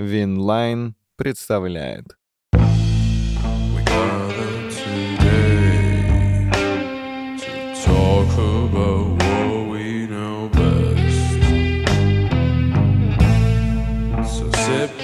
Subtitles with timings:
[0.00, 2.16] Winline представляет.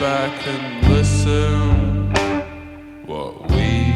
[0.01, 2.13] Back and listen
[3.07, 3.95] what we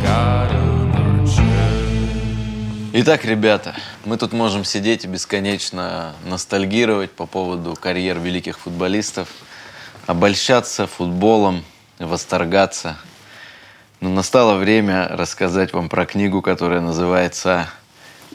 [0.00, 2.92] got on our chest.
[2.92, 3.74] Итак, ребята,
[4.04, 9.28] мы тут можем сидеть и бесконечно ностальгировать по поводу карьер великих футболистов,
[10.08, 11.62] обольщаться футболом,
[11.98, 12.96] восторгаться.
[14.00, 17.68] Но настало время рассказать вам про книгу, которая называется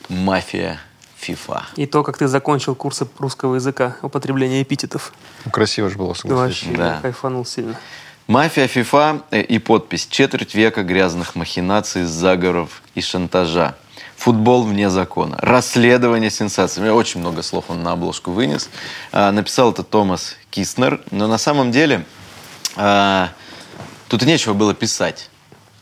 [0.08, 0.80] «Мафия
[1.18, 1.66] ФИФА».
[1.76, 5.14] И то, как ты закончил курсы русского языка, употребления эпитетов.
[5.46, 6.64] Ну, Красиво же было, согласись.
[6.64, 7.00] вообще Да.
[7.02, 7.76] кайфанул сильно.
[8.28, 13.76] Мафия ФИФА и подпись «Четверть века грязных махинаций, заговоров и шантажа».
[14.24, 15.38] Футбол вне закона.
[15.42, 16.82] Расследование сенсаций.
[16.82, 18.70] У меня очень много слов он на обложку вынес.
[19.12, 21.02] А, Написал это Томас Киснер.
[21.12, 22.06] Но на самом деле
[22.78, 23.32] а,
[24.08, 25.30] тут и нечего было писать.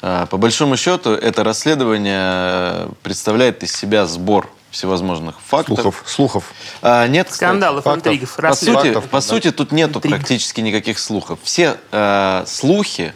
[0.02, 5.76] А, По большому счету, это расследование э, представляет из себя сбор всевозможных фактов.
[5.80, 6.04] Слухов.
[6.08, 6.44] Слухов.
[6.82, 7.48] А, нет, кстати.
[7.48, 8.08] Скандалов, фактов.
[8.08, 8.94] интригов, По расследований.
[8.96, 10.16] сути, по сути, тут нету Интриг.
[10.16, 11.38] практически никаких слухов.
[11.44, 13.14] Все э, слухи,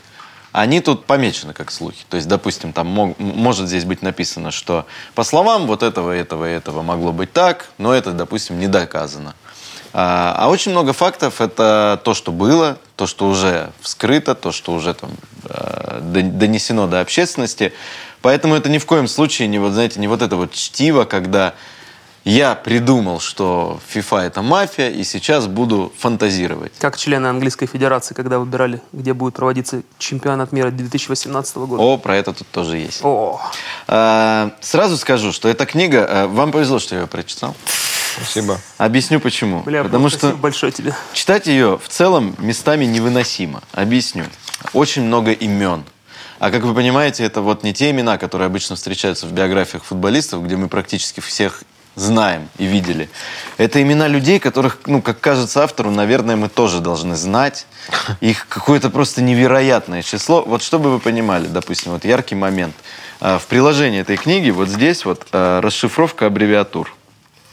[0.55, 2.05] они тут помечены как слухи.
[2.09, 6.45] То есть, допустим, там мог- может здесь быть написано, что по словам вот этого, этого,
[6.45, 9.35] этого могло быть так, но это, допустим, не доказано.
[9.91, 14.73] А, а очень много фактов это то, что было, то, что уже вскрыто, то, что
[14.73, 15.11] уже там
[15.43, 17.73] дон- донесено до общественности.
[18.21, 21.53] Поэтому это ни в коем случае не вот, знаете, не вот это вот чтиво, когда
[22.25, 26.73] я придумал, что FIFA это мафия, и сейчас буду фантазировать.
[26.79, 31.81] Как члены английской федерации, когда выбирали, где будет проводиться чемпионат мира 2018 года.
[31.81, 33.01] О, про это тут тоже есть.
[33.03, 33.39] О,
[33.87, 37.55] А, сразу скажу, что эта книга, а, вам повезло, что я ее прочитал.
[38.15, 38.59] Спасибо.
[38.77, 39.61] Объясню почему.
[39.61, 40.95] бля, Потому что большое тебе.
[41.13, 43.61] читать ее в целом местами невыносимо.
[43.73, 44.23] Объясню.
[44.73, 45.83] Очень много имен.
[46.39, 50.43] А как вы понимаете, это вот не те имена, которые обычно встречаются в биографиях футболистов,
[50.43, 51.63] где мы практически всех
[51.95, 53.09] знаем и видели.
[53.57, 57.65] Это имена людей, которых, ну, как кажется автору, наверное, мы тоже должны знать.
[58.21, 60.43] Их какое-то просто невероятное число.
[60.43, 62.75] Вот чтобы вы понимали, допустим, вот яркий момент.
[63.21, 66.93] А, В приложении этой книги вот здесь вот а, расшифровка аббревиатур.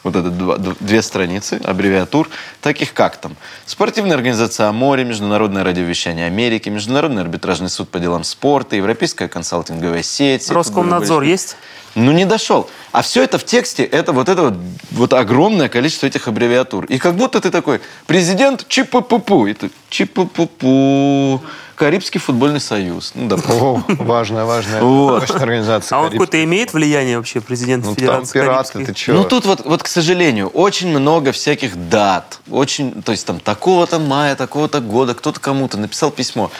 [0.02, 2.28] Вот это два- две страницы аббревиатур,
[2.60, 3.36] таких как там
[3.66, 10.50] Спортивная организация «Аморе», Международное радиовещание Америки, Международный арбитражный суд по делам спорта, Европейская консалтинговая сеть.
[10.50, 11.56] Роскомнадзор есть?
[11.94, 12.68] ну, не дошел.
[12.92, 14.54] А все это в тексте, это вот это вот,
[14.90, 16.84] вот огромное количество этих аббревиатур.
[16.84, 19.46] И как будто ты такой, президент ЧПППУ.
[19.46, 21.40] И ты, ЧПППУ,
[21.74, 23.12] Карибский футбольный союз.
[23.14, 23.54] Ну, допустим.
[23.62, 25.28] О, важная, важная Вот.
[25.30, 25.96] организация.
[25.96, 28.84] А он какое-то имеет влияние вообще, президент Ну, там Федерации пираты, Карибской?
[28.84, 29.12] ты че?
[29.14, 32.40] Ну тут вот, вот, к сожалению, очень много всяких дат.
[32.50, 36.50] Очень, то есть там такого-то мая, такого-то года, кто-то кому-то написал письмо.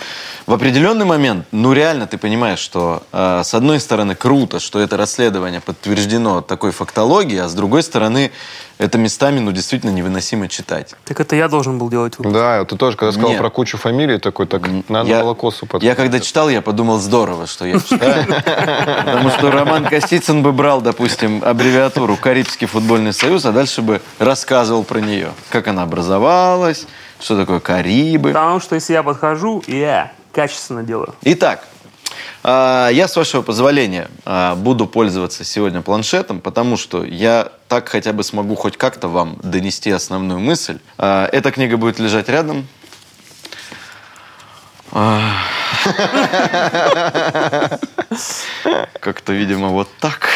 [0.47, 4.97] В определенный момент, ну реально ты понимаешь, что э, с одной стороны круто, что это
[4.97, 8.31] расследование подтверждено такой фактологией, а с другой стороны
[8.79, 10.95] это местами, ну действительно невыносимо читать.
[11.05, 12.19] Так это я должен был делать.
[12.19, 12.35] выпуск.
[12.35, 13.39] Да, ты тоже, когда сказал Нет.
[13.39, 17.65] про кучу фамилий, такой, так, надо я, молокосу я когда читал, я подумал, здорово, что
[17.65, 18.25] я читаю.
[19.05, 24.83] Потому что Роман Костицын бы брал, допустим, аббревиатуру Карибский футбольный союз, а дальше бы рассказывал
[24.85, 25.33] про нее.
[25.51, 26.87] Как она образовалась,
[27.21, 28.33] что такое Карибы.
[28.33, 31.15] Потому что если я подхожу, я качественно делаю.
[31.23, 31.65] Итак,
[32.45, 38.25] я, с вашего позволения, а, буду пользоваться сегодня планшетом, потому что я так хотя бы
[38.25, 40.79] смогу хоть как-то вам донести основную мысль.
[40.99, 42.67] А, Эта книга будет лежать рядом.
[44.91, 45.21] А.
[49.01, 50.29] Как-то, видимо, вот так.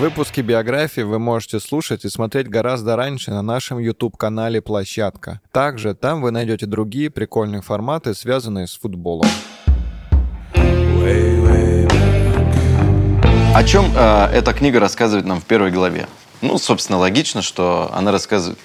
[0.00, 5.42] Выпуски биографии вы можете слушать и смотреть гораздо раньше на нашем YouTube-канале «Площадка».
[5.52, 9.28] Также там вы найдете другие прикольные форматы, связанные с футболом.
[13.54, 16.06] О чем а, эта книга рассказывает нам в первой главе?
[16.40, 18.58] Ну, собственно, логично, что она рассказывает...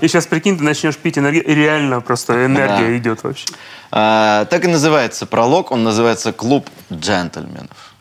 [0.00, 2.96] И сейчас, прикинь, ты начнешь пить энергию, и реально просто энергия Да.
[2.96, 3.46] идет вообще.
[3.92, 7.94] А, так и называется пролог, он называется «Клуб джентльменов».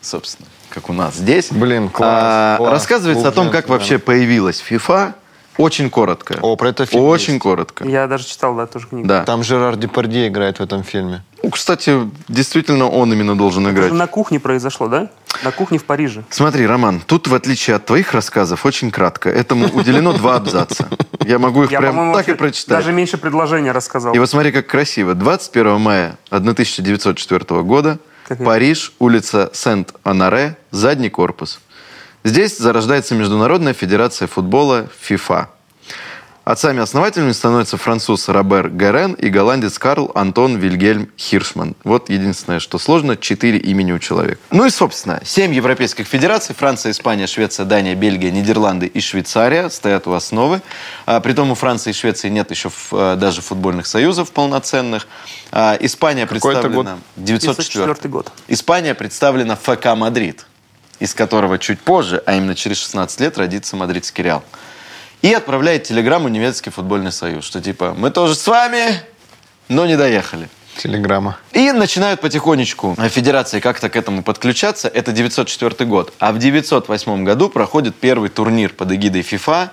[0.00, 1.48] Собственно, как у нас здесь.
[1.50, 2.72] Блин, класс, А, класс.
[2.72, 3.80] Рассказывается о том, как джентльменов.
[3.80, 5.12] вообще появилась FIFA.
[5.56, 6.38] Очень коротко.
[6.40, 7.42] О, про это фильм Очень есть.
[7.42, 7.84] коротко.
[7.86, 9.06] Я даже читал, да, тоже книгу.
[9.06, 9.24] Да.
[9.24, 11.22] Там Жерар Депардье играет в этом фильме.
[11.42, 13.92] Ну, кстати, действительно, он именно должен Это играть.
[13.92, 15.10] на кухне произошло, да?
[15.42, 16.22] На кухне в Париже.
[16.30, 19.28] Смотри, Роман, тут, в отличие от твоих рассказов, очень кратко.
[19.28, 20.88] Этому уделено два абзаца.
[21.26, 22.78] Я могу их Я, прям по-моему, так и прочитать.
[22.78, 24.14] даже меньше предложения рассказал.
[24.14, 25.14] И вот смотри, как красиво.
[25.14, 27.98] 21 мая 1904 года,
[28.30, 28.44] Как?
[28.44, 31.58] Париж, улица Сент-Анаре, задний корпус.
[32.22, 35.48] Здесь зарождается Международная федерация футбола ФИФА.
[36.44, 41.76] Отцами-основателями становятся француз Робер Герен и голландец Карл Антон Вильгельм Хиршман.
[41.84, 44.40] Вот единственное, что сложно, четыре имени у человека.
[44.50, 46.54] Ну и, собственно, семь европейских федераций.
[46.54, 50.62] Франция, Испания, Швеция, Дания, Бельгия, Нидерланды и Швейцария стоят у основы.
[51.04, 55.06] А, притом у Франции и Швеции нет еще э, даже футбольных союзов полноценных.
[55.52, 56.98] А, Испания Какой это представлена...
[57.16, 58.32] 904 904 год.
[58.48, 60.46] Испания представлена ФК Мадрид,
[61.00, 64.42] из которого чуть позже, а именно через 16 лет, родится мадридский Реал.
[65.22, 69.00] И отправляет телеграмму немецкий футбольный союз, что типа мы тоже с вами,
[69.68, 70.48] но не доехали.
[70.76, 71.36] Телеграмма.
[71.52, 74.88] И начинают потихонечку федерации как-то к этому подключаться.
[74.88, 76.14] Это 904 год.
[76.18, 79.70] А в 908 году проходит первый турнир под эгидой FIFA.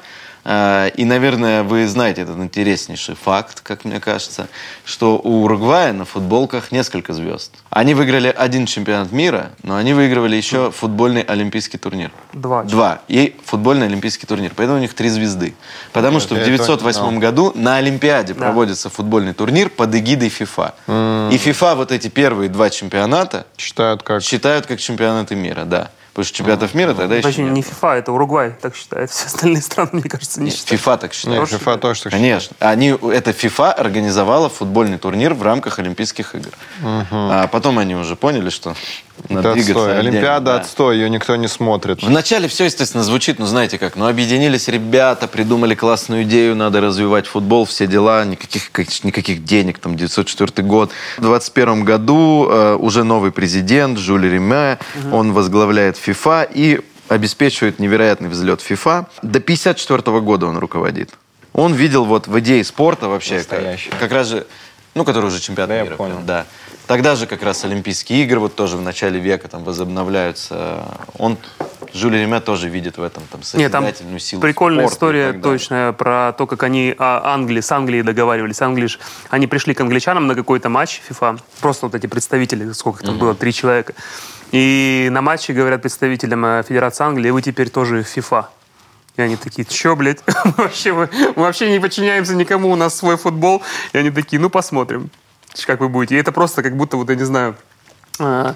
[0.47, 4.47] Э, И, наверное, вы знаете этот интереснейший факт, как мне кажется,
[4.85, 7.51] что у Уругвая на футболках несколько звезд.
[7.69, 12.11] Они выиграли один чемпионат мира, но они выигрывали еще футбольный олимпийский турнир.
[12.31, 12.63] Два.
[12.63, 13.01] Два.
[13.09, 14.53] И футбольный олимпийский турнир.
[14.55, 15.53] Поэтому у них три звезды.
[15.91, 17.11] Потому что в я это 908 знал.
[17.19, 21.29] году на Олимпиаде проводится футбольный турнир под эгидой FIFA.
[21.33, 24.21] И FIFA вот эти первые два чемпионата Читают как...
[24.23, 25.89] считают как чемпионаты мира, да.
[26.17, 27.53] Потому что чемпионатов мира тогда еще Точнее, нет.
[27.53, 29.11] не FIFA, это Уругвай так считает.
[29.11, 30.81] Все остальные страны, мне кажется, не считают.
[30.81, 31.49] FIFA так Нет, считает.
[31.51, 32.55] FIFA тоже так Конечно.
[32.57, 36.49] Они, это FIFA организовала футбольный турнир в рамках Олимпийских игр.
[36.81, 38.75] А потом они уже поняли, что
[39.29, 39.91] надо Это двигаться отстой.
[39.99, 40.55] отдельно, Олимпиада да.
[40.57, 42.01] отстой, ее никто не смотрит.
[42.03, 47.27] Вначале все, естественно, звучит, ну, знаете как, ну, объединились ребята, придумали классную идею, надо развивать
[47.27, 50.91] футбол, все дела, никаких, как- никаких денег, там, 904 год.
[51.17, 54.77] В 21 году э, уже новый президент Жюль Риме,
[55.11, 59.07] он возглавляет ФИФА и обеспечивает невероятный взлет ФИФА.
[59.21, 61.11] До 54 года он руководит.
[61.53, 63.89] Он видел вот в идее спорта вообще, как, Настоящий.
[63.99, 64.45] как раз же,
[64.93, 65.95] ну, который уже чемпионат Да, я мира.
[65.95, 66.15] понял.
[66.15, 66.45] прям, Да.
[66.87, 70.85] Тогда же как раз Олимпийские игры вот тоже в начале века там возобновляются.
[71.17, 71.37] Он,
[71.93, 76.33] Жюль Реме тоже видит в этом там Нет, там созидательную силу прикольная история точная про
[76.37, 78.61] то, как они а, Англии, с Англией договаривались.
[78.61, 78.99] Англии ж-
[79.29, 81.41] они пришли к англичанам на какой-то матч FIFA.
[81.59, 83.93] Просто вот эти представители, сколько там было, три человека.
[84.53, 88.45] И на матче говорят представителям э, Федерации Англии, вы теперь тоже FIFA.
[89.17, 90.19] И они такие, чё, блядь?
[90.57, 93.61] Вообще, мы, мы вообще не подчиняемся никому, у нас свой футбол.
[93.91, 95.09] И они такие, ну, посмотрим,
[95.65, 96.15] как вы будете.
[96.15, 97.55] И это просто как будто, вот я не знаю,
[98.19, 98.55] а,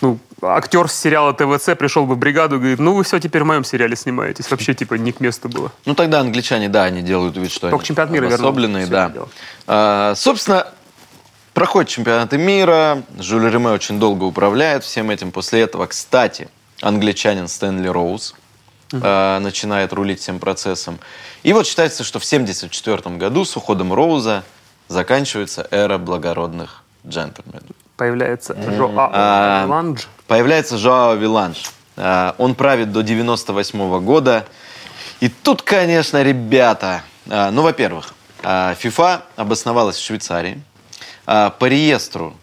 [0.00, 3.42] ну, актер с сериала ТВЦ пришел бы в бригаду и говорит, ну, вы все теперь
[3.42, 4.50] в моем сериале снимаетесь.
[4.50, 5.72] Вообще, типа, не к месту было.
[5.84, 9.12] Ну тогда англичане, да, они делают вид, что Только они чемпионат мира обособленные, да.
[9.66, 10.66] А, собственно,
[11.54, 13.02] проходят чемпионаты мира.
[13.18, 15.32] Жюль Реме очень долго управляет всем этим.
[15.32, 16.48] После этого, кстати,
[16.82, 18.34] англичанин Стэнли Роуз
[18.92, 20.98] а, начинает рулить всем процессом.
[21.42, 24.44] И вот считается, что в 1974 году с уходом Роуза
[24.88, 27.62] заканчивается эра благородных джентльменов.
[27.96, 30.04] Появляется Жоа А, Ландж.
[30.26, 31.70] Появляется Жоао Виланж.
[31.96, 34.44] А, Он правит до 98 года.
[35.20, 37.02] И тут, конечно, ребята...
[37.30, 38.12] а, Ну, во-первых,
[38.42, 40.60] а, FIFA обосновалась в Швейцарии.
[41.26, 42.34] А, По реестру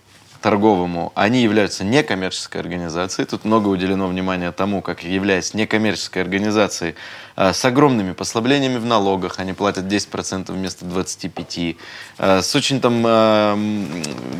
[0.43, 3.25] торговому они являются некоммерческой организацией.
[3.25, 6.95] Тут много уделено внимания тому, как являясь некоммерческой организацией
[7.35, 11.77] а, с огромными послаблениями в налогах, они платят 10% вместо 25%,
[12.19, 13.57] а, с очень там а,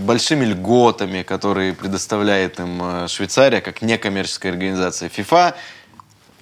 [0.06, 5.10] большими льготами, которые предоставляет им Швейцария как некоммерческая организация.
[5.10, 5.56] FIFA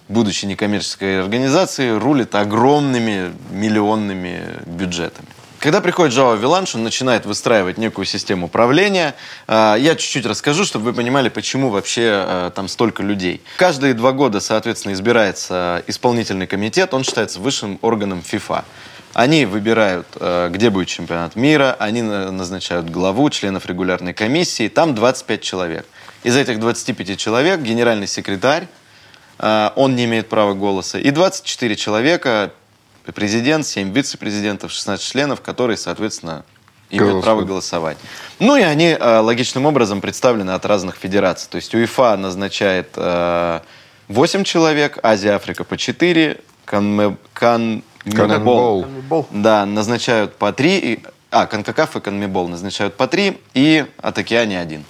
[0.09, 5.29] будучи некоммерческой организацией, рулит огромными миллионными бюджетами.
[5.61, 9.13] Когда приходит Жао Виланш, он начинает выстраивать некую систему управления.
[9.47, 13.43] А, Я чуть-чуть расскажу, чтобы вы понимали, почему вообще а, там столько людей.
[13.57, 18.65] Каждые два года, соответственно, избирается исполнительный комитет, он считается высшим органом ФИФА.
[19.13, 24.95] Они выбирают, э, где будет чемпионат мира, они на- назначают главу, членов регулярной комиссии, там
[24.95, 25.85] 25 человек.
[26.23, 28.67] Из этих 25 человек генеральный секретарь,
[29.37, 30.97] а, он не имеет права голоса.
[30.97, 32.51] И 24 человека,
[33.13, 36.43] президент, 7 вице-президентов, 16 членов, которые, соответственно,
[36.89, 37.25] имеют Голосуют.
[37.25, 37.97] право голосовать.
[38.39, 41.47] Ну и они а, логичным образом представлены от разных федераций.
[41.49, 43.63] То есть УЕФА назначает а,
[44.09, 48.83] 8 человек, Азия, Африка по 4, Канме- Кан- Канмебол.
[48.83, 49.27] Канмебол.
[49.31, 54.83] Да, назначают по 3, а, Конкакаф и Конмебол назначают по 3, и от Океане один.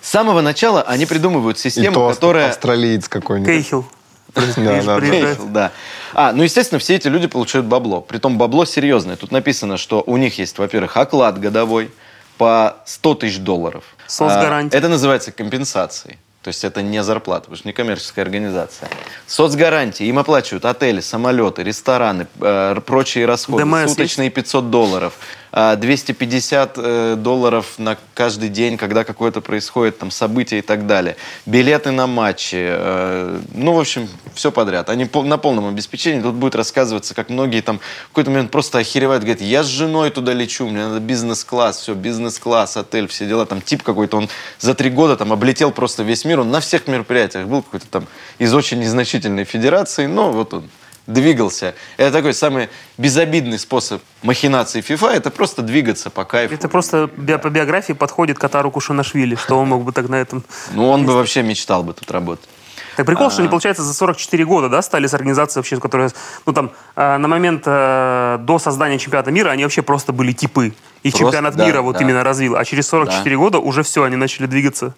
[0.00, 2.48] С самого начала они придумывают И систему, то которая...
[2.48, 3.52] австралиец какой-нибудь.
[3.52, 3.86] Кейхил.
[4.34, 5.72] Да, да, да.
[6.14, 8.00] А, ну, естественно, все эти люди получают бабло.
[8.00, 9.16] Притом бабло серьезное.
[9.16, 11.90] Тут написано, что у них есть, во-первых, оклад годовой
[12.36, 13.84] по 100 тысяч долларов.
[14.06, 14.76] Соцгарантия.
[14.76, 16.18] А, Это называется компенсацией.
[16.42, 18.88] То есть это не зарплата, потому что не коммерческая организация.
[19.26, 20.06] Соцгарантии.
[20.06, 23.64] Им оплачивают отели, самолеты, рестораны, э, прочие расходы.
[23.64, 25.14] ДМС суточные 500 долларов.
[25.52, 31.16] А, 250 э, долларов на каждый день, когда какое-то происходит там событие и так далее.
[31.46, 32.56] Билеты на матчи.
[32.58, 34.90] э, Ну, в общем, все подряд.
[34.90, 36.20] Они на полном обеспечении.
[36.20, 40.10] Тут будет рассказываться, как многие там в какой-то момент просто охеревают, говорят, я с женой
[40.10, 43.46] туда лечу, мне надо бизнес-класс, все, бизнес-класс, отель, все дела.
[43.46, 44.28] Там тип какой-то, он
[44.58, 48.06] за три года там облетел просто весь мир, он на всех мероприятиях был какой-то там
[48.38, 50.68] из очень незначительной федерации, но вот он
[51.08, 51.74] двигался.
[51.96, 56.54] Это такой самый безобидный способ махинации FIFA, это просто двигаться по кайфу.
[56.54, 60.44] Это просто би- по биографии подходит Катару Кушанашвили, что он мог бы так на этом...
[60.72, 62.48] Ну, он бы вообще мечтал бы тут работать.
[62.96, 63.30] Так прикол, А.
[63.30, 66.10] что они, получается, за 44 года, да, стали с организацией вообще, которая,
[66.46, 70.74] ну там, э, на момент э, до создания чемпионата мира они вообще просто были типы.
[71.02, 72.02] Просто, чемпионат да, мира вот да.
[72.02, 72.56] именно развил.
[72.56, 74.94] А через 44 года уже все, они начали двигаться.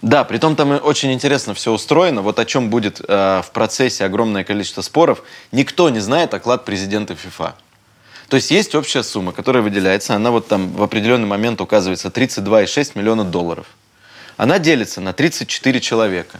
[0.00, 2.22] Да, при том там очень интересно все устроено.
[2.22, 5.22] Вот о чем будет э, в процессе огромное количество споров.
[5.50, 7.56] Никто не знает оклад президента ФИФА.
[8.28, 10.14] То есть есть общая сумма, которая выделяется.
[10.14, 13.66] Она вот там в определенный момент указывается 32,6 миллиона долларов.
[14.36, 16.38] Она делится на 34 человека.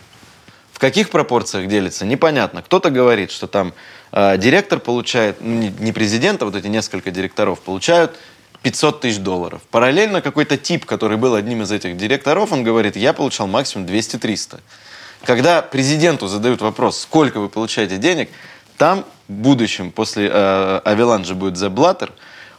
[0.73, 2.63] В каких пропорциях делится, непонятно.
[2.63, 3.73] Кто-то говорит, что там
[4.13, 8.17] э, директор получает, ну, не, не президент, а вот эти несколько директоров получают
[8.63, 9.61] 500 тысяч долларов.
[9.71, 14.61] Параллельно какой-то тип, который был одним из этих директоров, он говорит, я получал максимум 200-300.
[15.25, 18.31] Когда президенту задают вопрос, сколько вы получаете денег,
[18.77, 22.11] там в будущем, после э, Авеланжа будет The Blatter,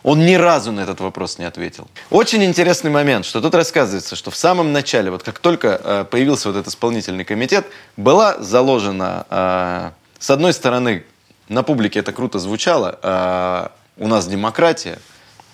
[0.03, 1.87] он ни разу на этот вопрос не ответил.
[2.09, 6.49] Очень интересный момент, что тут рассказывается, что в самом начале, вот как только э, появился
[6.49, 7.65] вот этот исполнительный комитет,
[7.97, 11.03] была заложена, э, с одной стороны,
[11.49, 14.99] на публике это круто звучало, э, у нас демократия,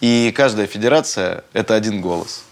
[0.02, 2.44] и каждая федерация– это один голос.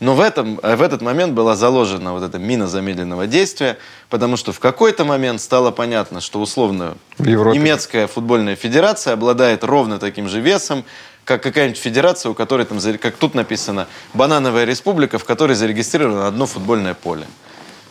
[0.00, 3.78] Но в, этом, э, в этот момент была заложена вот эта мина замедленного действия,
[4.10, 10.28] потому что в какой-то момент стало понятно, что условно немецкая футбольная федерация обладает ровно таким
[10.28, 10.84] же весом,
[11.24, 16.46] как какая-нибудь федерация, у которой там, как тут написано, банановая республика, в которой зарегистрировано одно
[16.46, 17.26] футбольное поле.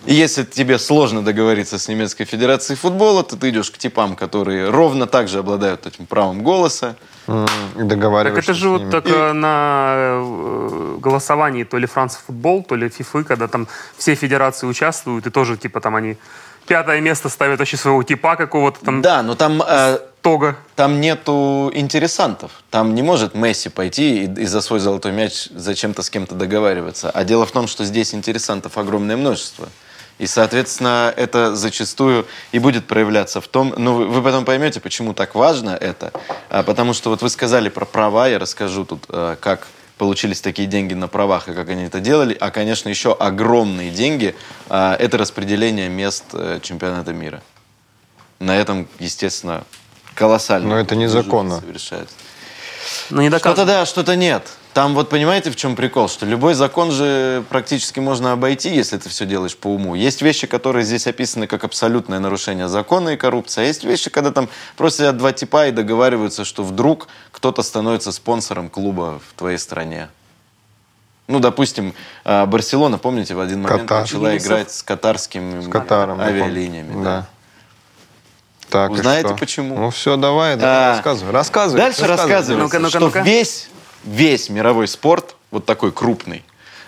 [0.08, 4.70] И если тебе сложно договориться с немецкой федерацией футбола, то ты идешь к типам, которые
[4.70, 6.96] ровно так же обладают этим правом голоса.
[7.28, 12.16] И Так договариваешься это же с вот так э, на э, голосовании то ли Франц
[12.16, 16.16] футбол, то ли ФИФы, когда там все федерации участвуют, и тоже типа там они
[16.68, 20.56] пятое место ставят вообще своего типа какого-то там Да, но там э, тога.
[20.78, 22.52] Там нету интересантов.
[22.70, 27.10] Там не может Месси пойти и, и за свой золотой мяч зачем-то с кем-то договариваться.
[27.10, 29.68] А дело в том, что здесь интересантов огромное множество.
[30.20, 33.74] И, соответственно, это зачастую и будет проявляться в том...
[33.78, 36.12] Ну, вы, вы потом поймете, почему так важно это.
[36.50, 40.68] А, потому что вот вы сказали про права, я расскажу тут, э, как получились такие
[40.68, 42.36] деньги на правах и как они это делали.
[42.40, 44.36] А, конечно, еще огромные деньги
[44.70, 47.44] а, это распределение мест э, чемпионата мира.
[48.40, 49.64] На этом, естественно,
[50.16, 50.70] колоссально.
[50.70, 51.60] Но это незаконно.
[51.60, 52.16] Совершается.
[53.10, 54.48] Но не Что-то да, что-то нет.
[54.78, 56.08] Там вот понимаете, в чем прикол?
[56.08, 59.96] Что любой закон же практически можно обойти, если ты все делаешь по уму.
[59.96, 63.64] Есть вещи, которые здесь описаны как абсолютное нарушение закона и коррупция.
[63.64, 68.12] А есть вещи, когда там просто сидят два типа и договариваются, что вдруг кто-то становится
[68.12, 70.10] спонсором клуба в твоей стране.
[71.26, 74.02] Ну, допустим, а, Барселона, помните, в один момент Катар.
[74.02, 76.22] начала играть с катарским С Катаром.
[76.22, 77.04] авиалиниями.
[77.04, 77.26] Да.
[78.70, 79.38] Так, и Узнаете, что?
[79.38, 79.76] почему?
[79.76, 81.32] Ну все, давай, давай А, рассказывай.
[81.32, 81.78] Рассказывай.
[81.80, 83.22] Дальше рассказывается, Ну-ка, ну-ка, что ну-ка.
[83.22, 83.70] весь,
[84.08, 86.44] весь мировой спорт, вот такой крупный,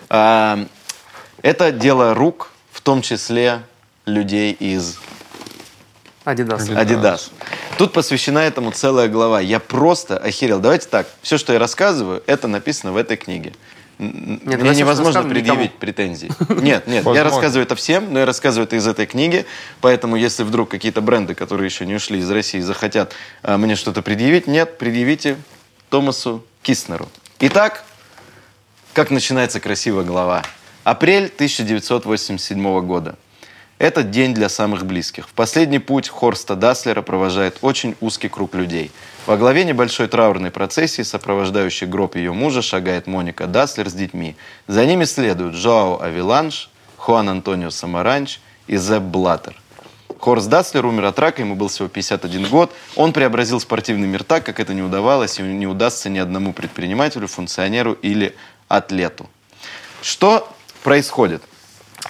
[0.08, 0.66] а,
[1.42, 3.62] это дело рук, в том числе
[4.06, 4.98] людей из
[6.24, 6.68] Адидас.
[6.68, 7.30] Adidas.
[7.78, 9.40] Тут посвящена этому целая глава.
[9.40, 10.60] Я просто охерел.
[10.60, 13.54] Давайте так, все, что я рассказываю, это написано в этой книге.
[13.98, 15.78] Нет, Мне невозможно предъявить никому.
[15.78, 16.30] претензий.
[16.48, 19.44] Нет, нет, я рассказываю это всем, но я рассказываю это из этой книги,
[19.82, 23.12] поэтому если вдруг какие-то бренды, которые еще не ушли из России, захотят
[23.42, 25.36] а, мне что-то предъявить, нет, предъявите
[25.90, 27.08] Томасу Киснеру.
[27.38, 27.84] Итак,
[28.92, 30.42] как начинается красивая глава.
[30.84, 33.16] Апрель 1987 года.
[33.78, 35.26] Этот день для самых близких.
[35.26, 38.90] В последний путь Хорста Даслера провожает очень узкий круг людей.
[39.24, 44.36] Во главе небольшой траурной процессии, сопровождающей гроб ее мужа, шагает Моника Даслер с детьми.
[44.66, 49.56] За ними следуют Жоао Авеланж, Хуан Антонио Самаранч и Зепп Блаттер.
[50.20, 52.72] Хорст Даслер умер от рака, ему был всего 51 год.
[52.94, 57.26] Он преобразил спортивный мир так, как это не удавалось и не удастся ни одному предпринимателю,
[57.26, 58.36] функционеру или
[58.68, 59.30] атлету.
[60.02, 60.46] Что
[60.82, 61.42] происходит?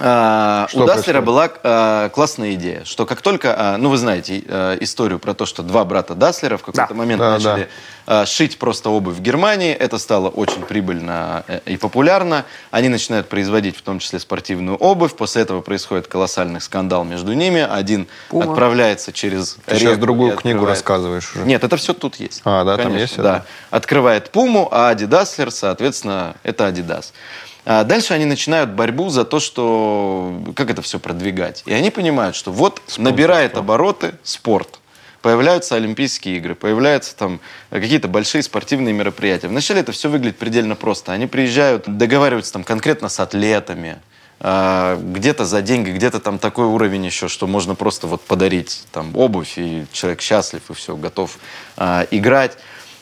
[0.02, 4.42] А, Что у Даслера была а, классная идея, что как только, а, ну вы знаете
[4.49, 6.95] а, историю про то, что два брата Даслера в какой-то Да.
[6.95, 7.69] момент Да, начали
[8.07, 13.28] а, шить просто обувь в Германии, это стало очень прибыльно э, и популярно, они начинают
[13.28, 18.50] производить в том числе спортивную обувь, после этого происходит колоссальный скандал между ними, один Пума.
[18.52, 21.45] отправляется через Ты сейчас другую книгу рассказываешь уже.
[21.45, 22.40] Нет, это все тут есть.
[22.45, 23.23] А, да, там Конечно, есть это?
[23.23, 23.45] Да.
[23.71, 27.12] Открывает Пуму, а Адидаслер, соответственно, это Адидас.
[27.64, 31.62] А дальше они начинают борьбу за то, что как это все продвигать.
[31.67, 34.81] И они понимают, что вот набирает обороты спорт.
[35.23, 39.49] Появляются Олимпийские игры, появляются там какие-то большие спортивные мероприятия.
[39.49, 41.12] Вначале это все выглядит предельно просто.
[41.12, 43.99] Они приезжают, договариваются там конкретно с атлетами,
[44.43, 49.14] а, где-то за деньги, где-то там такой уровень еще, что можно просто вот подарить там
[49.14, 51.38] обувь, и человек счастлив, и все, готов
[51.76, 52.57] а, играть.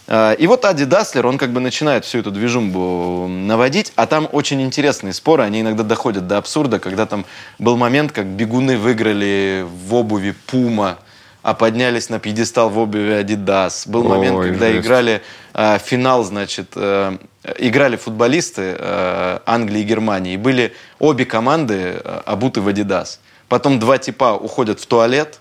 [0.08, 4.28] А, И вот Ади Даслер, он как бы начинает всю эту движумбу наводить, а там
[4.32, 7.26] очень интересные споры, они иногда доходят до абсурда, когда там
[7.58, 10.98] был момент, как бегуны выиграли в обуви Пума,
[11.42, 13.86] а поднялись на пьедестал в обуви Адидас.
[13.86, 14.86] Был момент, Ой, когда жесть.
[14.86, 15.22] играли
[15.54, 17.16] э, финал, значит, э,
[17.58, 23.20] играли футболисты э, Англии и Германии, и были обе команды э, обуты в Адидас.
[23.48, 25.38] Потом два типа уходят в туалет,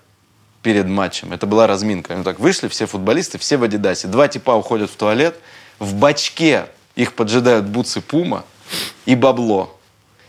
[0.68, 1.32] перед матчем.
[1.32, 2.14] Это была разминка.
[2.14, 4.10] Они так вышли, все футболисты, все в Адидасе.
[4.10, 5.40] Два типа уходят в туалет.
[5.80, 6.66] В бачке
[6.98, 8.44] их поджидают бутсы Пума
[9.06, 9.74] и бабло.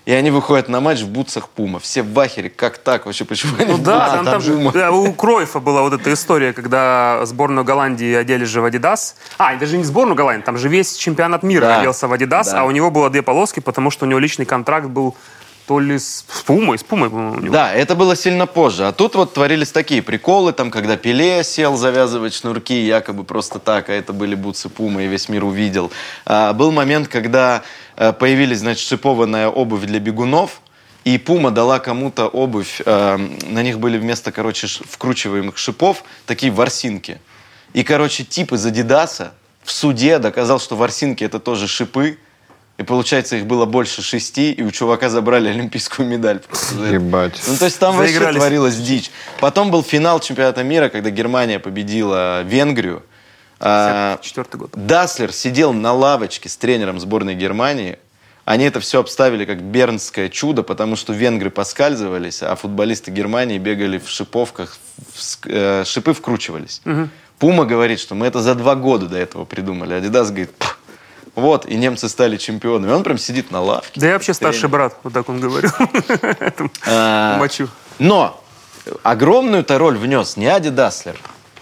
[0.05, 1.81] И они выходят на матч в бутсах Пума.
[1.81, 2.51] Все в ахере.
[2.51, 3.25] Как так вообще?
[3.25, 4.71] Почему они Ну да, там, там же- Пума?
[4.71, 9.17] да, у Кройфа была вот эта история, когда сборную Голландии одели же в Адидас.
[9.39, 12.61] А, даже не сборную Голландии, там же весь чемпионат мира Да, оделся в Адидас, да.
[12.61, 15.17] а у него было две полоски, потому что у него личный контракт был
[15.69, 17.53] то ли с, с Пумой, с Пумой, по-моему.
[17.53, 18.87] Да, это было сильно позже.
[18.87, 23.91] А тут вот творились такие приколы, там, когда Пеле сел завязывать шнурки, якобы просто так,
[23.91, 25.93] а это были бутсы Пумы, и весь мир увидел.
[26.25, 27.65] А, был момент, когда
[27.97, 30.63] э, появились, значит, шипованная обувь для бегунов,
[31.05, 33.17] и Пума дала кому-то обувь, э,
[33.51, 37.21] на них были вместо, короче, вкручиваемых шипов такие ворсинки.
[37.75, 42.17] И, короче, тип из Адидаса в суде доказал, что ворсинки это тоже шипы,
[42.79, 46.41] и получается, их было больше шести, и у чувака забрали олимпийскую медаль.
[46.91, 47.43] Ебать.
[47.47, 49.11] Ну, то есть там вообще творилась дичь.
[49.41, 53.03] Потом был финал чемпионата мира, когда Германия победила Венгрию.
[53.61, 54.71] А, Четвертый год.
[54.75, 57.99] Даслер сидел на лавочке с тренером сборной Германии.
[58.45, 63.99] Они это все обставили как бернское чудо, потому что венгры поскальзывались, а футболисты Германии бегали
[63.99, 64.79] в шиповках,
[65.13, 66.81] в э, шипы вкручивались.
[67.39, 69.95] Пума говорит, что мы это за два года до этого придумали.
[69.95, 70.78] Адидас говорит, «Пф,
[71.39, 72.93] вот, и немцы стали чемпионами.
[72.93, 74.01] Он прям сидит на лавке.
[74.01, 74.53] Да я вообще Тренер.
[74.55, 75.71] старший брат, вот так он говорил.
[76.41, 77.69] Этому А, Мочу.
[77.99, 78.43] Но
[79.03, 81.19] огромную-то роль внес не Ади Даслер,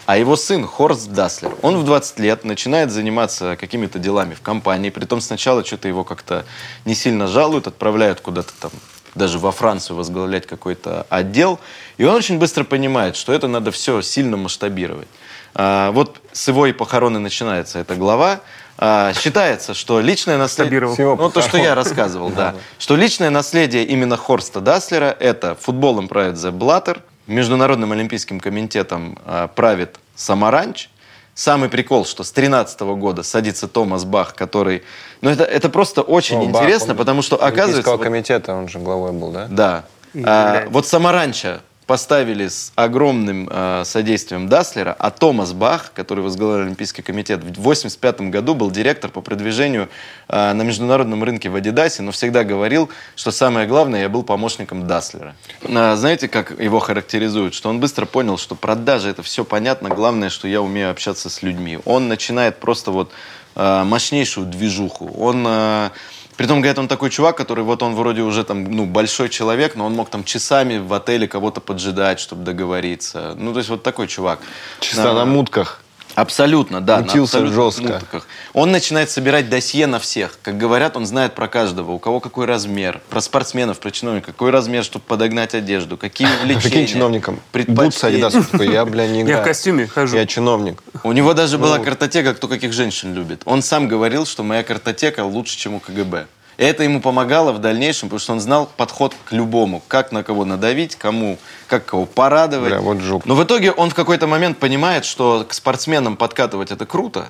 [0.06, 1.54] а его сын Хорст Даслер.
[1.62, 4.90] Он в 20 лет начинает заниматься какими-то делами в компании.
[4.90, 6.44] Притом сначала что-то его как-то
[6.84, 8.70] не сильно жалуют, отправляют куда-то там
[9.16, 11.58] даже во Францию возглавлять какой-то отдел.
[11.96, 15.08] И он очень быстро понимает, что это надо все сильно масштабировать.
[15.54, 18.40] А, вот с его и похороны начинается эта глава.
[18.78, 20.80] А, считается, что личное наследие...
[20.80, 22.54] Ну, то, что я рассказывал, да.
[22.78, 29.48] Что личное наследие именно Хорста Даслера– это футболом правит Зе Блаттер, Международным олимпийским комитетом а,
[29.48, 30.90] правит Самаранч.
[31.34, 34.84] Самый прикол, что с 13 года садится Томас Бах, который...
[35.20, 37.90] Ну, это, это просто очень О, Бах, интересно, он потому что, Олимпийского оказывается...
[37.92, 39.46] вот- комитета, он же главой был, да?
[39.50, 39.84] да.
[40.24, 47.02] А, вот Самаранча поставили с огромным а, содействием Даслера, а Томас Бах, который возглавлял Олимпийский
[47.02, 49.88] комитет, в 1985 году был директор по продвижению
[50.28, 54.86] а, на международном рынке в Адидасе, но всегда говорил, что самое главное, я был помощником
[54.86, 55.36] Даслера.
[55.62, 57.54] А, знаете, как его характеризуют?
[57.54, 61.42] Что он быстро понял, что продажи это все понятно, главное, что я умею общаться с
[61.42, 61.78] людьми.
[61.84, 63.12] Он начинает просто вот
[63.54, 65.10] а, мощнейшую движуху.
[65.16, 65.92] Он а,
[66.36, 69.86] Притом, говорят, он такой чувак, который вот он вроде уже там, ну, большой человек, но
[69.86, 73.34] он мог там часами в отеле кого-то поджидать, чтобы договориться.
[73.38, 74.40] Ну, то есть вот такой чувак.
[74.80, 75.82] Чисто А, на мутках.
[76.16, 76.96] Абсолютно, да.
[76.96, 77.92] на Мутился абсолютных жестко.
[78.00, 78.26] мутках.
[78.54, 80.38] Он начинает собирать досье на всех.
[80.42, 83.00] Как говорят, он знает про каждого, у кого какой размер.
[83.10, 86.60] Про спортсменов, про чиновников, какой размер, чтобы подогнать одежду, какие увлечения.
[86.62, 87.34] Прикинь, чиновником.
[87.34, 88.26] Бутс предпочтения.
[88.26, 88.46] Адидас.
[88.48, 90.16] такой, я, бля, не Я в костюме хожу.
[90.16, 90.82] Я чиновник.
[91.04, 91.64] У него даже Ну.
[91.64, 93.42] была картотека, кто каких женщин любит.
[93.44, 96.26] Он сам говорил, что моя картотека лучше, чем у КГБ.
[96.56, 99.82] Это ему помогало в дальнейшем, потому что он знал подход к любому.
[99.88, 102.72] Как на кого надавить, кому, как кого порадовать.
[102.72, 103.26] Бля, вот жук.
[103.26, 107.28] Но в итоге он в какой-то момент понимает, что к спортсменам подкатывать это круто,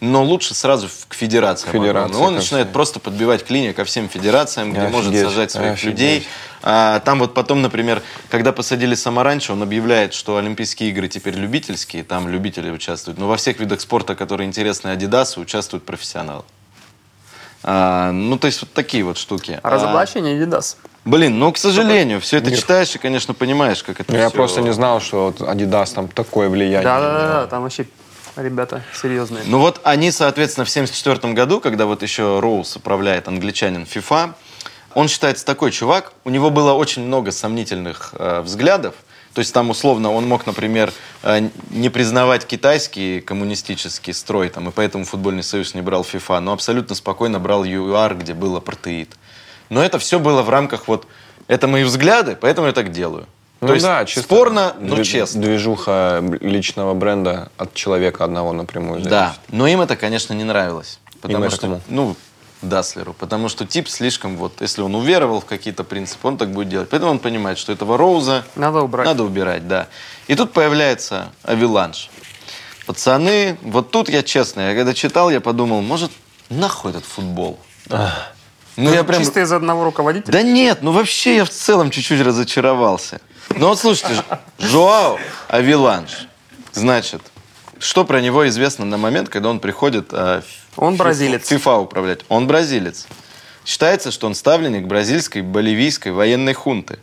[0.00, 1.80] но лучше сразу к федерациям.
[1.80, 2.20] Огромным.
[2.20, 5.90] Он начинает просто подбивать клинья ко всем федерациям, где может Офигеть, сажать своих офигеть.
[5.90, 6.28] людей.
[6.62, 12.02] А, там вот потом, например, когда посадили Самаранча, он объявляет, что Олимпийские игры теперь любительские,
[12.02, 13.18] там любители участвуют.
[13.18, 16.42] Но во всех видах спорта, которые интересны Адидасу, участвуют профессионалы.
[17.66, 19.58] А, ну, то есть вот такие вот штуки.
[19.62, 20.76] А разоблачение Adidas.
[21.06, 24.36] Блин, ну, к сожалению, все это читаешь и, конечно, понимаешь, как это Ну, Я всё-
[24.36, 26.82] просто не знал, что вот Adidas там такое влияние.
[26.82, 27.86] Да, да, да, да, там вообще
[28.36, 29.44] ребята серьезные.
[29.46, 34.34] Ну вот они, соответственно, в 1974 году, когда вот еще Роуз управляет англичанин FIFA,
[34.94, 38.94] он считается такой чувак, у него было очень много сомнительных э, взглядов,
[39.34, 40.92] то есть там условно он мог, например,
[41.24, 46.52] э, не признавать китайский коммунистический строй, там, и поэтому футбольный союз не брал FIFA, но
[46.52, 49.10] абсолютно спокойно брал ЮАР, где был апартеид.
[49.70, 51.06] Но это все было в рамках вот,
[51.48, 53.26] это мои взгляды, поэтому я так делаю.
[53.60, 55.40] Ну то есть да, чисто спорно, но движ- честно.
[55.42, 59.02] Движуха личного бренда от человека одного напрямую.
[59.02, 61.00] Да, но им это, конечно, не нравилось.
[61.20, 61.80] Потому это что, кому?
[61.88, 62.16] ну,
[62.68, 63.12] Даслеру.
[63.12, 66.88] Потому что тип слишком, вот, если он уверовал в какие-то принципы, он так будет делать.
[66.90, 69.06] Поэтому он понимает, что этого Роуза Надо убрать.
[69.06, 69.88] надо убирать, да.
[70.26, 72.10] И тут появляется Авиланж.
[72.86, 76.10] Пацаны, вот тут я честно, я когда читал, я подумал, может,
[76.50, 77.58] нахуй этот футбол?
[78.76, 79.22] Ну, я прям...
[79.22, 80.32] Чисто из одного руководителя?
[80.32, 83.20] Да нет, ну вообще я в целом чуть-чуть разочаровался.
[83.50, 84.22] Ну вот слушайте,
[84.58, 86.26] Жоао Авиланж,
[86.72, 87.22] значит,
[87.78, 90.42] что про него известно на момент, когда он приходит э,
[90.76, 91.48] Он бразилец.
[91.48, 92.20] ФИФА управлять?
[92.28, 93.06] Он бразилец.
[93.64, 96.98] Считается, что он ставленник бразильской боливийской военной хунты.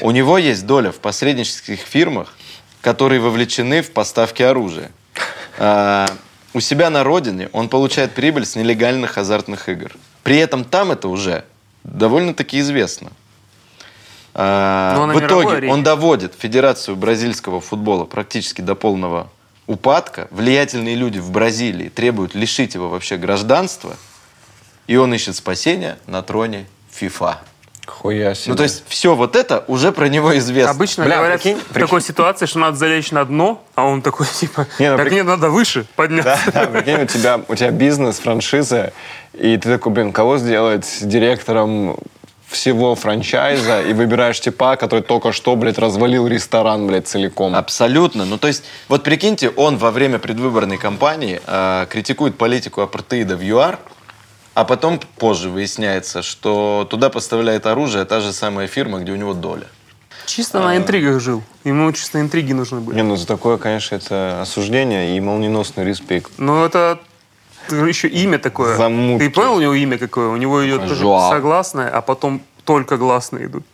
[0.00, 2.34] У него есть доля в посреднических фирмах,
[2.80, 4.90] которые вовлечены в поставки оружия.
[5.62, 6.06] А,
[6.54, 9.92] у себя на родине он получает прибыль с нелегальных азартных игр.
[10.22, 11.44] При этом там это уже
[11.84, 13.10] довольно-таки известно.
[14.32, 19.28] А, в итоге он доводит Федерацию бразильского футбола практически до полного
[19.70, 20.26] упадка.
[20.32, 23.96] Влиятельные люди в Бразилии требуют лишить его вообще гражданства.
[24.88, 27.38] И он ищет спасения на троне ФИФА.
[27.86, 28.50] Хуя себе.
[28.50, 30.70] Ну, то есть, все вот это уже про него известно.
[30.70, 34.26] Обычно Бля, говорят прикинь, в такой ситуации, что надо залечь на дно, а он такой,
[34.40, 36.38] типа, Не, ну, так прик- мне надо выше подняться.
[36.52, 38.92] Да, прикинь, у тебя, у тебя бизнес, франшиза,
[39.34, 41.96] и ты такой, блин, кого сделать директором
[42.50, 47.54] всего франчайза, и выбираешь типа, который только что, блядь, развалил ресторан, блядь, целиком.
[47.54, 48.24] Абсолютно.
[48.24, 53.42] Ну, то есть, вот прикиньте, он во время предвыборной кампании э, критикует политику апартеида в
[53.42, 53.78] ЮАР,
[54.54, 59.32] а потом позже выясняется, что туда поставляет оружие та же самая фирма, где у него
[59.32, 59.66] доля.
[60.26, 61.42] Чисто на интригах жил.
[61.64, 62.96] Ему чисто интриги нужны были.
[62.96, 66.32] Не, ну за такое, конечно, это осуждение и молниеносный респект.
[66.38, 67.00] Но это
[67.68, 68.76] еще имя такое.
[68.76, 69.24] Замутки.
[69.24, 70.28] Ты понял у него имя какое?
[70.28, 71.30] У него идет тоже Жоао.
[71.30, 73.64] согласное, а потом только гласные идут.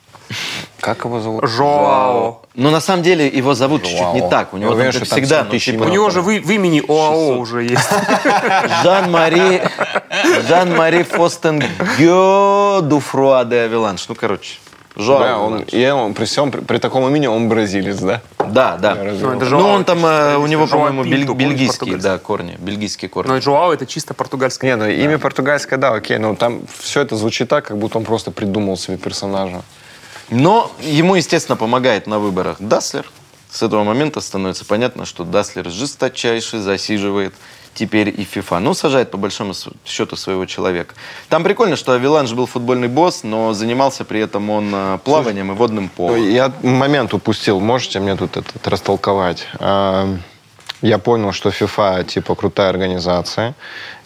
[0.80, 1.48] Как его зовут?
[1.48, 2.42] Жоао.
[2.54, 4.54] Но на самом деле его зовут чуть-чуть не так.
[4.54, 7.38] У него уверен, там всегда, 100 тысяч типа, У него же в, в имени ОАО
[7.38, 7.88] уже есть.
[8.82, 9.62] Жан-Мари
[10.48, 11.62] Жан-Мари Фостен
[11.98, 14.08] Годефруа де Авеланж.
[14.08, 14.58] Ну, короче,
[14.96, 18.22] Жоао Да, он, и он, при всем, при, при таком имени он бразилец, да?
[18.38, 18.94] Да, да.
[18.94, 22.56] Ну, это Ну, он там, э, у него, по-моему, бель- бельгийские, да, корни.
[22.58, 23.30] Бельгийские корни.
[23.30, 24.70] Но Жоао это чисто португальское.
[24.70, 28.04] Не, ну имя португальское, да, окей, но там все это звучит так, как будто он
[28.04, 29.62] просто придумал себе персонажа.
[30.30, 33.06] Но ему, естественно, помогает на выборах Даслер.
[33.50, 37.34] С этого момента становится понятно, что Даслер жесточайше засиживает
[37.76, 38.58] теперь и FIFA.
[38.58, 39.52] Ну, сажает по большому
[39.84, 40.94] счету своего человека.
[41.28, 45.54] Там прикольно, что Авиланж был футбольный босс, но занимался при этом он э, плаванием и
[45.54, 46.28] водным полом.
[46.28, 49.46] Я момент упустил, можете мне тут этот растолковать?
[49.60, 50.16] А,
[50.82, 53.54] Я понял, что FIFA типа крутая организация.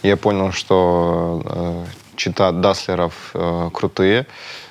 [0.02, 1.84] Я понял, что э,
[2.16, 4.26] чита Даслеров э, крутые.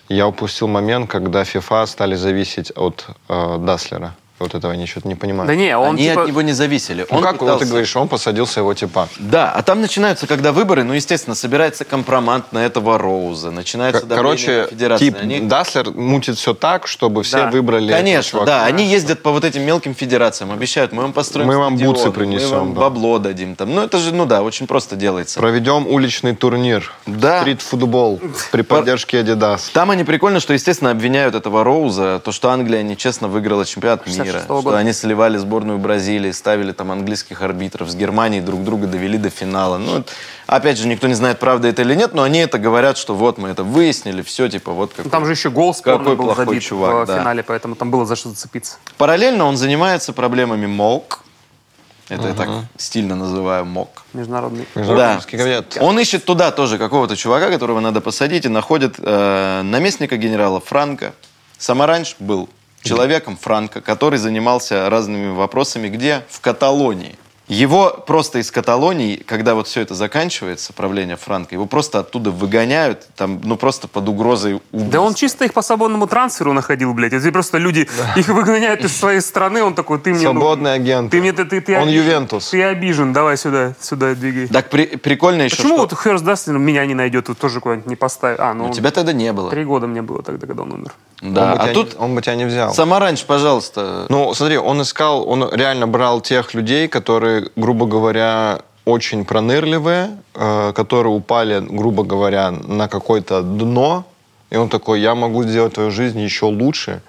[0.10, 4.16] Я упустил момент, когда FIFA стали зависеть от Даслера.
[4.40, 5.48] Вот этого я что-то не понимаю.
[5.48, 6.22] Да не, он Они типа...
[6.24, 7.06] от него не зависели.
[7.10, 9.10] ну Он как вот пытался- ты говоришь, он посадил своего типа.
[9.20, 14.06] Да, а там начинаются, когда выборы, ну, естественно, собирается компромат на этого Роуза, начинается К-
[14.08, 15.12] давление Короче, на Федерацию.
[15.12, 17.52] тип Они- Даслер мутит все так, чтобы все Да.
[17.52, 18.46] выбрали Конечно, чувака.
[18.46, 18.66] да.
[18.66, 22.12] Они ездят по вот этим мелким федерациям, обещают, мы вам построим Мы вам стадионы, бутсы
[22.12, 22.80] принесем, мы вам да.
[22.82, 23.56] бабло дадим.
[23.56, 23.74] Там.
[23.76, 25.40] Ну, это же, ну да, очень просто делается.
[25.40, 26.94] Проведем уличный турнир.
[27.06, 27.42] Да.
[27.42, 28.22] Стрит-футбол
[28.52, 29.62] при поддержке Adidas.
[29.74, 34.29] Там они прикольно, что, естественно, обвиняют этого Роуза, то, что Англия нечестно выиграла чемпионат мира,
[34.36, 34.78] 66-го что года.
[34.78, 39.78] они сливали сборную Бразилии, ставили там английских арбитров, с Германией друг друга довели до финала.
[39.78, 40.04] Ну,
[40.48, 43.38] опять же, никто не знает, правда это или нет, но они это говорят, что вот
[43.38, 45.10] мы это выяснили, все, типа, вот как.
[45.10, 47.20] Там же еще гол Какой был плохой забит чувак, в да.
[47.20, 48.78] финале, поэтому там было за что зацепиться.
[48.98, 51.24] Параллельно он занимается проблемами МОК.
[52.10, 54.04] Это я так стильно называю МОК.
[54.14, 54.66] Международный.
[54.74, 55.78] Международный комитет.
[55.80, 61.14] Он ищет туда тоже какого-то чувака, которого надо посадить, и находит э, наместника генерала Франка.
[61.60, 62.50] Самаранч был
[62.82, 66.24] человеком Франка, который занимался разными вопросами где?
[66.30, 67.18] В Каталонии.
[67.50, 73.08] Его просто из Каталонии, когда вот все это заканчивается, правление Франка, его просто оттуда выгоняют,
[73.16, 74.92] там, ну, просто под угрозой убийства.
[74.92, 77.14] Да он чисто их по свободному трансферу находил, блядь.
[77.14, 80.28] Это просто люди их выгоняют из своей страны, он такой, ты мне...
[80.32, 81.10] ну, Свободный агент.
[81.10, 82.04] Ты мне, ты, ты, ты Он обижен.
[82.04, 82.50] Ювентус.
[82.50, 84.48] Ты обижен, давай сюда, сюда двигай.
[84.48, 85.82] Так при- прикольно еще, Почему что...
[85.88, 88.40] вот Херст Дастин меня не найдет, вот тоже куда-нибудь не поставит?
[88.40, 89.50] А, ну, У тебя тогда не было.
[89.50, 90.94] три года мне было тогда, когда он умер.
[91.22, 92.74] Да, он, бы а тебя тут не, он бы тебя не взял.
[92.74, 94.06] Самаранч, пожалуйста.
[94.08, 100.74] Ну, смотри, он искал, он реально брал тех людей, которые, грубо говоря, очень пронырливые, э,
[100.74, 104.06] которые упали, грубо говоря, на какое-то дно,
[104.50, 107.02] и он такой, я могу сделать твою жизнь еще лучше.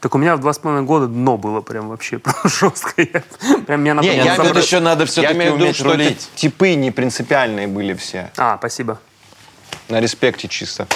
[0.00, 3.02] Так у меня в два с половиной года дно было прям вообще жестко.
[3.02, 3.22] Я-
[3.66, 4.64] Прям меня надо Не, я забрать.
[4.64, 6.28] еще надо я все-таки имею в виду, уметь что это рулить.
[6.36, 8.30] типы не принципиальные были все.
[8.36, 9.00] А, спасибо.
[9.88, 10.86] На респекте чисто.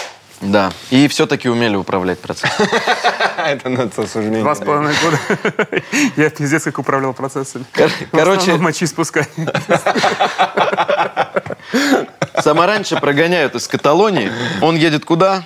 [0.40, 0.72] Да.
[0.90, 2.66] И все-таки умели управлять процессом.
[3.37, 4.42] Это надо осуждение.
[4.42, 5.18] Два с половиной года.
[6.16, 7.64] Я пиздец как управлял процессами.
[8.11, 9.29] короче- мочи спускать.
[12.40, 14.33] Самаранча прогоняют из Каталонии.
[14.62, 15.44] Он едет куда?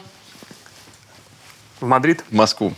[1.81, 2.25] В Мадрид.
[2.31, 2.73] В Москву.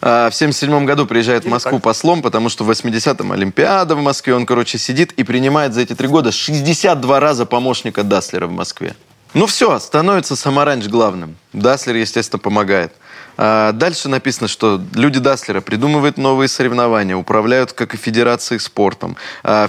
[0.00, 4.34] А, В 77 году приезжает в Москву послом, потому что в 80-м Олимпиада в Москве.
[4.34, 8.96] Он, короче, сидит и принимает за эти три года 62 раза помощника Даслера в Москве.
[9.34, 11.36] Ну все, становится Самаранч главным.
[11.52, 12.92] Даслер, естественно, помогает.
[13.36, 19.16] А дальше написано, что люди Даслера придумывают новые соревнования, управляют, как и федерацией, спортом.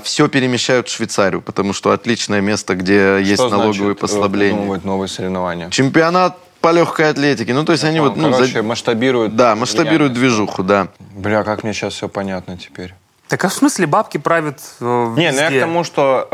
[0.03, 4.53] все перемещают в Швейцарию, потому что отличное место, где есть Что налоговые значит, э, послабления.
[4.53, 5.69] придумывать новые соревнования?
[5.71, 7.53] Чемпионат по легкой атлетике.
[7.53, 8.17] Ну, то есть они вот...
[8.17, 9.35] Ну, за- Короче, масштабируют.
[9.35, 10.29] Да, масштабируют влияние.
[10.29, 10.87] движуху, да.
[11.15, 12.93] Бля, как мне сейчас все понятно теперь.
[13.27, 16.27] Так а в смысле бабки правят э, Не, ну я к тому, что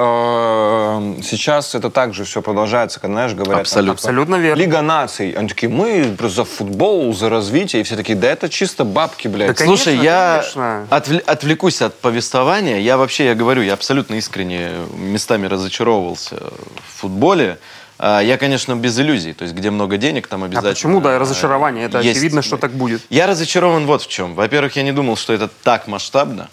[1.18, 3.54] э, сейчас это также все продолжается, когда, знаешь, говорят...
[3.54, 3.96] там, Абсолютно.
[3.96, 4.60] типа, Абсолютно верно.
[4.60, 5.32] Лига наций.
[5.32, 7.82] Они такие, мы за футбол, за развитие.
[7.82, 9.48] И все такие, да это чисто бабки, блядь.
[9.48, 10.88] Да, конечно, Слушай, я конечно.
[10.90, 12.80] отвле- отвлекусь от повествования.
[12.80, 17.58] Я вообще, я говорю, я абсолютно искренне местами разочаровывался в футболе.
[18.00, 19.32] А, Я, конечно, без иллюзий.
[19.32, 20.74] То есть, где много денег, там А обязательно...
[20.74, 21.86] почему, да, разочарование?
[21.86, 22.18] Это есть.
[22.18, 23.02] очевидно, что так будет.
[23.10, 24.36] Я разочарован вот в чем.
[24.36, 26.50] Во-первых, я не думал, что это так масштабно.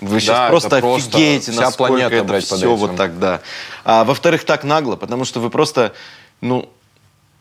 [0.00, 2.76] Вы сейчас Да, просто просто офигеете, вся насколько планета, это блядь, все этим.
[2.76, 3.40] вот так, да.
[3.84, 5.92] А во-вторых, так нагло, потому что вы просто,
[6.40, 6.68] ну,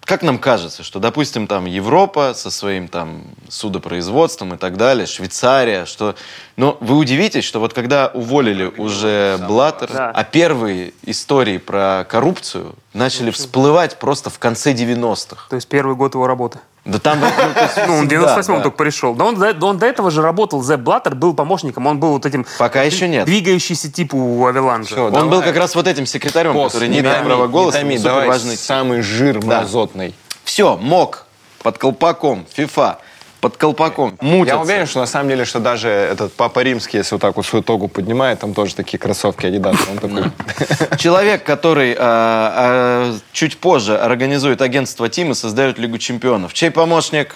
[0.02, 5.86] как нам кажется, что, допустим, там Европа со своим там судопроизводством и так далее, Швейцария,
[5.86, 6.16] что...
[6.58, 10.12] Но вы удивитесь, что вот когда уволили уже Блаттер, Да.
[10.12, 15.48] а первые истории про коррупцию начали всплывать просто в конце 90-х.
[15.50, 16.60] То есть первый год его работы.
[16.86, 17.20] Да там...
[17.20, 18.64] ну, есть Ну, он в всегда, 98-м да.
[18.64, 19.16] только пришел.
[19.16, 22.12] Да он, до- да он до этого же работал, Зепп Блаттер был помощником, он был
[22.12, 22.46] вот этим...
[22.60, 23.26] Пока еще нет.
[23.26, 25.02] Двигающийся тип у Авеланжа.
[25.02, 25.30] Он давай.
[25.30, 27.82] был как раз вот этим секретарем, который не имеет права голоса.
[27.82, 29.62] Не томи, давай самый жир Да.
[29.62, 30.14] мразотный.
[30.44, 31.26] Все, мог
[31.64, 33.00] под колпаком, ФИФА,
[33.46, 34.56] под колпаком, мутятся.
[34.56, 37.46] Я уверен, что на самом деле, что даже этот Папа Римский, если вот так вот
[37.46, 39.78] свою тогу поднимает, там тоже такие кроссовки Adidas.
[39.88, 40.98] Он такой...
[40.98, 46.56] Человек, который а, а, чуть позже организует агентство Тим и создает Лигу чемпионов.
[46.56, 47.36] Чей помощник?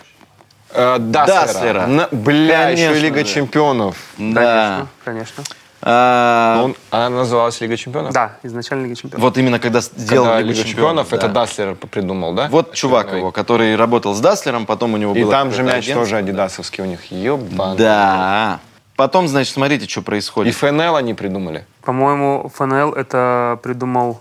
[0.71, 1.45] Э, Даслера.
[1.45, 1.85] Даслера.
[1.85, 3.25] На- Бля, еще и Лига же.
[3.25, 3.95] чемпионов.
[4.17, 4.87] Да.
[5.05, 5.43] Конечно, конечно.
[5.81, 8.13] А, Он, она называлась Лига чемпионов?
[8.13, 9.21] Да, изначально Лига Чемпионов.
[9.23, 11.07] вот именно когда сделал Когда Лигу Лига чемпионов.
[11.07, 11.33] чемпионов, это да.
[11.41, 12.47] Даслер придумал, да?
[12.49, 15.75] Вот чувак его, который работал с Даслером, потом у него И было там же мяч
[15.85, 16.01] агентство.
[16.01, 17.11] тоже адидасовский у них.
[17.11, 17.77] Ёбан.
[17.77, 18.59] Да.
[18.97, 20.53] Потом, значит, смотрите, что И происходит.
[20.55, 21.65] ФНЛ они придумали.
[21.83, 24.19] По-моему, ФНЛ это придумал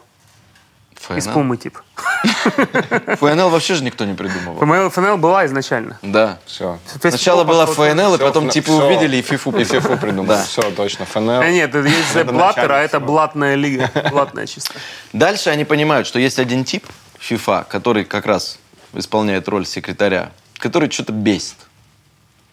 [1.01, 1.33] ФНЛ.
[1.33, 1.79] Пумы тип.
[3.19, 4.59] ФНЛ вообще же никто не придумывал.
[4.59, 5.99] ФНЛ, ФНЛ была изначально.
[6.03, 6.39] Да.
[6.47, 6.79] Все.
[7.01, 9.57] Сначала была ФНЛ, и потом типа увидели и ФИФУ.
[9.59, 10.29] И ФИФУ придумали.
[10.29, 10.45] Да.
[10.45, 11.07] Все, точно.
[11.07, 11.41] ФНЛ.
[11.41, 13.91] А нет, это есть Блаттер, а это блатная лига.
[14.11, 14.75] Блатная чисто.
[15.13, 16.87] Дальше они понимают, что есть один тип
[17.21, 18.59] FIFA, который как раз
[18.93, 21.57] исполняет роль секретаря, который что-то бесит.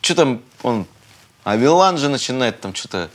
[0.01, 0.85] Что там он...
[1.43, 3.09] Авилан же начинает там что-то...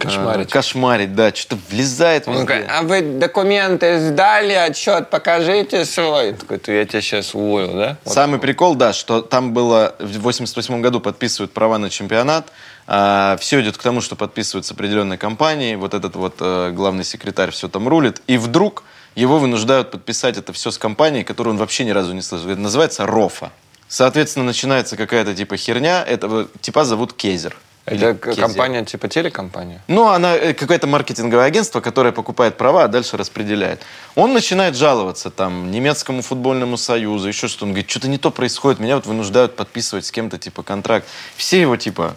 [0.00, 0.48] Кошмарить.
[0.48, 6.32] э, кошмарить, да, что-то влезает Он такой, а вы документы сдали, отчет покажите свой.
[6.34, 7.96] Такой, «Ты- я тебя сейчас уволю, да?
[8.04, 8.14] Вот.
[8.14, 12.48] Самый прикол, да, что там было в 88 году подписывают права на чемпионат.
[12.86, 15.76] все идет к тому, что подписываются определенные компании.
[15.76, 18.20] Вот этот вот э, главный секретарь все там рулит.
[18.26, 18.82] И вдруг
[19.14, 22.48] его вынуждают подписать это все с компанией, которую он вообще ни разу не слышал.
[22.48, 23.50] Это называется РОФа.
[23.88, 26.02] Соответственно, начинается какая-то типа херня.
[26.04, 27.56] Этого типа зовут Кезер.
[27.90, 28.44] Это Или к- Кезер.
[28.44, 29.82] компания, типа телекомпания?
[29.88, 33.82] Ну, она э, какое-то маркетинговое агентство, которое покупает права, а дальше распределяет.
[34.14, 37.64] Он начинает жаловаться там немецкому футбольному союзу, еще что-то.
[37.64, 41.06] Он говорит, что-то не то происходит, меня вот вынуждают подписывать с кем-то типа контракт.
[41.36, 42.14] Все его типа...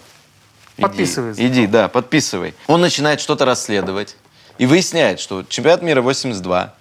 [0.76, 1.34] иди, Подписывай.
[1.36, 2.54] Иди, да, подписывай.
[2.68, 4.16] Он начинает что-то расследовать
[4.58, 6.72] и выясняет, что чемпионат мира 82,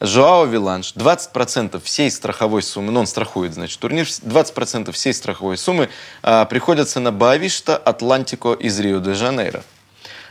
[0.00, 5.88] Жоао Виланж, 20% всей страховой суммы, ну он страхует, значит, турнир, 20% всей страховой суммы
[6.22, 9.62] а, приходятся на Бавишта Атлантико из Рио-де-Жанейро.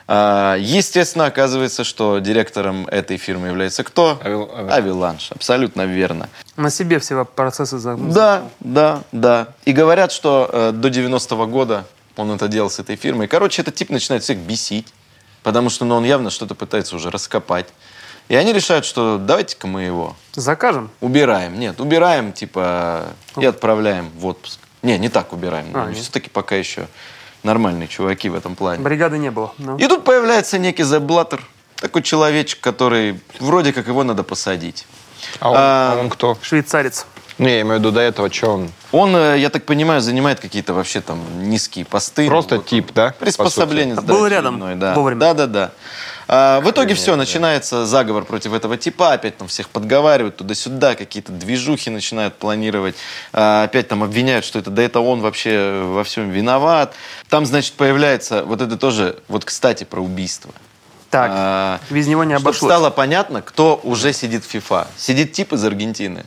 [0.08, 4.20] А, Естественно, оказывается, что директором этой фирмы является кто?
[4.24, 6.30] Авил- Авил- Авиланш, абсолютно верно.
[6.58, 7.96] На себе все процессы за...
[7.98, 9.48] Да, да, да.
[9.66, 11.86] И говорят, что э, до 90-го года
[12.18, 13.28] он это делал с этой фирмой.
[13.28, 14.94] Короче, этот тип начинает всех бесить,
[15.42, 17.66] потому что ну, он явно что-то пытается уже раскопать.
[18.28, 20.90] И они решают, что давайте-ка мы его Закажем?
[21.02, 21.60] убираем.
[21.60, 23.08] Нет, убираем, типа,
[23.38, 24.60] и отправляем в отпуск.
[24.82, 25.68] Не, не так убираем.
[25.74, 25.98] А, нет.
[25.98, 26.88] Все-таки пока еще
[27.44, 28.82] нормальные чуваки в этом плане.
[28.84, 29.54] Бригады не было.
[29.58, 29.78] ну.
[29.78, 31.42] И тут появляется некий Зепп Блаттер,
[31.76, 34.86] такой человечек, который вроде как его надо посадить.
[35.40, 36.38] А он, А, а он кто?
[36.42, 37.06] Швейцарец.
[37.38, 38.72] Не, я имею в виду до этого, что он?
[38.94, 42.28] Он, э, я так понимаю, занимает какие-то вообще там низкие посты.
[42.28, 42.66] Просто Вот.
[42.68, 43.14] тип, да?
[43.20, 43.96] Приспособление.
[43.96, 44.94] Был рядом да.
[44.94, 45.20] вовремя.
[45.20, 45.72] Да, да, да.
[46.28, 51.32] А, в итоге все, начинается заговор против этого типа, опять там всех подговаривают туда-сюда, какие-то
[51.32, 52.96] движухи начинают планировать,
[53.34, 56.94] А, опять там обвиняют, что это да это он вообще во всем виноват.
[57.30, 60.52] Там, значит, появляется, вот это тоже, вот кстати, про убийство.
[61.10, 62.72] Так, А, без него не обошлось.
[62.72, 64.88] стало понятно, кто уже сидит в ФИФА.
[64.98, 66.26] Сидит тип из Аргентины.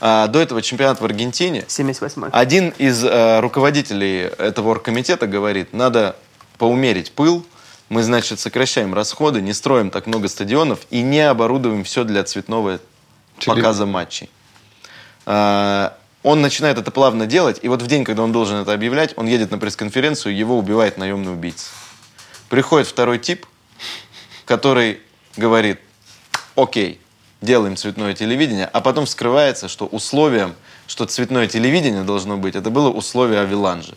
[0.00, 1.64] А, до этого чемпионат в Аргентине.
[1.68, 6.16] 78 Один из э, руководителей этого оргкомитета говорит, надо
[6.56, 7.44] поумерить пыл,
[7.90, 12.78] мы, значит, сокращаем расходы, не строим так много стадионов и не оборудуем все для цветного
[13.38, 14.30] Теле- показа матчей.
[15.26, 19.12] А, он начинает это плавно делать, и вот в день, когда он должен это объявлять,
[19.16, 21.66] он едет на пресс-конференцию, его убивает наемный убийца.
[22.48, 23.44] Приходит второй тип,
[24.44, 25.00] который
[25.36, 25.80] говорит,
[26.54, 27.00] окей,
[27.40, 30.54] делаем цветное телевидение, а потом скрывается, что условием,
[30.86, 33.94] что цветное телевидение должно быть, это было условие Авиланжа,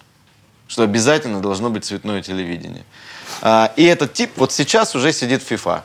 [0.67, 2.85] что обязательно должно быть цветное телевидение.
[3.41, 5.83] А, и этот тип вот сейчас уже сидит в ФИФА.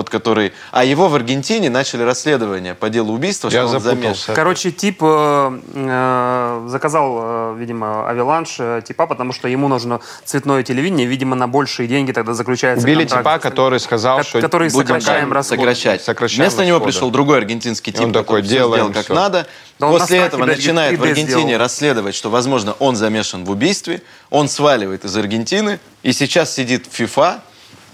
[0.00, 0.54] Вот который...
[0.72, 3.96] А его в Аргентине начали расследование по делу убийства, Я что он замешан.
[4.14, 4.32] запутался.
[4.34, 10.62] Короче, тип э, э, заказал, э, видимо, авиланш э, типа, потому что ему нужно цветное
[10.62, 13.24] телевидение, видимо, на большие деньги тогда заключается Убили контракт.
[13.24, 14.40] типа, который сказал, Ко- что...
[14.40, 15.58] который Будем сокращаем расходы.
[15.60, 16.02] сокращать.
[16.02, 16.92] Сокращаем Вместо него расходы.
[16.92, 19.46] пришел другой аргентинский тип, он такой, делаем сделал как надо.
[19.78, 21.58] Да После этого начинает в 3D Аргентине сделал.
[21.58, 26.94] расследовать, что, возможно, он замешан в убийстве, он сваливает из Аргентины и сейчас сидит в
[26.96, 27.42] ФИФА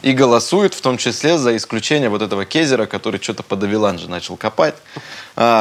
[0.07, 4.37] и голосует, в том числе за исключение вот этого Кезера, который что-то под Авиланже начал
[4.37, 4.77] копать.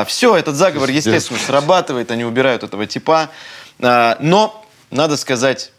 [0.06, 3.32] все, этот заговор, естественно, срабатывает, они убирают этого типа.
[3.80, 5.72] А, но, надо сказать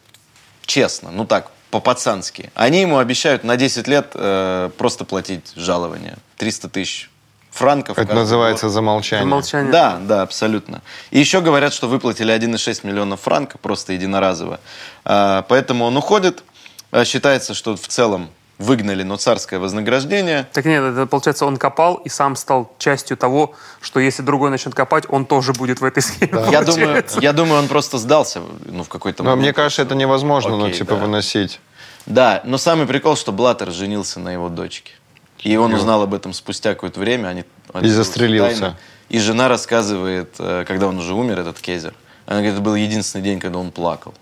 [0.64, 6.16] честно, ну так, по-пацански, они ему обещают на 10 лет э, просто платить жалование.
[6.38, 7.09] 300 тысяч
[7.52, 7.96] франков.
[7.96, 8.74] Это называется год.
[8.74, 9.26] замолчание.
[9.26, 9.70] Молчание.
[9.70, 10.83] Да, да, абсолютно.
[11.12, 14.59] И еще говорят, что выплатили 1,6 миллионов франков просто единоразово.
[15.05, 16.42] А, Поэтому он уходит.
[16.90, 20.49] А, Считается, что в целом выгнали, но царское вознаграждение.
[20.53, 24.75] Так нет, это получается, он копал и сам стал частью того, что если другой начнет
[24.75, 26.42] копать, он тоже будет в этой схеме.
[26.51, 29.42] Я думаю, я думаю, он просто сдался ну, в какой-то Но момент.
[29.42, 31.03] мне кажется, это невозможно, ну, Окей, типа, да.
[31.03, 31.61] выносить.
[32.07, 34.92] Да, но самый прикол, что Блаттер женился на его дочке.
[35.40, 37.29] И он узнал об этом спустя какое-то время.
[37.29, 38.61] Они, они застрелился.
[38.61, 38.79] тайно.
[39.09, 41.95] И жена рассказывает, э, когда он уже умер, этот Кейзер,
[42.27, 44.14] она говорит, это был единственный день, когда он плакал.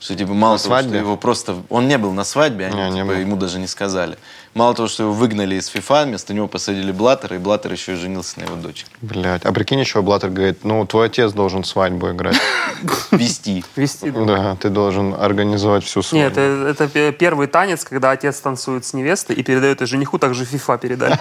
[0.00, 0.90] Что типа мало того, свадьбе?
[0.92, 1.56] что его просто...
[1.68, 3.20] Он не был на свадьбе, они Не, не типа, был.
[3.20, 4.16] ему даже не сказали.
[4.54, 7.96] Мало того, что его выгнали из ФИФА, вместо него посадили Блаттера, и Блаттер еще и
[7.96, 8.86] женился на его дочке.
[9.02, 9.44] Блять.
[9.44, 12.36] А прикинь, еще Блаттер говорит, ну, твой отец должен свадьбу играть.
[13.10, 13.62] Вести.
[13.76, 14.10] Вести.
[14.10, 14.24] да.
[14.24, 16.24] Да, ты должен организовать всю свадьбу.
[16.24, 20.18] Нет, это, это пе- первый танец, когда отец танцует с невестой и передает ее жениху,
[20.18, 21.18] также FIFA передали.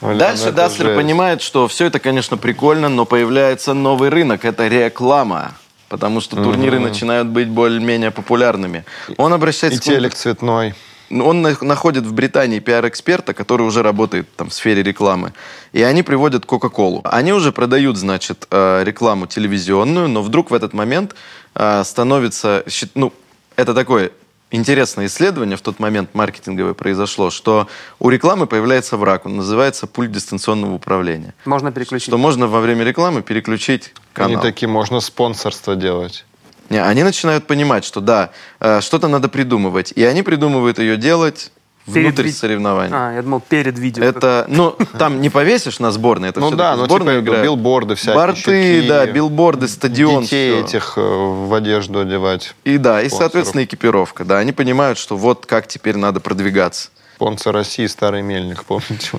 [0.00, 0.96] Дальше ну Даслер жесть.
[0.96, 4.44] понимает, что все это, конечно, прикольно, но появляется новый рынок.
[4.44, 5.52] Это реклама.
[5.88, 8.84] Потому что турниры начинают быть более-менее популярными.
[9.16, 10.74] Он обращается И телек цветной.
[11.10, 15.32] Он на- находит в Британии пиар-эксперта, который уже работает там в сфере рекламы.
[15.72, 17.00] И они приводят Кока-Колу.
[17.04, 21.14] Они уже продают, значит, э, рекламу телевизионную, но вдруг в этот момент
[21.54, 22.62] э, становится...
[22.94, 23.14] Ну,
[23.56, 24.10] это такое
[24.50, 29.26] интересное исследование в тот момент маркетинговое произошло, что у рекламы появляется враг.
[29.26, 31.34] Он называется пульт дистанционного управления.
[31.46, 32.08] Можно переключить.
[32.08, 34.32] Что можно во время рекламы переключить канал.
[34.32, 36.24] Они такие, можно спонсорство делать.
[36.70, 39.92] Не, они начинают понимать, что да, э, что-то надо придумывать.
[39.96, 41.50] И они придумывают ее делать
[41.86, 42.92] Перед внутрь ви- соревнований.
[42.94, 44.04] А, я думал, перед видео.
[44.04, 47.44] Это, ну, там не повесишь на сборной, это Ну да, ну сборная типа играет.
[47.44, 48.14] билборды всякие.
[48.14, 50.24] Борты, щитки, да, билборды, стадион.
[50.24, 50.64] Детей всё.
[50.66, 52.54] этих э, в одежду одевать.
[52.64, 53.18] И да, и, спонсоров.
[53.32, 54.26] соответственно, экипировка.
[54.26, 56.90] Да, они понимают, что вот как теперь надо продвигаться.
[57.18, 59.10] Спонсор России старый мельник, помните?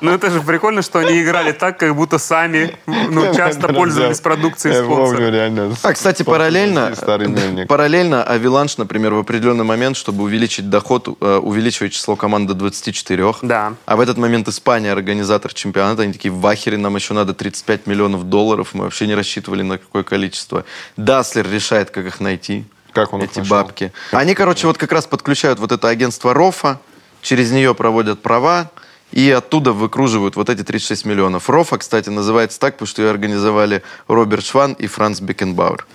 [0.00, 4.84] Ну это же прикольно, что они играли так, как будто сами ну, часто пользовались продукцией
[4.84, 5.30] спонсора.
[5.30, 5.74] реально.
[5.82, 6.94] А, кстати, параллельно,
[7.68, 13.34] параллельно Авиланш, например, в определенный момент, чтобы увеличить доход, э, увеличивает число команд до 24.
[13.42, 13.74] Да.
[13.86, 17.86] А в этот момент Испания, организатор чемпионата, они такие, в ахере, нам еще надо 35
[17.86, 20.64] миллионов долларов, мы вообще не рассчитывали на какое количество.
[20.96, 22.64] Даслер решает, как их найти,
[23.04, 23.56] Как он эти нашел?
[23.56, 23.92] бабки.
[24.12, 26.80] Они, короче, вот как раз подключают вот это агентство РОФа,
[27.22, 28.70] через нее проводят права,
[29.12, 31.48] и оттуда выкруживают вот эти 36 миллионов.
[31.48, 35.86] РОФа, кстати, называется так, потому что ее организовали Роберт Шван и Франц Бекенбауэр.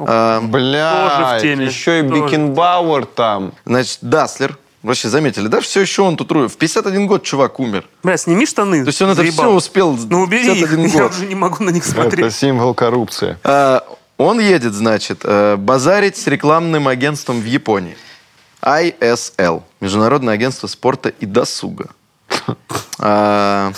[0.00, 2.22] А, Бля, еще и Тоже.
[2.24, 3.52] Бикенбауэр там.
[3.64, 6.50] Значит, Даслер, вообще заметили, да, все еще он тут рует.
[6.52, 7.84] В 51 год чувак умер.
[8.02, 8.82] Бля, сними штаны.
[8.82, 9.46] То есть он это заебал.
[9.46, 11.12] все успел Ну убери их, 51 я год.
[11.12, 12.34] уже не могу на них Это смотреть.
[12.34, 13.38] символ коррупции.
[13.44, 13.82] А,
[14.18, 17.96] Он едет, значит, э, базарить с рекламным агентством в Японии.
[18.60, 19.62] ISL.
[19.80, 21.90] Международное агентство спорта и досуга.
[23.00, 23.72] А,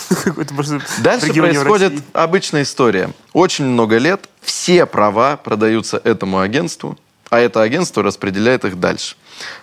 [1.03, 3.11] Дальше происходит обычная история.
[3.33, 6.97] Очень много лет все права продаются этому агентству,
[7.29, 9.15] а это агентство распределяет их дальше.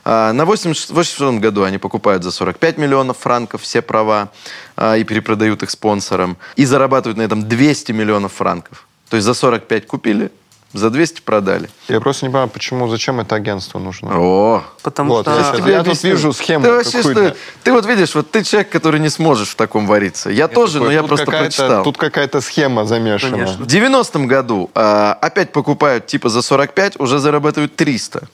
[0.04, 4.30] А, На 86 году они покупают за 45 миллионов франков все права
[4.76, 6.36] а, и перепродают их спонсорам.
[6.54, 8.86] И зарабатывают на этом 200 миллионов франков.
[9.08, 10.30] То есть за 45 купили,
[10.72, 11.70] за 200 продали.
[11.88, 14.10] Я просто не понимаю, почему, зачем это агентство нужно.
[14.12, 15.34] О, Потому Вот, что...
[15.36, 17.36] я сейчас- тебе я тут вижу схему Ты вообще что?
[17.64, 20.30] Ты вот видишь, вот ты человек, который не сможешь в таком вариться.
[20.30, 21.84] Я, тоже, Такой, но я просто прочитал.
[21.84, 23.32] Тут какая-то схема замешана.
[23.32, 23.64] Конечно.
[23.64, 28.28] В 90-м году а, опять покупают типа за 45, уже зарабатывают 300.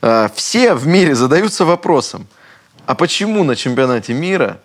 [0.00, 2.26] А, все в мире задаются вопросом,
[2.86, 4.58] а почему на чемпионате мира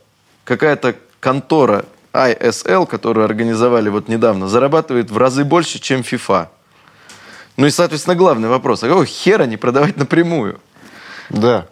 [0.44, 6.48] какая-то контора ISL, которую организовали вот недавно, зарабатывает в разы больше, чем FIFA?
[7.60, 10.62] Ну и, соответственно, главный вопрос, а какого хера не продавать напрямую?
[11.30, 11.66] Да.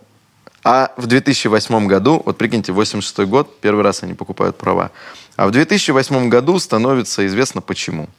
[0.65, 4.91] А в 2008 году, вот прикиньте, 86 год, первый раз они покупают права.
[5.38, 8.09] А в 2008 году становится известно почему.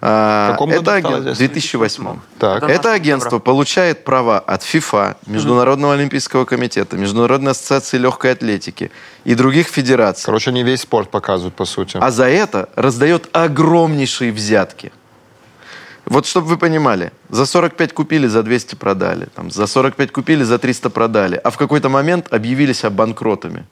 [0.00, 1.46] А, В каком году это стало аген- известно?
[1.46, 2.18] 2008.
[2.40, 2.64] Так.
[2.68, 8.90] Это агентство получает права от ФИФА, Международного олимпийского комитета, Международной ассоциации легкой атлетики
[9.22, 10.24] и других федераций.
[10.24, 11.98] Короче, они весь спорт показывают, по сути.
[12.00, 14.90] А за это раздает огромнейшие взятки.
[16.06, 19.28] Вот чтобы вы понимали, за 45 купили, за 200 продали.
[19.34, 21.40] Там, за 45 купили, за 300 продали.
[21.42, 23.64] А в какой-то момент объявились банкротами.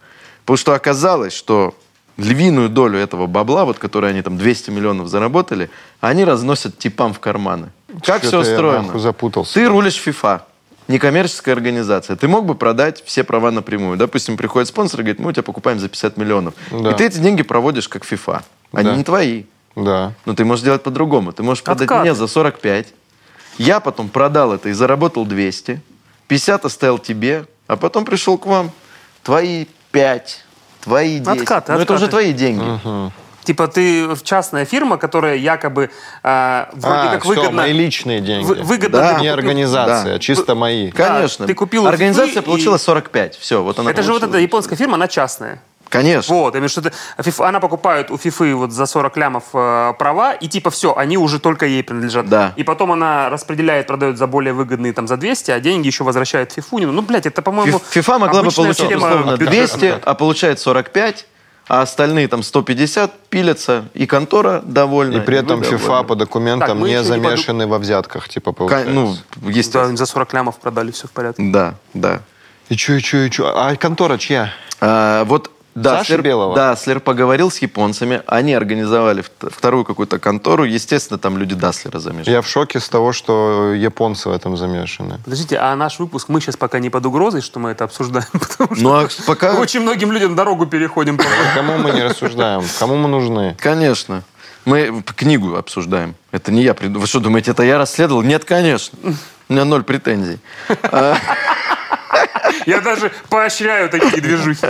[0.45, 1.75] Потому что оказалось, что
[2.17, 5.71] львиную долю этого бабла, вот, который они там 200 миллионов заработали,
[6.01, 7.71] они разносят типам в карманы.
[8.05, 8.99] Как все устроено?
[8.99, 9.55] запутался.
[9.55, 10.43] Ты рулишь FIFA,
[10.89, 12.17] некоммерческая организация.
[12.17, 13.97] Ты мог бы продать все права напрямую.
[13.97, 16.55] Допустим, приходит спонсор и говорит, мы у тебя покупаем за 50 миллионов.
[16.71, 16.91] Да.
[16.91, 18.43] И ты эти деньги проводишь как FIFA.
[18.73, 18.97] Они Да.
[18.97, 19.45] не твои.
[19.77, 20.13] Да.
[20.25, 21.33] Но ты можешь сделать по-другому.
[21.33, 22.03] Ты можешь продать Откаты.
[22.03, 22.89] мне за 45.
[23.59, 25.81] Я потом продал это и заработал 200.
[26.29, 28.71] 50 оставил тебе, а потом пришел к вам.
[29.23, 30.45] Твои 5,
[30.83, 31.43] твои 10.
[31.43, 32.23] Откаты, Ну, это уже откаты.
[32.23, 33.11] твои деньги.
[33.43, 35.91] Типа ты частная фирма, которая якобы
[36.23, 37.51] а, вроде А, как выгодно...
[37.63, 38.45] мои личные деньги.
[38.47, 39.19] вы- выгодно Да.
[39.21, 40.19] Не организация, Да.
[40.19, 40.91] чисто мои.
[40.91, 41.47] Конечно.
[41.47, 43.37] ты купил Организация получила и- 45.
[43.39, 45.63] Все, вот она Это же вот эта японская фирма, она частная.
[45.91, 46.35] Конечно.
[46.35, 50.33] Вот, именно что это- FIFA она покупает у FIFA вот за 40 лямов э, права,
[50.33, 52.29] и типа все, они уже только ей принадлежат.
[52.29, 52.53] Да.
[52.57, 56.57] И потом она распределяет, продает за более выгодные там за 200, а деньги еще возвращает
[56.57, 56.87] FIFA.
[56.87, 59.51] Ну, блядь, это, по-моему, Фи- ФИФА могла бы получить условно бюджета.
[59.79, 61.27] 200, а получает 45,
[61.69, 65.17] а остальные там 150 пилятся, и контора довольна.
[65.17, 66.05] И при этом FIFA довольны.
[66.09, 68.91] по документам Так, не еще не замешаны во взятках, типа, получается.
[68.93, 69.97] Ну, Да, естественно.
[69.97, 71.43] за 40 лямов продали, все в порядке.
[71.43, 72.21] Да, да.
[72.69, 73.53] И чё, и чё, и чё?
[73.57, 74.53] А контора чья?
[74.81, 76.55] А, вот Саши Даслер, Белого?
[76.57, 82.33] Даслер поговорил с японцами, они организовали вт- вторую какую-то контору, естественно, там люди Даслера замешаны.
[82.35, 85.19] Я в шоке с того, что японцы в этом замешаны.
[85.25, 88.75] Подождите, а наш выпуск, мы сейчас пока не под угрозой, что мы это обсуждаем, потому
[88.75, 89.55] что Ну, а пока...
[89.55, 91.19] очень многим людям дорогу переходим.
[91.55, 92.63] Кому мы не рассуждаем?
[92.79, 93.57] Кому мы нужны?
[93.61, 94.23] Конечно.
[94.65, 96.15] Мы книгу обсуждаем.
[96.33, 96.75] Это не я.
[96.79, 98.23] Вы что, думаете, это я расследовал?
[98.23, 98.99] Нет, конечно.
[99.49, 100.39] У меня ноль претензий.
[102.67, 104.67] Я даже поощряю такие движухи.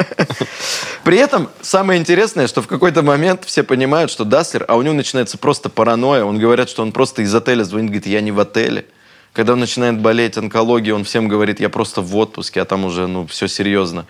[1.04, 4.94] При этом самое интересное, что в какой-то момент все понимают, что Даслер, а у него
[4.94, 6.24] начинается просто паранойя.
[6.24, 8.86] Он говорит, что он просто из отеля звонит, говорит, я не в отеле.
[9.32, 13.06] Когда он начинает болеть онкологией, он всем говорит, я просто в отпуске, а там уже,
[13.06, 14.06] ну, все серьезно.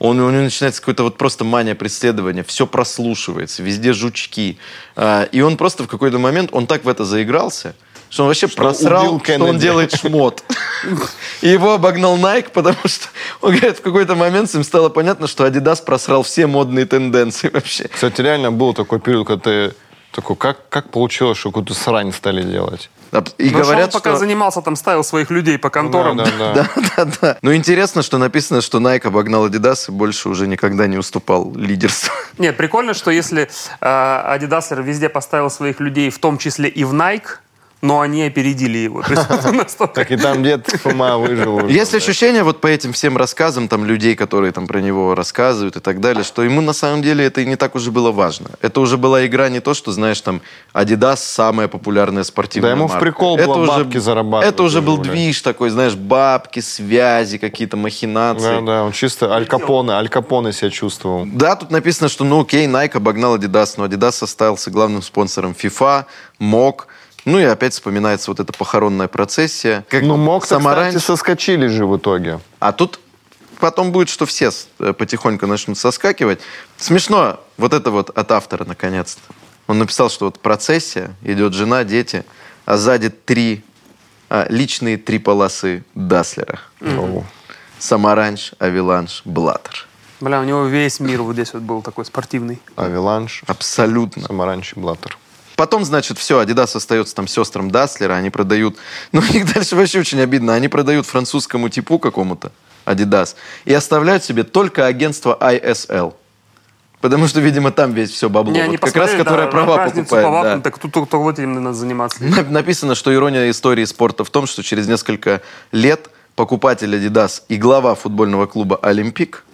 [0.00, 4.58] Он, у него начинается какое-то вот просто мания преследования, все прослушивается, везде жучки.
[4.96, 7.76] А, и он просто в какой-то момент, он так в это заигрался,
[8.14, 10.44] что он вообще просрал, убил что он делает шмот.
[11.40, 13.08] И его обогнал Nike, потому что,
[13.40, 17.88] он говорит, в какой-то момент им стало понятно, что Adidas просрал все модные тенденции вообще.
[17.88, 19.74] Кстати, реально был такой период, когда ты
[20.12, 22.88] такой, как, как получилось, что какую-то срань стали делать?
[23.38, 24.18] И Ну, говорят, он пока что...
[24.20, 26.16] занимался, там ставил своих людей по конторам.
[26.16, 26.70] Да, да, да.
[26.76, 27.38] Да, да, да.
[27.42, 32.12] Но интересно, что написано, что Nike обогнал Adidas и больше уже никогда не уступал лидерству.
[32.38, 33.48] Нет, прикольно, что если
[33.80, 37.38] э, Adidas везде поставил своих людей, в том числе и в Nike,
[37.84, 39.02] но они опередили его.
[39.94, 41.68] Так и там дед Фома выжил.
[41.68, 45.80] Есть ощущение вот по этим всем рассказам там людей, которые там про него рассказывают и
[45.80, 48.50] так далее, что ему на самом деле это и не так уже было важно.
[48.62, 50.40] Это уже была игра не то, что, знаешь, там
[50.72, 55.42] Adidas самая популярная спортивная Да ему в прикол было бабки зарабатывать Это уже был движ
[55.42, 58.60] такой, знаешь, бабки, связи, какие-то махинации.
[58.60, 61.26] Да, да, он чисто Аль Капоне, Аль Капоне себя чувствовал.
[61.26, 66.06] Да, тут написано, что, ну, окей, Nike обогнал Adidas, но Adidas остался главным спонсором FIFA,
[66.38, 66.88] МОК.
[67.24, 69.84] Ну и опять вспоминается вот эта похоронная процессия.
[69.88, 72.40] Как Ну, мог, Самарань- кстати, соскочили же в итоге.
[72.60, 73.00] А тут
[73.58, 76.40] потом будет, что все э, потихоньку начнут соскакивать.
[76.76, 79.22] Смешно, вот это вот от автора, наконец-то.
[79.66, 82.24] Он написал, что вот процессия, идет жена, дети,
[82.66, 83.64] а сзади три,
[84.28, 86.60] а, личные три полосы Даслера.
[86.82, 87.24] О.
[87.78, 89.86] Самаранч, Авиланш, Блаттер.
[90.20, 92.60] Бля, у него весь мир вот здесь вот был такой спортивный.
[92.76, 94.22] Авиланш, Абсолютно.
[94.22, 95.18] Самаранч и Блаттер.
[95.56, 98.76] Потом, значит, все, Adidas остается там сестрам Даслера, они продают...
[99.12, 100.54] Ну, у них дальше вообще очень обидно.
[100.54, 102.50] Они продают французскому типу какому-то,
[102.86, 103.34] Adidas,
[103.64, 106.14] и оставляют себе только агентство ISL.
[107.00, 108.52] Потому что, видимо, там весь все бабло.
[108.54, 110.08] Не, Вот как раз, которое да, права покупает.
[110.08, 110.30] по да.
[110.30, 112.24] вапам, так тут только вот этим надо заниматься.
[112.24, 117.56] На- Написано, что ирония истории спорта в том, что через несколько лет покупатель Adidas и
[117.56, 119.44] глава футбольного клуба «Олимпик»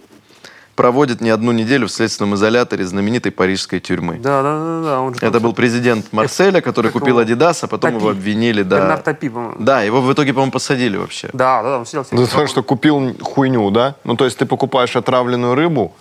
[0.76, 4.14] проводит не одну неделю в следственном изоляторе знаменитой парижской тюрьмы.
[4.18, 5.00] Да, да, да, да.
[5.00, 7.28] Он же Это был президент Марселя, который как купил его?
[7.30, 8.00] Adidas, а потом Топи.
[8.02, 8.62] его обвинили.
[8.62, 8.76] Да.
[8.78, 9.56] Бернард Топи, по-моему.
[9.58, 11.28] да, его в итоге, по-моему, посадили вообще.
[11.32, 12.04] Да, да, да, он сидел.
[12.10, 13.94] За то, что купил хуйню, да?
[14.04, 15.94] Ну, то есть ты покупаешь отравленную рыбу,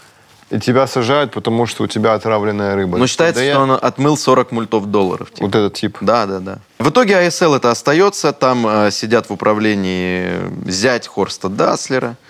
[0.49, 2.97] и тебя сажают, потому что у тебя отравленная рыба.
[2.97, 5.29] Но считается, Да я- что он отмыл 40 мультов долларов.
[5.31, 5.45] типа.
[5.45, 5.97] Вот этот тип.
[6.01, 6.57] Да, да, да.
[6.79, 8.31] В итоге АСЛ это остается.
[8.33, 10.31] Там э, сидят в управлении
[10.65, 12.28] зять Хорста Даслера, э,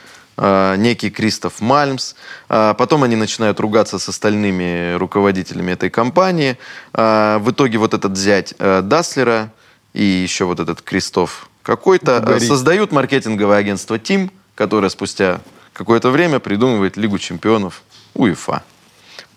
[0.77, 2.15] некий Кристоф Мальмс.
[2.49, 6.57] Э, потом они начинают ругаться с остальными руководителями этой компании.
[6.93, 9.51] Э, в итоге вот этот зять э, Даслера
[9.93, 15.41] и еще вот этот Кристоф какой-то э, создают маркетинговое агентство Тим, которое спустя
[15.73, 17.83] какое-то время придумывает Лигу чемпионов
[18.13, 18.63] УЕФА.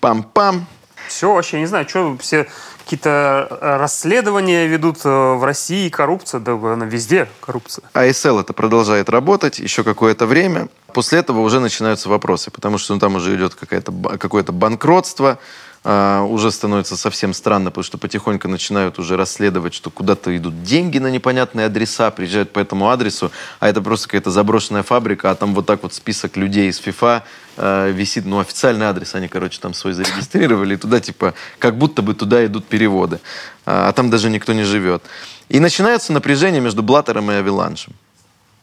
[0.00, 0.62] Пам-пам.
[1.09, 2.48] Все, вообще, не знаю, что все
[2.83, 7.85] какие-то э, расследования ведут э, в России, коррупция, да она везде коррупция.
[7.95, 10.68] ASL это продолжает работать еще какое-то время.
[10.93, 15.39] После этого уже начинаются вопросы, потому что ну, там уже идет какое-то банкротство,
[15.85, 20.99] а, уже становится совсем странно, потому что потихоньку начинают уже расследовать, что куда-то идут деньги
[20.99, 25.55] на непонятные адреса, приезжают по этому адресу, а это просто какая-то заброшенная фабрика, а там
[25.55, 27.24] вот так вот список людей из ФИФА
[27.57, 32.03] э, висит, ну, официальный адрес, они, короче, там свой зарегистрировали, и туда, типа, как будто
[32.03, 33.18] бы туда идут переводы,
[33.66, 35.03] а, а там даже никто не живет.
[35.49, 37.93] И начинается напряжение между Блаттером и Авиланшем.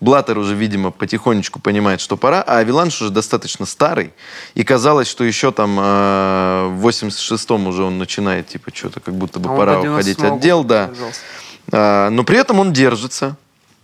[0.02, 4.14] Блаттер уже, видимо, потихонечку понимает, что пора, а Авиланш уже достаточно старый.
[4.56, 9.40] И казалось, что еще там э, в 86-м уже он начинает, типа, что-то как будто
[9.40, 10.90] бы А пора уходить 97-го от дел, да.
[11.72, 13.36] А, но при этом он держится.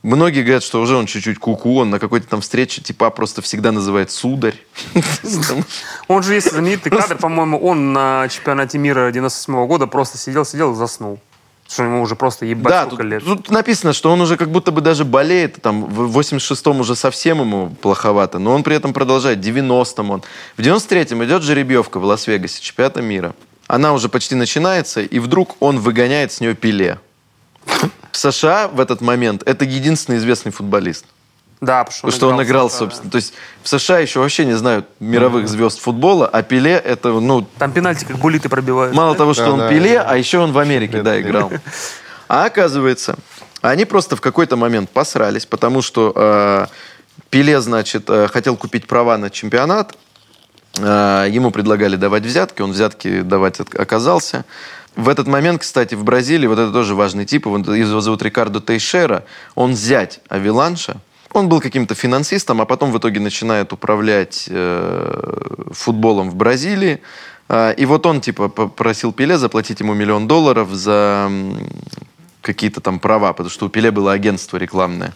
[0.03, 3.71] Многие говорят, что уже он чуть-чуть куку, он на какой-то там встрече типа просто всегда
[3.71, 4.55] называет сударь.
[6.07, 10.75] Он же есть знаменитый кадр, по-моему, он на чемпионате мира 97 года просто сидел-сидел и
[10.75, 11.19] заснул.
[11.67, 13.23] Что ему уже просто ебать Да, сколько тут, лет.
[13.23, 15.61] тут написано, что он уже как будто бы даже болеет.
[15.61, 19.39] Там, в 86-м уже совсем ему плоховато, но он при этом продолжает.
[19.39, 20.23] В 90-м он.
[20.57, 23.33] В 93-м идет жеребьевка в Лас-Вегасе, чемпионата мира.
[23.67, 26.99] Она уже почти начинается, и вдруг он выгоняет с нее пиле.
[28.11, 31.05] В США в этот момент это единственный известный футболист.
[31.65, 32.75] Да, потому что он играл, да.
[32.75, 33.09] собственно.
[33.09, 37.47] То есть в США еще вообще не знают мировых звезд футбола, а Пеле это, ну,
[37.57, 38.95] Там пенальти как булиты пробивают.
[38.95, 40.05] Мало того, что Да, он да, Пеле, да.
[40.09, 41.51] а еще он в Америке, да, играл.
[42.27, 43.17] А оказывается,
[43.61, 46.65] они просто в какой-то момент посрались, потому что э,
[47.29, 49.95] Пеле, значит, э, хотел купить права на чемпионат,
[50.77, 54.45] э, ему предлагали давать взятки, он взятки давать оказался.
[54.95, 58.61] В этот момент, кстати, в Бразилии, вот это тоже важный тип, его его зовут Рикардо
[58.61, 60.97] Тейшера, он зять Авиланша,
[61.33, 67.01] он был каким-то финансистом, а потом в итоге начинает управлять э, футболом в Бразилии.
[67.49, 71.29] А, И вот он, типа, попросил Пеле заплатить ему миллион долларов за
[72.41, 75.13] какие-то там права, потому что у Пеле было агентство рекламное.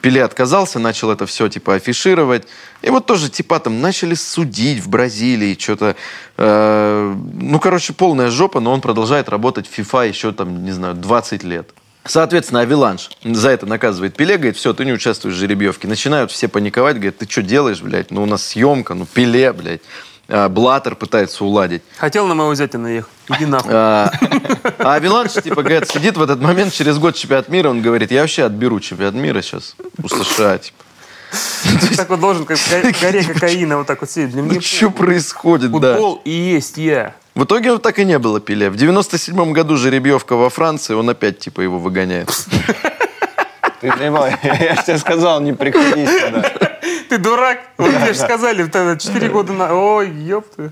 [0.00, 2.46] Пеле отказался, начал это все, типа, афишировать.
[2.82, 5.94] И вот тоже, типа, там, начали судить в Бразилии, что-то...
[6.38, 10.94] э, ну, короче, полная жопа, но он продолжает работать в FIFA еще, там, не знаю,
[10.94, 11.70] 20 лет.
[12.04, 15.86] Соответственно, Авиланш за это наказывает Пеле, говорит, все, ты не участвуешь в жеребьевке.
[15.86, 18.10] Начинают все паниковать, говорят, ты что делаешь, блядь?
[18.10, 19.82] Ну, у нас съемка, ну, Пеле, блядь.
[20.28, 21.82] А, Блаттер пытается уладить.
[21.98, 23.10] Хотел на моего зятя наехать.
[23.28, 23.72] Иди нахуй.
[23.74, 24.12] А
[24.78, 28.22] а Авиланш, типа, говорит, сидит в этот момент, через год чемпионат мира, он говорит, я
[28.22, 30.76] вообще отберу чемпионат мира сейчас у США, типа.
[31.96, 32.58] Так вот должен, как
[33.00, 34.34] горе кокаина, вот так вот сидеть.
[34.34, 35.94] Ну, что происходит, да.
[35.94, 37.14] футбол и есть я.
[37.40, 38.68] В итоге так и не было Пеле.
[38.68, 42.28] В 97 году жеребьевка во Франции, он опять, типа, его выгоняет.
[43.80, 44.26] Ты заебал.
[44.42, 46.42] Я же тебе сказал, не приходи сюда.
[47.08, 47.60] Ты дурак.
[47.78, 49.74] Вот тебе же сказали, тогда 4 года на...
[49.74, 50.70] Ой, ёпта.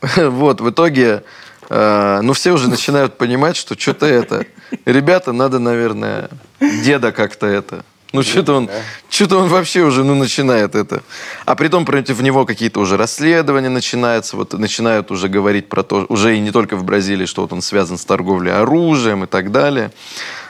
[0.16, 1.24] Вот, в итоге,
[1.68, 4.46] э, ну, все уже начинают понимать, что что-то это...
[4.84, 6.30] Ребята, надо, наверное,
[6.60, 7.84] деда как-то это...
[8.12, 8.70] Ну, что-то он,
[9.08, 11.02] что-то он вообще уже, ну, начинает это.
[11.46, 16.36] А притом против него какие-то уже расследования начинаются, вот начинают уже говорить про то, уже
[16.36, 19.92] и не только в Бразилии, что вот он связан с торговлей оружием и так далее.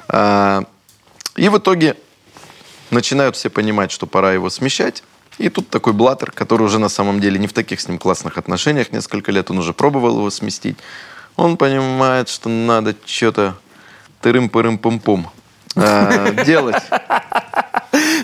[0.08, 0.64] А,
[1.36, 1.96] И в итоге
[2.90, 5.02] начинают все понимать, что пора его смещать.
[5.38, 8.36] И тут такой Блаттер, который уже на самом деле не в таких с ним классных
[8.36, 10.76] отношениях несколько лет, он уже пробовал его сместить.
[11.36, 13.56] Он понимает, что надо что-то
[14.22, 15.30] тырым-пырым-пум-пум
[15.76, 16.82] а, делать.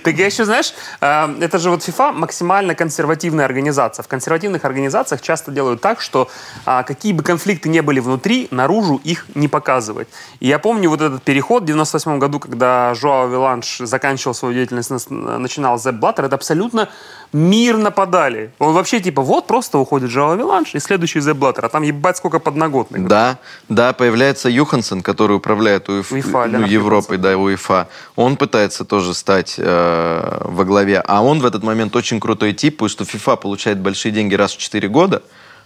[0.02, 4.02] Так я еще, знаешь, э, это же вот FIFA максимально консервативная организация.
[4.02, 6.28] В консервативных организациях часто делают так, что
[6.64, 10.08] а, какие бы конфликты не были внутри, наружу их не показывать.
[10.40, 15.10] И я помню вот этот переход в 98 году, когда Жоао Виланш заканчивал свою деятельность,
[15.10, 16.88] начинал Зепп Блаттер, это абсолютно
[17.32, 18.50] мирно подали.
[18.58, 22.16] Он вообще типа, вот просто уходит Жоао Виланш и следующий Зепп Блаттер, а там ебать
[22.16, 23.06] сколько подноготных.
[23.06, 27.88] Да, да, появляется Юхансен, который управляет УЕФ- УЕФА, ну, Европой, да, УЕФА.
[28.16, 31.00] Он пытается тоже стать э, во главе.
[31.04, 34.52] А он в этот момент очень крутой тип, потому что ФИФА получает большие деньги раз
[34.52, 35.22] в 4 года,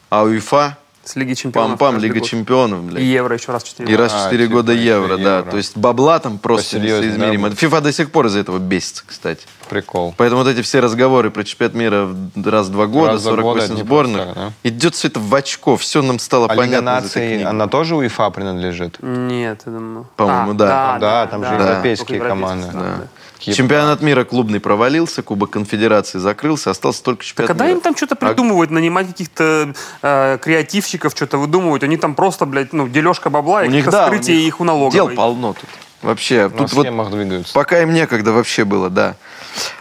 [0.09, 1.81] а УЕФА С Лиги Чемпионов.
[1.81, 2.29] пам-пам, Лига год.
[2.29, 3.03] Чемпионов, блядь.
[3.03, 5.17] И Евро еще раз в 4 И раз в А, 4 типа года еще евро,
[5.17, 5.39] да.
[5.39, 5.51] евро.
[5.51, 7.49] То есть бабла там просто несоизмеримо.
[7.49, 9.47] да, ФИФА до сих пор из-за этого бесится, кстати.
[9.71, 10.15] Прикол.
[10.19, 12.09] Поэтому вот эти все разговоры про чемпионат мира
[12.45, 14.95] раз в два года, Раз в два года 48 это не сборных, просто так, идет
[14.95, 16.89] все это в очко, все нам стало А Лига понятно.
[16.91, 18.99] этой наций, она тоже УЕФА принадлежит?
[19.01, 20.07] Нет, я думаю.
[20.17, 20.99] По-моему, да.
[21.01, 22.67] Да, там же европейские только команды.
[22.73, 23.01] да.
[23.41, 23.57] Кипр.
[23.57, 27.77] Чемпионат мира клубный провалился, Кубок конфедерации закрылся, остался только Так чемпионат когда мира.
[27.77, 29.73] им там что-то А придумывают, нанимать каких-то
[30.03, 34.11] э, креативщиков, что-то выдумывают, они там просто, блядь, ну, дележка бабла и у них, каких-то
[34.11, 34.93] да, у них их у налоговой.
[34.93, 35.69] Дел полно тут.
[36.03, 37.53] Вообще, На тут вот двигаются.
[37.53, 39.17] Пока им некогда вообще было, да.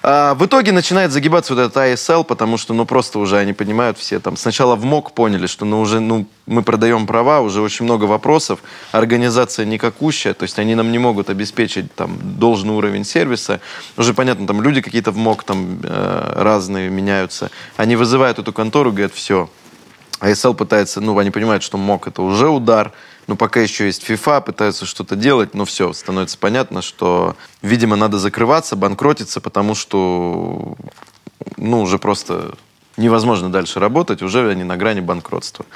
[0.01, 3.97] А, в итоге начинает загибаться вот этот ASL, потому что, ну, просто уже они понимают
[3.97, 4.37] все там.
[4.37, 8.59] Сначала в МОК поняли, что, ну, уже, ну, мы продаем права, уже очень много вопросов,
[8.91, 13.61] организация никакущая, то есть они нам не могут обеспечить там должный уровень сервиса.
[13.97, 17.51] Уже понятно, там люди какие-то в МОК там э, разные меняются.
[17.77, 19.49] Они вызывают эту контору, говорят, все,
[20.19, 22.91] ASL пытается, ну, они понимают, что МОК это уже удар,
[23.29, 28.17] но пока еще есть FIFA, пытаются что-то делать, но все, становится понятно, что, видимо, надо
[28.17, 30.75] закрываться, банкротиться, потому что,
[31.55, 32.55] ну, уже просто
[32.97, 35.67] невозможно дальше работать, уже они на грани банкротства.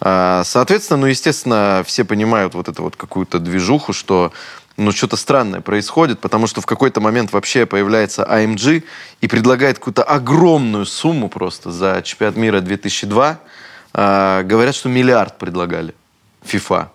[0.00, 4.32] А, Соответственно, ну, естественно, все понимают вот эту вот какую-то движуху, что
[4.78, 8.82] ну, что-то странное происходит, потому что в какой-то момент вообще появляется AMG
[9.20, 13.38] и предлагает какую-то огромную сумму просто за чемпионат мира 2002.
[13.92, 15.94] А, говорят, что миллиард предлагали
[16.44, 16.93] FIFA.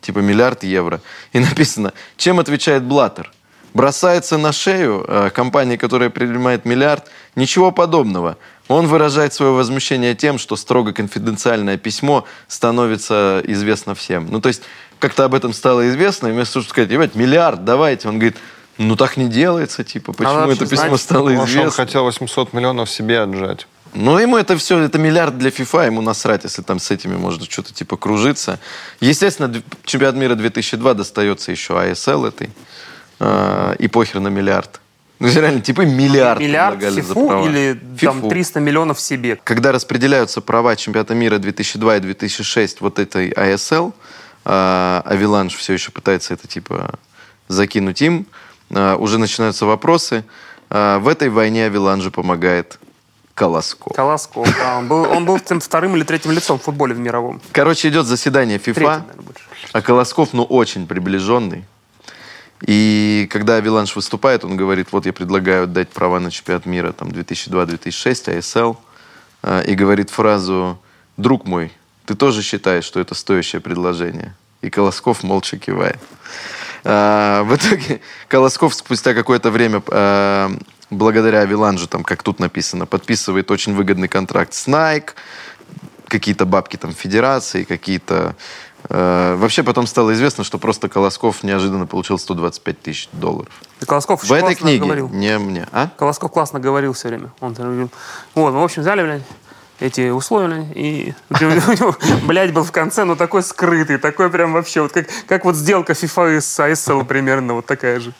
[0.00, 1.00] Типа миллиард евро.
[1.32, 3.32] И написано, чем отвечает Блаттер?
[3.74, 7.10] Бросается на шею э, компании, которая принимает миллиард.
[7.36, 8.38] Ничего подобного.
[8.66, 14.28] Он выражает свое возмущение тем, что строго конфиденциальное письмо становится известно всем.
[14.30, 14.62] Ну, то есть,
[14.98, 18.36] как-то об этом стало известно, и вместо того, чтобы сказать, ребят, миллиард, давайте, он говорит,
[18.78, 21.70] ну, так не делается, типа, почему вообще это письмо знать, стало Может, он известно?
[21.70, 23.66] хотел 800 миллионов себе отжать.
[23.94, 27.44] Ну, ему это все, это миллиард для FIFA, ему насрать, если там с этими можно
[27.44, 28.58] что-то типа кружиться.
[29.00, 32.50] Естественно, чемпионат мира 2002 достается еще ASL этой,
[33.20, 34.80] э, и похер на миллиард.
[35.20, 37.48] Ну, реально, типа миллиард Миллиард предлагали за фифу права.
[37.48, 38.28] или там Фифу.
[38.28, 39.40] 300 миллионов себе.
[39.42, 43.92] Когда распределяются права чемпионата мира 2002 и 2006 вот этой ASL,
[44.44, 46.94] э, Авиланж все еще пытается это типа
[47.48, 48.26] закинуть им,
[48.70, 50.24] э, уже начинаются вопросы.
[50.70, 52.78] Э, В этой войне Авиланжу помогает
[53.38, 53.94] Колосков.
[53.94, 54.78] Колосков, да.
[54.78, 57.40] Он был, он был тем вторым или третьим лицом в футболе в мировом.
[57.52, 59.34] Короче, идет заседание Третьим, FIFA, наверное,
[59.72, 61.64] а Колосков, ну, очень приближенный.
[62.66, 67.08] И когда Авиланш выступает, он говорит, вот я предлагаю дать права на чемпионат мира там
[67.10, 68.76] 2002-2006, ASL,
[69.44, 70.76] а, и говорит фразу
[71.16, 71.70] «Друг мой,
[72.06, 76.00] ты тоже считаешь, что это стоящее предложение?» И Колосков молча кивает.
[76.82, 80.50] А, В итоге Колосков спустя какое-то время, а,
[80.90, 85.10] благодаря Авиланжу, там, как тут написано, подписывает очень выгодный контракт с Nike,
[86.08, 88.34] какие-то бабки там федерации, какие-то...
[88.88, 93.52] э, вообще потом стало известно, что просто Колосков неожиданно получил 125 тысяч долларов.
[93.80, 95.08] И Колосков В этой книге, говорил.
[95.10, 95.68] не мне.
[95.72, 95.90] А?
[95.96, 97.30] Колосков классно говорил все время.
[97.40, 97.90] Он говорил,
[98.34, 99.22] вот, мы, в общем, взяли, блядь,
[99.80, 104.80] эти условия, и у него, блядь, был в конце, ну такой скрытый, такой прям вообще,
[104.80, 108.12] вот как, как вот сделка FIFA с ASL примерно, вот такая же.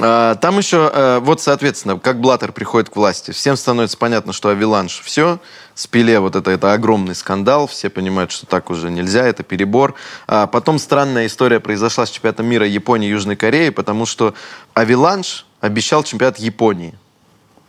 [0.00, 4.48] А, Там еще, э, вот, соответственно, как Блаттер приходит к власти, всем становится понятно, что
[4.48, 5.38] Авиланш все,
[5.74, 9.94] с вот это, это огромный скандал, все понимают, что так уже нельзя, это перебор.
[10.26, 14.34] А потом странная история произошла с чемпионатом мира Японии и Южной Кореи, потому что
[14.74, 16.94] Авиланш обещал чемпионат Японии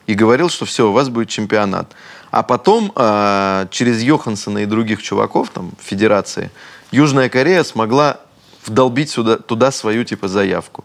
[0.07, 1.93] и говорил, что все, у вас будет чемпионат.
[2.32, 6.51] А потом а, через Йоханссона и других чуваков там федерации
[6.91, 8.19] Южная Корея смогла
[8.65, 10.84] вдолбить сюда, туда свою типа заявку.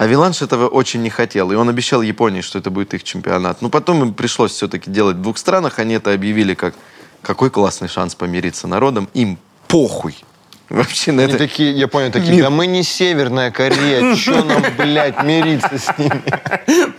[0.00, 3.60] А Виланш этого очень не хотел, и он обещал Японии, что это будет их чемпионат.
[3.60, 6.74] Но потом им пришлось все-таки делать в двух странах, они это объявили как
[7.20, 9.36] какой классный шанс помириться народом, им
[9.68, 10.16] похуй.
[10.70, 11.44] Вообще на Они это...
[11.44, 12.44] такие, я понял, такие, Мир.
[12.44, 16.22] да мы не Северная Корея, что нам, блядь, мириться с ними?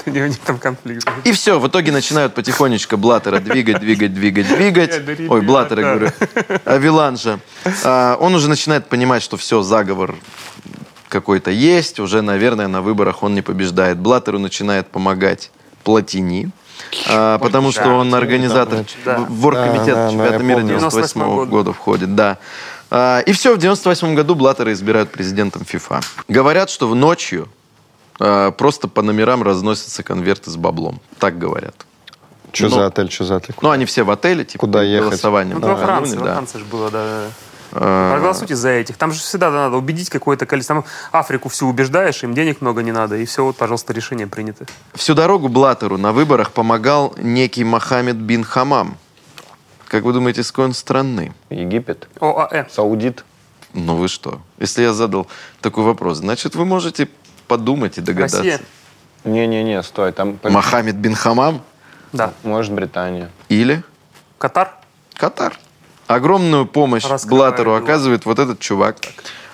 [0.06, 1.10] У них там конфликт.
[1.24, 5.02] И все, в итоге начинают потихонечку Блаттера двигать, двигать, двигать, двигать.
[5.28, 5.42] Ой.
[5.42, 6.12] Блаттера, говорю.
[6.66, 7.40] Авиланжа.
[7.84, 10.16] А, Он уже начинает понимать, что все, заговор
[11.12, 12.00] какой-то есть.
[12.00, 14.00] Уже, наверное, на выборах он не побеждает.
[14.00, 15.52] Блаттеру начинает помогать
[15.84, 16.50] Платини.
[17.10, 19.20] а, потому что он организатор Да.
[19.30, 20.68] в оргкомитет Да, да, да, чемпионата я мира помню.
[20.80, 22.38] 98 98 года входит, да.
[22.90, 26.02] А, И все, в 98 году Блаттера избирают президентом ФИФА.
[26.28, 27.48] Говорят, что в ночью
[28.20, 31.00] а, просто по номерам разносятся конверты с баблом.
[31.20, 31.76] Так говорят.
[32.54, 33.56] Что Ну, за отель, что за отель?
[33.62, 35.10] Ну, они все в отеле, типа, Куда ехать?
[35.10, 35.60] голосованием.
[35.60, 36.34] Ну, во Франции, во да.
[36.34, 37.26] Франции же было, да.
[37.74, 38.98] А, Проголосуйте за этих.
[38.98, 40.76] Там же всегда надо убедить какое-то количество.
[40.76, 44.66] Там Африку всю убеждаешь, им денег много не надо, и все, вот, пожалуйста, решение принято.
[44.94, 48.98] Всю дорогу Блаттеру на выборах помогал некий Мохаммед бин Хамам.
[49.88, 51.34] Как вы думаете, с какой он страны?
[51.50, 52.08] Египет?
[52.20, 52.68] ОАЭ.
[52.70, 53.26] Саудит?
[53.74, 54.42] Ну вы что?
[54.60, 55.28] Если я задал
[55.62, 57.08] такой вопрос, значит, вы можете
[57.48, 58.38] подумать и догадаться.
[58.38, 58.60] Россия.
[59.24, 60.40] Не-не-не, стой, там...
[60.44, 61.62] Мохаммед бин Хамам
[62.12, 62.34] Да.
[62.44, 63.30] Может, Британия.
[63.50, 63.84] или
[64.38, 64.72] Катар.
[65.14, 65.58] Катар.
[66.16, 68.98] Огромную помощь Блаттеру оказывает вот этот чувак.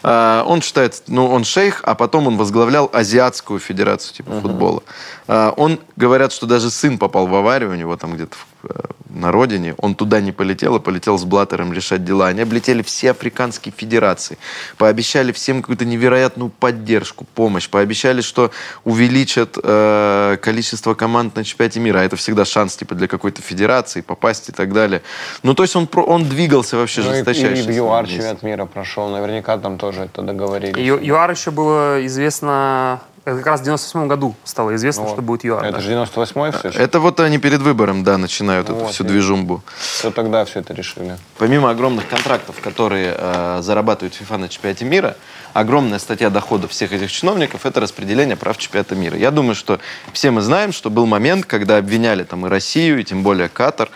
[0.03, 4.83] А, Он считается, ну, он шейх, а потом он возглавлял Азиатскую федерацию типа футбола.
[5.27, 8.69] А, Он, говорят, что даже сын попал в аварию у него там где-то э,
[9.09, 9.75] на родине.
[9.77, 12.27] Он туда не полетел, а полетел с Блаттером решать дела.
[12.27, 14.37] Они облетели все африканские федерации.
[14.77, 17.67] Пообещали всем какую-то невероятную поддержку, помощь.
[17.69, 18.51] Пообещали, что
[18.85, 21.99] увеличат э, количество команд на чемпионате мира.
[21.99, 25.01] А это всегда шанс типа для какой-то федерации попасть и так далее.
[25.43, 27.63] Ну, то есть он, он двигался вообще Ну и, жесточайше.
[27.63, 29.09] и в ЮАР чемпионат мира прошел.
[29.09, 30.77] Наверняка там тоже это договорились.
[30.77, 33.01] Ю- ЮАР еще было известно...
[33.27, 35.11] Это как раз в 98 году стало известно, Вот.
[35.11, 35.65] что будет ЮАР.
[35.65, 35.79] Это да.
[35.81, 36.79] же 98-й все же?
[36.79, 39.61] Это вот они перед выбором, да, начинают эту Вот, всю и- движумбу.
[39.99, 41.17] Что тогда все это решили?
[41.37, 45.17] Помимо огромных контрактов, которые э, зарабатывает ФИФА на чемпионате мира,
[45.51, 49.17] огромная статья доходов всех этих чиновников– это распределение прав чемпионата мира.
[49.17, 49.81] Я думаю, что
[50.13, 53.89] все мы знаем, что был момент, когда обвиняли там и Россию, и тем более Катар,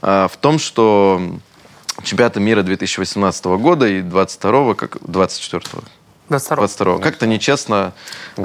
[0.00, 1.20] э, в том, что
[2.04, 5.62] чемпионата мира 2018 года и 22 как 24
[6.28, 6.56] 22.
[6.56, 7.92] 22 как-то нечестно
[8.36, 8.42] э,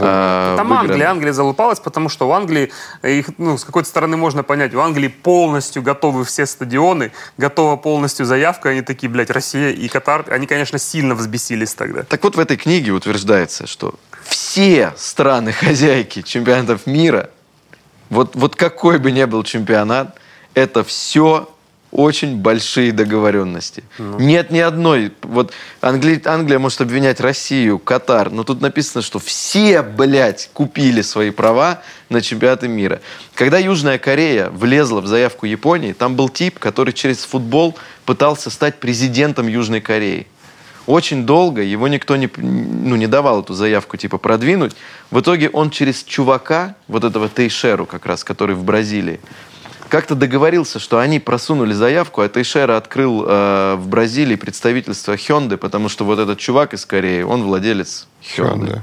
[0.57, 0.91] Там выиграли.
[0.91, 2.71] Англия, Англия залупалась, потому что у Англии,
[3.01, 8.25] их, ну, с какой-то стороны можно понять, у Англии полностью готовы все стадионы, готова полностью
[8.25, 12.03] заявка, они такие, блядь, Россия и Катар, они, конечно, сильно взбесились тогда.
[12.03, 17.29] Так вот в этой книге утверждается, что все страны-хозяйки чемпионатов мира,
[18.09, 20.17] вот, вот какой бы ни был чемпионат,
[20.53, 21.49] это все
[21.93, 23.83] очень большие договоренности.
[23.99, 25.11] Нет ни одной.
[25.21, 31.29] Вот Англи- Англия может обвинять Россию, Катар, но тут написано, что все, блядь, купили свои
[31.29, 32.99] права на чемпионаты мира.
[33.35, 38.79] Когда Южная Корея влезла в заявку Японии, там был тип, который через футбол пытался стать
[38.79, 40.25] президентом Южной Кореи.
[40.87, 44.75] Очень долго его никто не, ну, не давал эту заявку типа продвинуть.
[45.11, 49.21] В итоге он через чувака, вот этого Тейшеру как раз, который в Бразилии,
[49.93, 55.87] как-то договорился, что они просунули заявку, а Тейшера открыл э, в Бразилии представительство Hyundai, потому
[55.87, 58.79] что вот этот чувак из Кореи, он владелец Hyundai.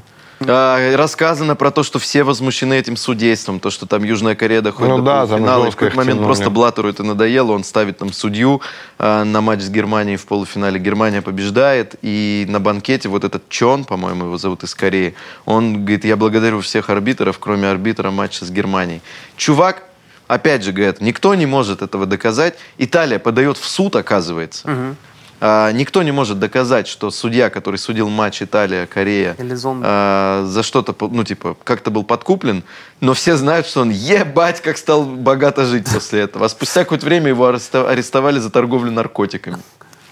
[0.46, 4.90] А, рассказано про то, что все возмущены этим судейством, то, что там Южная Корея доходит
[4.92, 8.12] Ну до да, полуфинала, и в какой-то момент просто Блаттеру это надоело, он ставит там
[8.12, 8.62] судью
[8.96, 10.78] а, на матч с Германией в полуфинале.
[10.78, 16.04] Германия побеждает, и на банкете вот этот Чон, по-моему, его зовут из Кореи, он говорит,
[16.04, 19.02] я благодарю всех арбитров, кроме арбитра матча с Германией.
[19.36, 19.89] Чувак,
[20.30, 22.54] опять же, говорят, никто не может этого доказать.
[22.78, 24.96] Италия подает в суд, оказывается.
[25.42, 29.34] А, никто не может доказать, что судья, который судил матч Италия-Корея,
[29.82, 32.62] а, за что-то, ну, типа, как-то был подкуплен,
[33.00, 36.44] но все знают, что он ебать, как стал богато жить после этого.
[36.44, 39.56] А спустя какое-то время его арестовали за торговлю наркотиками.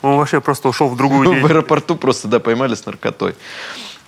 [0.00, 3.34] Он вообще просто ушел в другую Ну, в аэропорту просто, да, поймали с наркотой.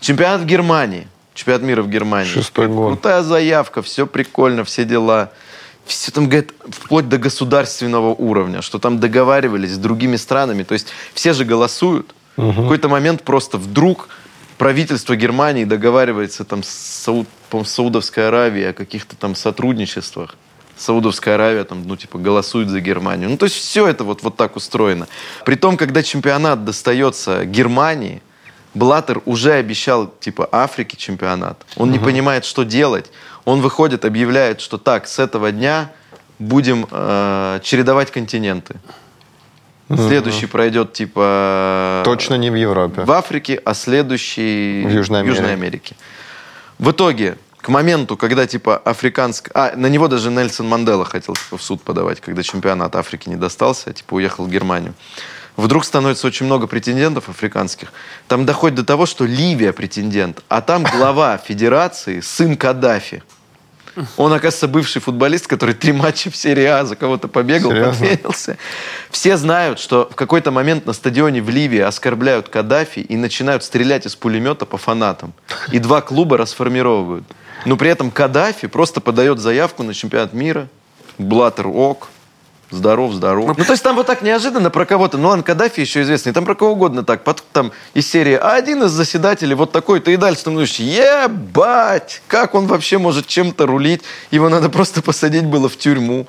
[0.01, 1.07] Чемпионат в Германии.
[1.35, 2.31] Чемпионат мира в Германии.
[2.31, 2.93] Шестой год.
[2.93, 5.33] Крутая заявка, все прикольно, все дела.
[5.91, 10.62] Все там, говорят, вплоть до государственного уровня, что там договаривались с другими странами.
[10.62, 12.14] То есть все же голосуют.
[12.36, 14.09] В какой-то момент просто вдруг
[14.57, 20.36] правительство Германии договаривается там с Сау- по-моему, с Саудовской Аравией о каких-то там сотрудничествах.
[20.76, 23.28] Саудовская Аравия там, ну, типа, голосует за Германию.
[23.28, 25.09] Ну, то есть все это вот, вот так устроено.
[25.45, 28.22] Притом, когда чемпионат достается Германии,
[28.72, 31.66] Блаттер уже обещал, типа, Африке чемпионат.
[31.76, 33.11] Он не понимает, что делать.
[33.45, 35.91] Он выходит, объявляет, что так, с этого дня
[36.38, 38.76] будем э, чередовать континенты.
[39.97, 42.03] Следующий пройдет, типа...
[42.05, 43.03] Точно не в Европе.
[43.03, 45.53] В Африке, а следующий В Южной Америке.
[45.53, 45.97] Америке.
[46.78, 49.51] В итоге, к моменту, когда типа африканск...
[49.53, 53.36] А, на него даже Нельсон Мандела хотел типа, в суд подавать, когда чемпионат Африки не
[53.36, 54.95] достался, типа уехал в Германию.
[55.61, 57.93] Вдруг становится очень много претендентов африканских.
[58.29, 63.23] Там доходит до того, что Ливия претендент, а там глава федерации, сын Каддафи.
[64.17, 67.93] Он, оказывается, бывший футболист, который три матча в серии А за кого-то побегал, Серьезно?
[67.93, 68.57] подменился.
[69.11, 74.07] Все знают, что в какой-то момент на стадионе в Ливии оскорбляют Каддафи и начинают стрелять
[74.07, 75.35] из пулемета по фанатам.
[75.73, 77.25] И два клуба расформировывают.
[77.67, 80.69] Но при этом Каддафи просто подает заявку на чемпионат мира.
[81.19, 82.09] Блаттер ок.
[82.71, 83.57] Здоров, здоров.
[83.59, 85.18] Ну, то есть там вот так неожиданно про кого-то.
[85.18, 86.33] Ну, ладно, Каддафи еще известный.
[86.33, 87.25] Там про кого угодно так.
[87.25, 90.11] Потом там из серии, а один из заседателей вот такой-то.
[90.11, 94.03] И дальше там думаешь, ебать, как он вообще может чем-то рулить?
[94.31, 96.27] Его надо просто посадить было в тюрьму.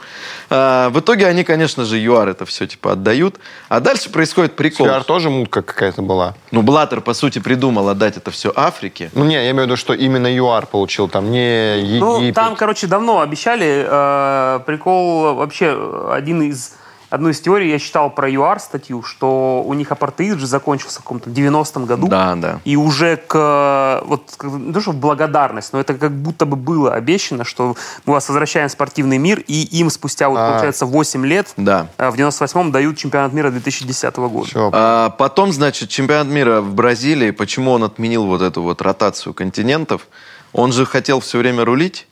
[0.50, 3.36] А, в итоге они, конечно же, ЮАР это все типа отдают.
[3.70, 4.88] А дальше происходит прикол.
[4.88, 6.34] ЮАР тоже мутка какая-то была.
[6.52, 9.12] Ну, Блаттер, по сути, придумал отдать это все Африке.
[9.14, 12.02] Ну, не, я имею в виду, что именно ЮАР получил, там не Египет.
[12.02, 13.86] Ну, там, короче, давно обещали.
[13.88, 16.74] э, прикол вообще э, один из
[17.10, 21.04] одну из теорий я читал про ЮАР статью, что у них апартеид же закончился в
[21.04, 22.08] каком-то 90-м году.
[22.08, 22.62] Да, да.
[22.64, 26.94] И уже к вот не то что в благодарность, но это как будто бы было
[26.94, 27.76] обещано, что
[28.06, 30.52] мы вас возвращаем в спортивный мир, и им спустя вот А.
[30.52, 31.88] получается 8 лет Да.
[31.98, 34.48] э, в 98-м дают чемпионат мира 2010 года.
[34.48, 34.70] Все.
[34.74, 40.08] А потом, значит, чемпионат мира в Бразилии, почему он отменил вот эту вот ротацию континентов?
[40.54, 42.08] Он же хотел все время рулить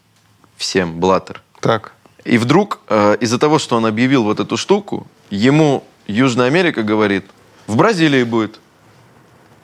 [0.57, 1.41] всем, Блаттер.
[1.61, 1.93] Так.
[2.25, 7.25] И вдруг, э, из-за того, что он объявил вот эту штуку, ему Южная Америка говорит,
[7.67, 8.59] в Бразилии будет.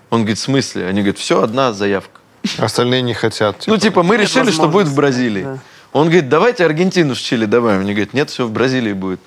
[0.09, 0.87] Он говорит, в смысле?
[0.87, 2.21] Они говорят, все, одна заявка.
[2.57, 3.63] Остальные не хотят.
[3.67, 5.43] Ну, типа, мы Нет решили, что будет в Бразилии.
[5.43, 5.59] да.
[5.91, 7.81] Он говорит, давайте Аргентину с Чили добавим.
[7.81, 9.21] Они говорят, нет, все в Бразилии будет.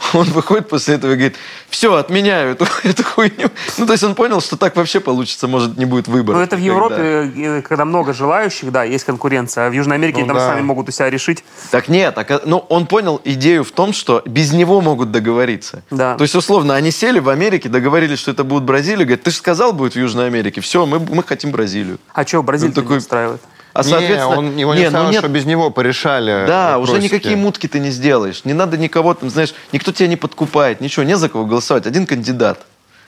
[0.14, 1.36] Он выходит после этого и говорит,
[1.68, 3.50] все, отменяю эту, эту хуйню.
[3.78, 6.36] Ну, то есть он понял, что так вообще получится, может, не будет выбора.
[6.38, 9.66] Ну, это в Европе, э, когда много желающих, да, есть конкуренция.
[9.66, 10.48] А в Южной Америке Ну, там да.
[10.48, 11.44] сами могут у себя решить.
[11.70, 15.82] Так нет, а, ну, он понял идею в том, что без него могут договориться.
[15.90, 16.14] Да.
[16.16, 19.36] То есть, условно, они сели в Америке, договорились, что это будет Бразилия, говорят, ты же
[19.36, 21.98] сказал, будет в Южной Америке, все, мы, мы хотим Бразилию.
[22.14, 23.40] А что, Бразилия Ну, такой- не устраивает?
[23.72, 26.92] А, не, соответственно, он, его не, не, ну нет, что без него порешали Да, уже
[26.92, 27.14] вопросики.
[27.14, 28.44] никакие мутки ты не сделаешь.
[28.44, 31.86] Не надо никого, там, знаешь, никто тебя не подкупает, ничего, не за кого голосовать.
[31.86, 32.60] Один кандидат.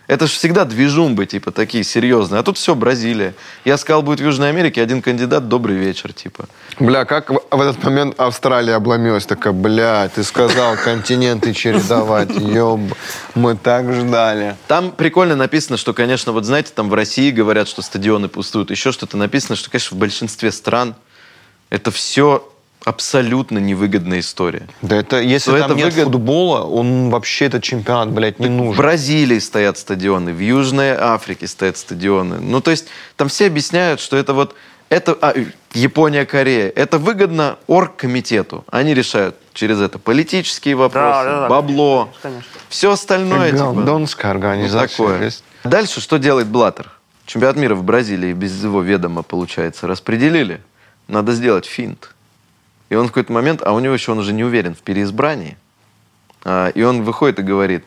[0.09, 2.40] Это же всегда движумбы, типа, такие серьезные.
[2.40, 3.34] А тут все, Бразилия.
[3.64, 6.48] Я сказал, будет в Южной Америке, один кандидат, добрый вечер, типа.
[6.80, 9.26] Бля, как в, в этот момент Австралия обломилась?
[9.26, 12.30] Такая, бля, ты сказал континенты чередовать.
[12.30, 12.80] Ёб,
[13.34, 14.57] мы так ждали.
[14.66, 18.92] Там прикольно написано, что, конечно, вот знаете, там в России говорят, что стадионы пустуют, еще
[18.92, 20.94] что-то написано, что, конечно, в большинстве стран
[21.70, 22.51] это все
[22.84, 24.66] абсолютно невыгодная история.
[24.82, 28.46] Да это, если То там это нет выгод- футбола, он вообще этот чемпионат, блядь, не
[28.48, 28.76] В нужен.
[28.76, 32.38] Бразилии стоят стадионы, в Южной Африке стоят стадионы.
[32.40, 34.54] Ну, то есть там все объясняют, что это вот
[34.88, 35.32] это а,
[35.72, 36.68] Япония, Корея.
[36.68, 38.64] Это выгодно оргкомитету.
[38.70, 42.44] Они решают через это политические вопросы, да, да, бабло, конечно.
[42.68, 43.52] все остальное.
[43.52, 43.72] типа.
[43.86, 44.88] Донская Вот организация.
[44.88, 45.22] такое.
[45.24, 45.44] есть.
[45.64, 46.90] Дальше что делает Блаттер?
[47.24, 50.60] Чемпионат мира в Бразилии без его ведома, получается, распределили.
[51.08, 52.14] Надо сделать финт.
[52.93, 55.57] И он в какой-то момент, а у него еще он уже не уверен в переизбрании.
[56.45, 57.86] А, и он выходит и говорит,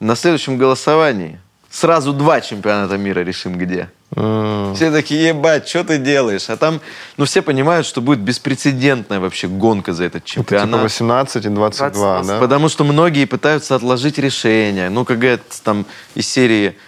[0.00, 3.90] на следующем голосовании сразу два чемпионата мира решим где.
[4.12, 6.48] Все такие, ебать, что ты делаешь?
[6.48, 6.80] А там,
[7.18, 10.82] ну, все понимают, что будет беспрецедентная вообще гонка за этот Это типа чемпионат.
[10.84, 12.40] 18 и 22, 20, да?
[12.40, 14.88] Потому что многие пытаются отложить решение.
[14.88, 16.78] Ну, как говорят, там из серии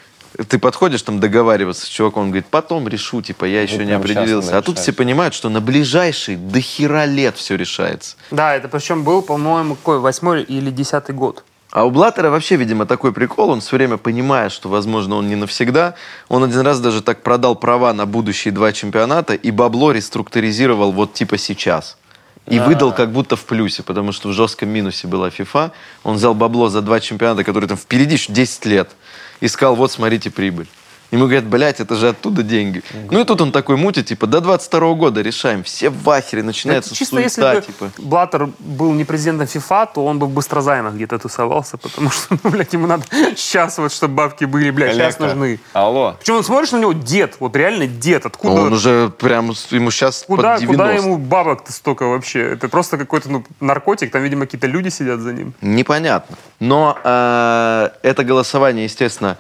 [0.49, 4.57] ты подходишь там договариваться с чуваком, он говорит, потом решу, типа, я еще не определился.
[4.57, 8.17] А тут все понимают, что на ближайший до хера лет все решается.
[8.31, 11.45] Да, это причем был, по-моему, какой, восьмой или десятый год.
[11.73, 13.51] А у Блаттера вообще, видимо, такой прикол.
[13.51, 15.95] Он все время понимает, что, возможно, он не навсегда.
[16.29, 21.13] Он один раз даже так продал права на будущие два чемпионата и бабло реструктуризировал вот
[21.13, 21.99] типа сейчас.
[22.47, 25.73] И выдал как будто в плюсе, потому что в жестком минусе была FIFA.
[26.05, 28.91] Он взял бабло за два чемпионата, которые там впереди еще 10 лет.
[29.41, 30.67] И сказал, вот, смотрите, прибыль.
[31.11, 32.83] Ему говорят, блядь, это же оттуда деньги.
[33.11, 35.63] Ну и тут он такой мутит, типа, до 22 года решаем.
[35.63, 37.91] Все в ахере, начинается Это чисто суета, если бы типа.
[37.99, 42.51] Блаттер был не президентом ФИФА, то он бы в быстрозаймах где-то тусовался, потому что, ну,
[42.51, 43.05] блядь, ему надо
[43.37, 45.27] сейчас вот, чтобы бабки были, блядь, сейчас Электро.
[45.27, 45.61] нужны.
[45.73, 46.17] Алло.
[46.19, 48.63] Причем он смотришь на него, дед, вот реально дед, откуда...
[48.63, 50.67] Он уже прям, ему сейчас Куда, под 90.
[50.67, 52.41] куда ему бабок-то столько вообще?
[52.41, 55.55] Это просто какой-то ну, наркотик, там, видимо, какие-то люди сидят за ним.
[55.61, 56.37] Непонятно.
[56.59, 59.39] Но э, это голосование, естественно...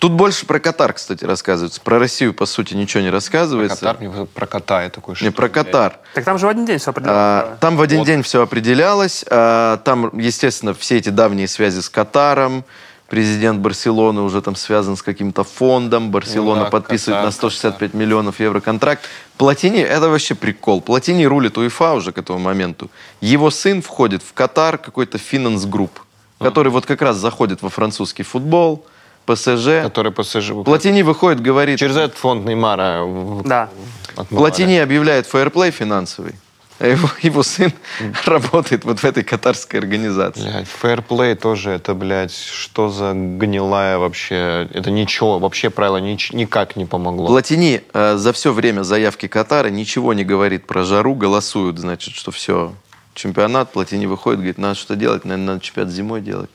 [0.00, 1.78] Тут больше про Катар, кстати, рассказывается.
[1.82, 3.76] Про Россию, по сути, ничего не рассказывается.
[3.76, 5.50] Катар, мне вот про кота я такой, Не, про?
[5.50, 5.98] Катар.
[6.14, 7.58] Так там же в один день все А, определялось.
[7.60, 8.06] Там в один Вот.
[8.06, 9.24] день все определялось.
[9.28, 12.64] А, Там, естественно, все эти давние связи с Катаром.
[13.10, 16.10] Президент Барселоны уже там связан с каким-то фондом.
[16.10, 19.02] Барселона Ну да, подписывает Катар, на 165 миллионов евро контракт.
[19.36, 20.80] Платини, это вообще прикол.
[20.80, 22.88] Платини рулит УЕФА уже к этому моменту.
[23.20, 26.00] Его сын входит в Катар, какой-то финанс групп,
[26.38, 28.86] который вот как раз заходит во французский футбол,
[29.26, 29.82] ПСЖ.
[29.82, 30.52] Который ПСЖ...
[30.64, 31.78] Платини выходит, говорит...
[31.78, 33.04] Через этот фонд Неймара
[33.44, 33.68] Да.
[34.16, 34.36] отмывали.
[34.50, 36.34] Платини объявляет фейерплей финансовый.
[36.78, 37.72] А его, его сын
[38.24, 40.40] работает вот в этой катарской организации.
[40.42, 44.66] Блядь, фэрплей тоже, это, блядь, что за гнилая вообще...
[44.72, 47.26] Это ничего, вообще правило нич- никак не помогло.
[47.26, 52.30] Платини э, за все время заявки Катара ничего не говорит про жару, голосуют, значит, что
[52.30, 52.72] все,
[53.14, 56.48] чемпионат, Платини выходит, говорит, надо что делать, наверное, надо чемпионат зимой делать.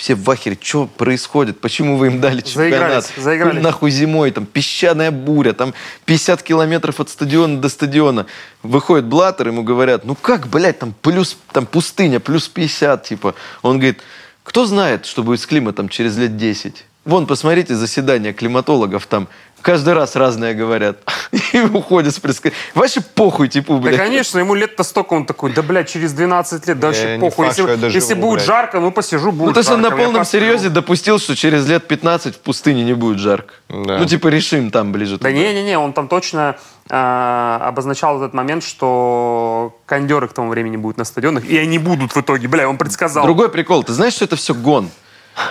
[0.00, 3.04] Все в ахере, что происходит, почему вы им дали чемпионат?
[3.04, 3.52] Заигрались, заигрались.
[3.56, 5.74] Хуй Нахуй зимой, там песчаная буря, там
[6.06, 8.24] 50 километров от стадиона до стадиона.
[8.62, 13.34] Выходит Блаттер, ему говорят, ну как, блядь, там плюс, там пустыня, плюс 50, типа.
[13.60, 14.00] Он говорит,
[14.42, 16.86] кто знает, что будет с климатом через лет 10?
[17.04, 19.28] Вон, посмотрите заседания климатологов там.
[19.62, 20.98] Каждый раз разное говорят.
[21.52, 22.40] И уходят с пресс
[22.74, 23.96] Вообще похуй, типа, Да, блядь.
[23.96, 27.46] конечно, ему лет-то столько, он такой, да, блядь, через 12 лет, да вообще похуй.
[27.46, 28.46] факт, Если, доживу, если будет блядь.
[28.46, 31.86] жарко, ну посижу, будет Ну, то есть он на полном серьезе допустил, что через лет
[31.86, 33.54] 15 в пустыне не будет жарко.
[33.68, 33.98] Да.
[33.98, 35.18] Ну, типа, решим там ближе.
[35.18, 36.56] Да не-не-не, он там точно
[36.88, 42.14] э, обозначал этот момент, что кондеры к тому времени будут на стадионах, и они будут
[42.14, 42.48] в итоге.
[42.48, 43.24] Бля, он предсказал.
[43.24, 43.84] Другой прикол.
[43.84, 44.90] Ты знаешь, что это все гон?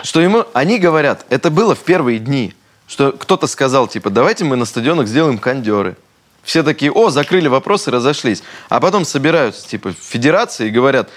[0.03, 0.45] Что ему...
[0.53, 2.53] Они говорят, это было в первые дни,
[2.89, 5.95] что кто-то сказал, типа, давайте мы на стадионах сделаем кондеры.
[6.41, 8.41] Все такие, о, закрыли вопросы, разошлись.
[8.67, 11.09] А потом собираются, типа, федерации и говорят,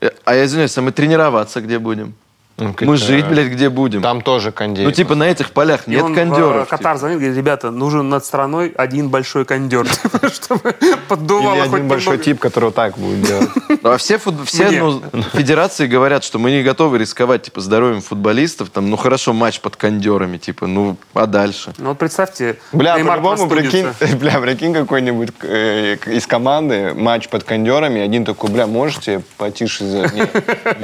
[0.00, 2.14] «Э, а я извиняюсь, а мы тренироваться где будем?
[2.58, 4.02] Ну, Мы жить, блядь, где будем?
[4.02, 4.84] Там тоже кондей.
[4.84, 6.62] ну, типа, на этих полях И нет он кондеров.
[6.62, 6.98] э, Катар типа.
[6.98, 11.88] звонит, говорит, ребята, нужен над страной один большой кондер, типа, чтобы Или поддувало хоть один
[11.88, 13.48] большой тип, который так будет делать.
[13.84, 15.00] А все, ну,
[15.32, 18.70] федерации говорят, что мы не готовы рисковать типа здоровьем футболистов.
[18.70, 21.72] Там, ну хорошо, матч под кондерами, типа, ну а дальше?
[21.78, 23.86] Ну вот представьте, Бля, по-любому, прикинь,
[24.18, 29.98] бля, прикинь какой-нибудь э, из команды матч под кондерами, один такой, бля, можете потише за...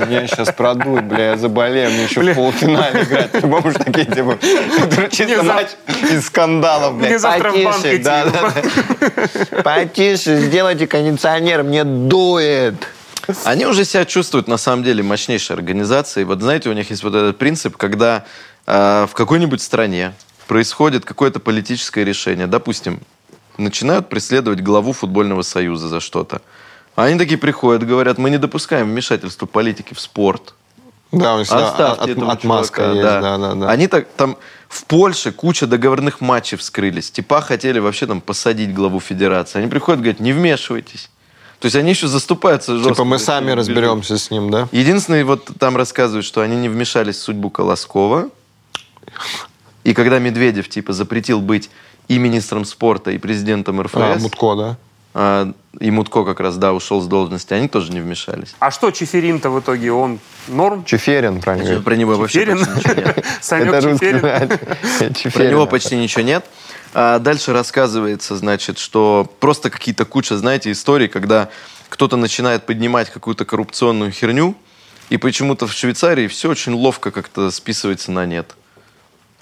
[0.07, 3.30] Меня сейчас продуют, бля, я заболею, мне еще в полуфинале играть.
[3.32, 4.38] По-любому же такие, типа,
[5.10, 5.68] чисто Мне матч
[6.10, 7.20] из скандалов, Мне блядь.
[7.20, 8.04] завтра в банк Потише, идти.
[8.04, 9.62] да, да, да.
[9.62, 12.74] Потише, сделайте кондиционер, мне дует.
[13.44, 16.26] Они уже себя чувствуют на самом деле мощнейшей организацией.
[16.26, 18.24] Вот знаете, у них есть вот этот принцип, когда
[18.66, 20.12] э, в какой-нибудь стране
[20.46, 23.00] происходит какое-то политическое решение, допустим,
[23.56, 26.42] начинают преследовать главу футбольного союза за что-то.
[26.96, 30.54] Они такие приходят, говорят, мы не допускаем вмешательства политики в спорт.
[31.18, 33.70] Да, у них Оставьте от- этого отмазка чувака, есть, да, да, да.
[33.70, 34.36] Они так там
[34.68, 37.10] в Польше куча договорных матчей вскрылись.
[37.10, 39.58] Типа хотели вообще там посадить главу федерации.
[39.60, 41.10] Они приходят, говорят, не вмешивайтесь.
[41.60, 42.92] То есть они еще заступаются жестко.
[42.94, 44.68] Типа мы сами разберемся с ним, да?
[44.72, 48.28] Единственное, вот там рассказывают, что они не вмешались в судьбу Колоскова.
[49.84, 51.70] И когда Медведев типа запретил быть
[52.08, 54.76] и министром спорта, и президентом РФС, А, Мутко, да?
[55.14, 58.54] А, и Мутко как раз, да, ушел с должности, они тоже не вмешались.
[58.58, 59.92] А что Чеферин-то в итоге?
[59.92, 60.84] Он норм?
[60.84, 61.84] Чеферин, правильно говорит.
[61.84, 62.66] Про него вообще Чеферин?
[62.66, 63.26] почти ничего нет.
[63.40, 65.32] Санек Чеферин?
[65.32, 66.44] Про него почти ничего нет.
[66.94, 71.48] А дальше рассказывается, значит, что просто какие-то куча, знаете, историй, когда
[71.88, 74.56] кто-то начинает поднимать какую-то коррупционную херню,
[75.10, 78.54] и почему-то в Швейцарии все очень ловко как-то списывается на нет.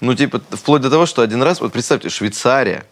[0.01, 2.85] Ну, типа, вплоть до того, что один раз, вот представьте, Швейцария,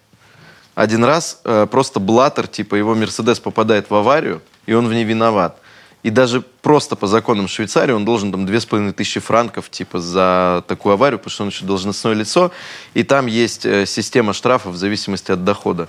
[0.82, 5.04] один раз э, просто Блаттер, типа, его Мерседес попадает в аварию, и он в ней
[5.04, 5.58] виноват.
[6.02, 10.00] И даже просто по законам Швейцарии он должен там две с половиной тысячи франков типа
[10.00, 12.52] за такую аварию, потому что он еще должностное лицо,
[12.96, 15.88] и там есть э, система штрафов в зависимости от дохода.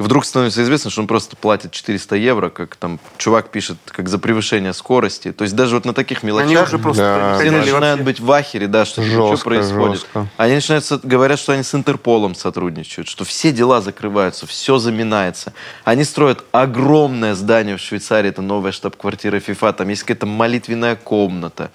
[0.00, 4.18] Вдруг становится известно, что он просто платит 400 евро, как там чувак пишет, как за
[4.18, 5.30] превышение скорости.
[5.30, 8.04] То есть даже вот на таких Они мелочах уже просто Да, все начинают вообще.
[8.04, 10.00] быть в ахере, да, что Жестко, что происходит.
[10.00, 10.26] жестко.
[10.38, 15.52] Они начинают, говорят, что они с Интерполом сотрудничают, что все дела закрываются, все заминается.
[15.84, 21.70] Они строят огромное здание в Швейцарии, это новая штаб-квартира ФИФА, там есть какая-то молитвенная комната.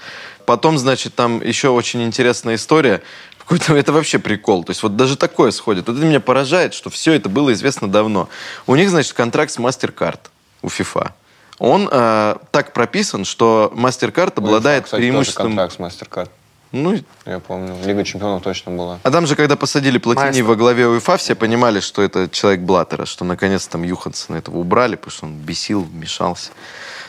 [0.47, 3.01] Потом, значит, там еще очень интересная история.
[3.45, 4.63] Какой-то это вообще прикол.
[4.63, 5.87] То есть вот даже такое сходит.
[5.87, 8.27] Вот это меня поражает, что все это было известно давно.
[8.65, 10.19] У них, значит, контракт с MasterCard
[10.63, 11.11] у FIFA.
[11.59, 15.55] Он э, так прописан, что MasterCard обладает Кстати, преимуществом...
[15.55, 16.29] тоже контракт с MasterCard.
[16.71, 17.77] Ну, Я помню.
[17.85, 18.99] Лига чемпионов точно была.
[19.01, 20.45] а там же, когда посадили Платини Маэстро.
[20.45, 24.95] во главе УЕФА, все понимали, что это человек Блаттера, что наконец там Юхансона этого убрали,
[24.95, 26.51] потому что он бесил, мешался.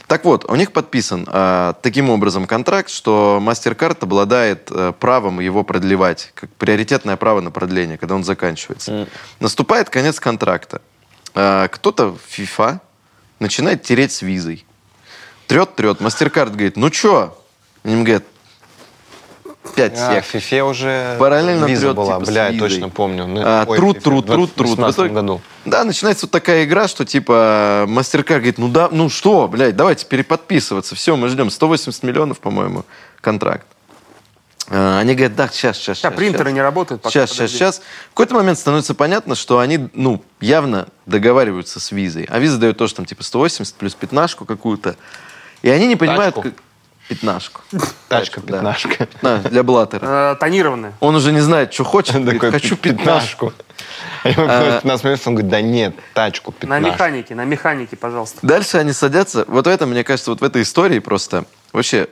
[0.06, 5.64] Так вот, у них подписан а, таким образом контракт, что MasterCard обладает э, правом его
[5.64, 9.08] продлевать, как приоритетное право на продление, когда он заканчивается.
[9.40, 10.80] Наступает конец контракта.
[11.34, 12.78] А, кто-то в FIFA
[13.40, 14.64] начинает тереть с визой.
[15.48, 16.00] Трет, трет.
[16.00, 17.36] MasterCard говорит, ну чё?
[17.82, 18.22] Они говорят,
[19.74, 20.24] пять А, сек.
[20.24, 23.26] в FIFA уже Параллельно виза трет, была, типа, бля, я точно помню.
[23.26, 24.68] Ну, А, ой, труд, FIFA, труд, труд, труд.
[24.68, 25.40] В 18 итоге- году.
[25.66, 30.06] Да, начинается вот такая игра, что типа MasterCard говорит, ну да, ну что, блядь, давайте
[30.06, 30.94] переподписываться.
[30.94, 31.50] Все, мы ждем.
[31.50, 32.84] 180 миллионов, по-моему,
[33.20, 33.66] контракт.
[34.68, 37.02] А, Они говорят, да, сейчас, сейчас, Сейчас принтеры не работают.
[37.02, 37.56] пока, Сейчас, сейчас, подожди.
[37.56, 37.82] сейчас.
[38.06, 42.26] В какой-то момент становится понятно, что они, ну, явно договариваются с визой.
[42.28, 44.96] А виза дает тоже там типа 180 плюс пятнашку какую-то.
[45.62, 46.34] И они не понимают...
[46.34, 46.50] Тачку?
[46.50, 46.62] Как...
[47.08, 47.60] Пятнашку.
[48.08, 48.54] Тачка, да.
[48.54, 49.08] пятнашка.
[49.22, 50.32] Да, для Блаттера.
[50.32, 50.92] Э, Тонированные.
[51.00, 52.16] Он уже не знает, что хочет.
[52.16, 53.52] Он такой, хочу «Пи- пятнашку.
[54.24, 56.86] А ему А, 15 минут, он говорит, да нет, тачку, На пятнашку.
[56.86, 58.38] механике, на механике, пожалуйста.
[58.42, 59.44] Дальше они садятся.
[59.46, 62.08] Вот в этом, мне кажется, вот в этой истории просто вообще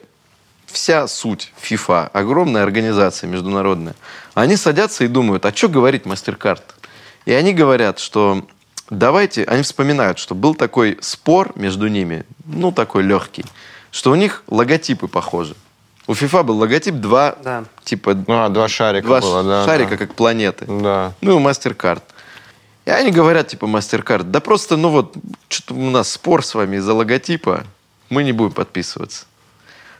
[0.67, 3.95] вся суть FIFA, огромная организация международная,
[4.35, 6.63] они садятся и думают, а что говорить MasterCard?
[7.27, 8.47] И они говорят, что
[8.91, 13.45] давайте, они вспоминают, что был такой спор между ними, ну такой легкий,
[13.95, 15.55] что у них логотипы похожи.
[16.09, 17.65] У FIFA был логотип два, Да.
[17.85, 19.65] типа а, два шарика два было, да.
[19.65, 19.97] шарика, да.
[19.97, 20.67] как планеты.
[20.67, 21.13] Да.
[21.21, 22.03] Ну, и MasterCard.
[22.87, 25.15] И они говорят, типа, MasterCard, да просто, ну вот,
[25.49, 27.65] что-то у нас спор с вами из-за логотипа,
[28.11, 29.27] мы не будем подписываться.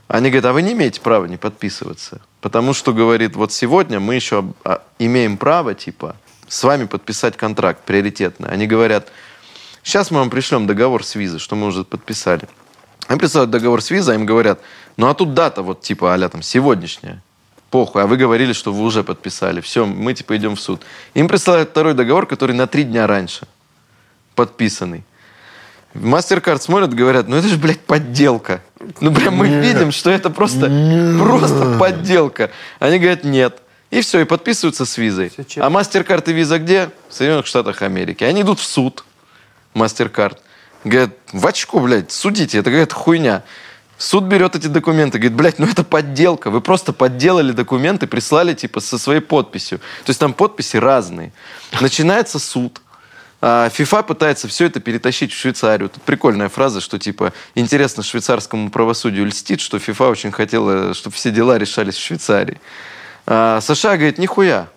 [0.09, 2.21] Они говорят, а вы не имеете права не подписываться.
[2.41, 6.17] Потому что, говорит, вот сегодня мы еще а, имеем право, типа,
[6.49, 8.49] с вами подписать контракт приоритетный.
[8.51, 9.13] Они говорят,
[9.85, 12.49] сейчас мы вам пришлем договор с визой, что мы уже подписали.
[13.07, 14.61] Они присылают договор с визой, им говорят,
[14.97, 17.23] ну а тут дата вот типа а там сегодняшняя.
[17.71, 19.61] Похуй, а вы говорили, что вы уже подписали.
[19.61, 20.83] Все, мы типа идем в суд.
[21.15, 23.47] Им присылают второй договор, который на три дня раньше
[24.35, 25.05] подписанный.
[25.95, 28.63] Мастеркард смотрят, говорят, ну это же, блядь, подделка.
[29.01, 30.67] Ну прям мы видим, что это просто,
[31.19, 32.51] просто подделка.
[32.81, 33.61] Они говорят, нет.
[33.91, 35.31] И все, и подписываются с визой.
[35.31, 35.67] Честно.
[35.67, 36.91] А Мастеркард и виза где?
[37.09, 38.25] В Соединенных Штатах Америки.
[38.25, 39.05] Они идут в суд.
[39.73, 40.43] Мастеркард.
[40.85, 43.43] Говорят, в очко, блядь, судите, это какая-то хуйня.
[43.97, 46.51] Суд берет эти документы, говорит, блядь, ну это подделка.
[46.51, 49.79] Вы просто подделали документы, прислали типа со своей подписью.
[49.79, 51.33] То есть там подписи разные.
[51.81, 52.81] Начинается суд.
[53.41, 55.89] ФИФА пытается все это перетащить в Швейцарию.
[55.91, 61.31] Тут прикольная фраза, что типа интересно швейцарскому правосудию льстит, что ФИФА очень хотела, чтобы все
[61.31, 62.61] дела решались в Швейцарии.
[63.27, 64.69] А США говорит, нихуя,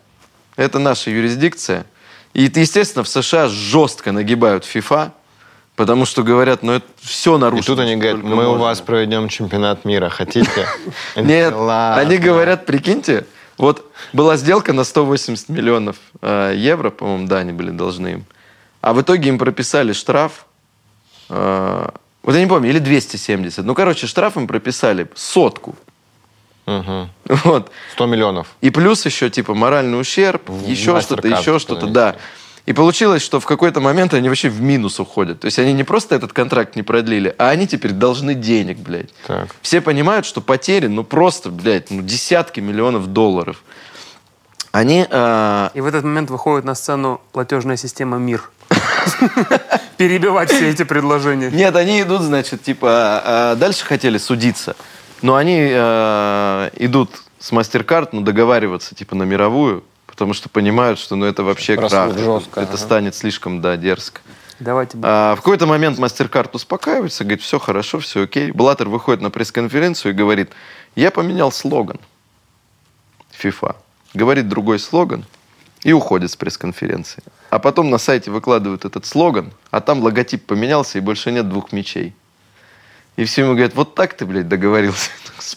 [0.57, 1.85] это наша юрисдикция.
[2.33, 5.13] И, естественно, в США жестко нагибают ФИФА,
[5.77, 7.75] потому что говорят, ну это все И нарушено.
[7.75, 8.63] тут они говорят, сколько мы у можно».
[8.65, 10.67] вас проведем чемпионат мира, хотите?
[11.15, 13.25] Нет, они говорят, прикиньте,
[13.57, 18.25] вот была сделка на 180 миллионов э, евро, по-моему, да, они были должны им.
[18.81, 20.45] А в итоге им прописали штраф,
[21.29, 21.89] э,
[22.23, 23.63] вот я не помню, или 270.
[23.63, 25.75] Ну, короче, штраф им прописали сотку.
[26.65, 27.09] Мгм.
[27.45, 27.71] Вот.
[27.93, 28.47] 100 миллионов.
[28.61, 32.15] И плюс еще, типа, моральный ущерб, еще что-то, еще что-то, что-то да.
[32.67, 35.39] И получилось, что в какой-то момент они вообще в минус уходят.
[35.39, 39.09] То есть они не просто этот контракт не продлили, а они теперь должны денег, блядь.
[39.25, 39.47] Так.
[39.61, 43.63] Все понимают, что потери, ну просто, блядь, ну десятки миллионов долларов.
[44.73, 48.51] Они, а, И в этот момент выходит на сцену платежная система МИР.
[49.97, 51.49] Перебивать все эти предложения.
[51.49, 54.75] нет, они идут, значит, типа, а, дальше хотели судиться,
[55.21, 59.85] но они а, идут с MasterCard, ну, договариваться, типа, на мировую,
[60.17, 62.17] потому что понимают, что, ну, это вообще Просто крах.
[62.17, 62.77] жестко, это ага.
[62.79, 64.21] станет слишком, да, дерзко.
[64.59, 64.97] Давайте.
[65.03, 68.49] А, в какой-то момент MasterCard успокаивается, говорит, все хорошо, все окей.
[68.49, 70.53] Блаттер выходит на пресс-конференцию и говорит,
[70.95, 71.99] я поменял слоган
[73.39, 73.75] FIFA.
[74.15, 75.23] Говорит другой слоган
[75.83, 77.21] и уходит с пресс-конференции.
[77.51, 81.71] А потом на сайте выкладывают этот слоган, а там логотип поменялся и больше нет двух
[81.71, 82.15] мечей.
[83.17, 85.55] И все ему говорят, вот так ты, блядь, договорился с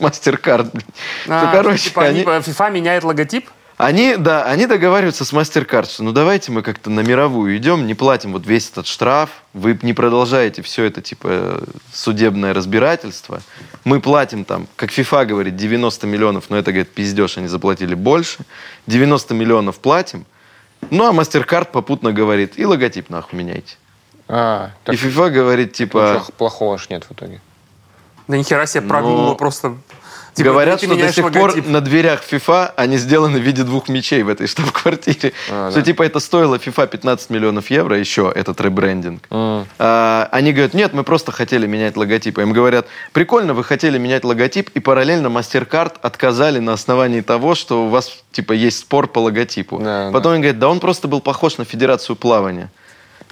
[0.70, 0.84] блядь».
[1.26, 3.48] А, Ну, короче, типа, они- FIFA меняет логотип?
[3.86, 7.94] Они, да, они договариваются с MasterCard, что ну давайте мы как-то на мировую идем, не
[7.94, 11.62] платим вот весь этот штраф, вы не продолжаете все это типа
[11.92, 13.40] судебное разбирательство.
[13.84, 18.38] Мы платим там, как FIFA говорит, 90 миллионов, но это, говорит, пиздеж, они заплатили больше.
[18.86, 20.26] 90 миллионов платим.
[20.90, 23.76] Ну, а MasterCard попутно говорит, и логотип нахуй меняйте.
[24.28, 27.40] А, И FIFA говорит, типа, ничего плохого ж нет в итоге.
[28.28, 29.76] Да нихера себе прогнуло Но- просто.
[30.34, 31.64] Типа, Говорят, что до сих логотип.
[31.64, 35.32] пор на дверях FIFA они сделаны в виде двух мечей в этой штаб-квартире.
[35.50, 35.84] А, что да.
[35.84, 39.24] типа это стоило FIFA 15 миллионов евро, еще этот ребрендинг.
[39.30, 42.38] А, они говорят, нет, мы просто хотели менять логотип.
[42.38, 47.86] Им говорят, прикольно, вы хотели менять логотип, и параллельно MasterCard отказали на основании того, что
[47.86, 49.78] у вас типа есть спор по логотипу.
[49.78, 52.70] Да, Потом они говорят, да он просто был похож на Федерацию плавания.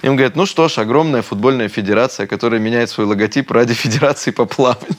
[0.01, 4.45] Им говорят, ну что ж, огромная футбольная федерация, которая меняет свой логотип ради Федерации по
[4.45, 4.95] плаванию.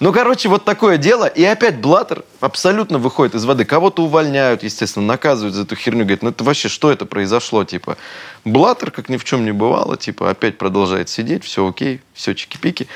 [0.00, 1.26] Ну, короче, вот такое дело.
[1.26, 3.64] И опять Блаттер абсолютно выходит из воды.
[3.64, 6.00] Кого-то увольняют, естественно, наказывают за эту херню.
[6.00, 7.64] Говорит, ну это вообще что это произошло?
[7.64, 7.96] Типа,
[8.44, 12.88] Блаттер, как ни в чем не бывало, типа, опять продолжает сидеть, все окей, все чики-пики.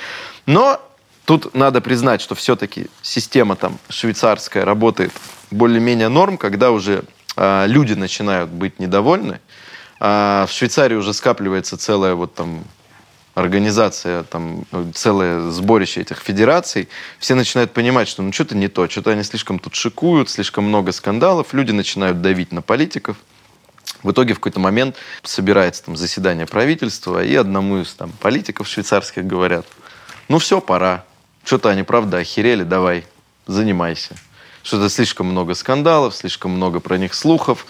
[0.46, 0.80] Но
[1.24, 5.12] тут надо признать, что все-таки система там швейцарская работает
[5.50, 7.04] более-менее норм, когда уже
[7.36, 9.40] а, люди начинают быть недовольны.
[10.00, 12.64] А в Швейцарии уже скапливается целая вот там
[13.34, 16.88] организация, там, э, целое сборище этих федераций,
[17.18, 20.92] все начинают понимать, что ну что-то не то, что-то они слишком тут шикуют, слишком много
[20.92, 23.16] скандалов, люди начинают давить на политиков.
[24.02, 29.26] В итоге в какой-то момент собирается там заседание правительства, и одному из там политиков швейцарских
[29.26, 29.66] говорят,
[30.28, 31.04] ну все, пора.
[31.44, 33.06] Что-то они, правда, охерели, давай,
[33.46, 34.14] занимайся.
[34.62, 37.66] Что-то слишком много скандалов, слишком много про них слухов,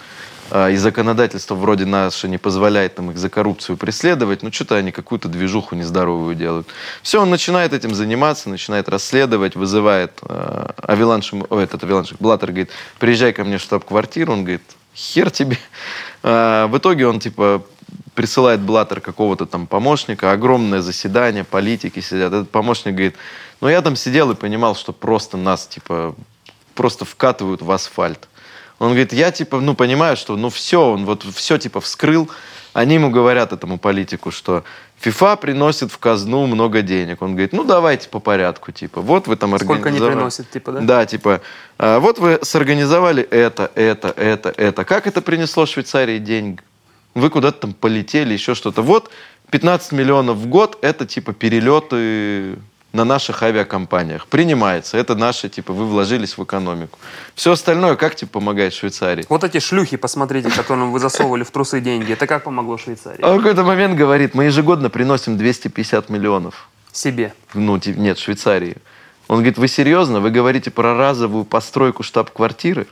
[0.51, 5.27] и законодательство вроде наше не позволяет нам их за коррупцию преследовать, ну что-то они какую-то
[5.27, 6.67] движуху нездоровую делают.
[7.03, 12.69] Все, он начинает этим заниматься, начинает расследовать, вызывает э, Авиланш, ой, этот Авиланш, Блаттер говорит,
[12.99, 14.63] приезжай ко мне в штаб-квартиру, он говорит,
[14.95, 15.57] хер тебе.
[16.23, 17.63] А, в итоге он типа
[18.13, 22.33] присылает Блаттер какого-то там помощника, огромное заседание, политики сидят.
[22.33, 23.15] Этот помощник говорит,
[23.61, 26.15] ну я там сидел и понимал, что просто нас типа
[26.75, 28.27] просто вкатывают в асфальт.
[28.79, 32.29] Он говорит, я типа, ну понимаю, что ну все, он вот все типа вскрыл.
[32.71, 34.63] Они ему говорят этому политику, что
[34.99, 37.21] ФИФА приносит в казну много денег.
[37.21, 40.71] Он говорит, ну давайте по порядку, типа, вот вы там Сколько они организовали- приносят, типа,
[40.73, 40.79] да?
[40.81, 41.41] Да, типа,
[41.77, 44.85] а, вот вы сорганизовали это, это, это, это.
[44.85, 46.61] Как это принесло Швейцарии деньги?
[47.15, 48.81] Вы куда-то там полетели, еще что-то.
[48.81, 49.09] Вот
[49.51, 52.59] 15 миллионов в год– это типа перелеты
[52.91, 54.27] на наших авиакомпаниях.
[54.27, 54.97] Принимается.
[54.97, 56.97] Это наши, типа, вы вложились в экономику.
[57.35, 59.25] Все остальное как типа помогает Швейцарии?
[59.29, 63.21] Вот эти шлюхи, посмотрите, которым вы засовывали в трусы деньги, это как помогло Швейцарии?
[63.21, 66.69] А в какой-то момент говорит, мы ежегодно приносим 250 миллионов.
[66.91, 67.33] Себе.
[67.53, 68.77] Ну, нет, Швейцарии.
[69.27, 70.19] Он говорит, вы серьезно?
[70.19, 72.87] Вы говорите про разовую постройку штаб-квартиры?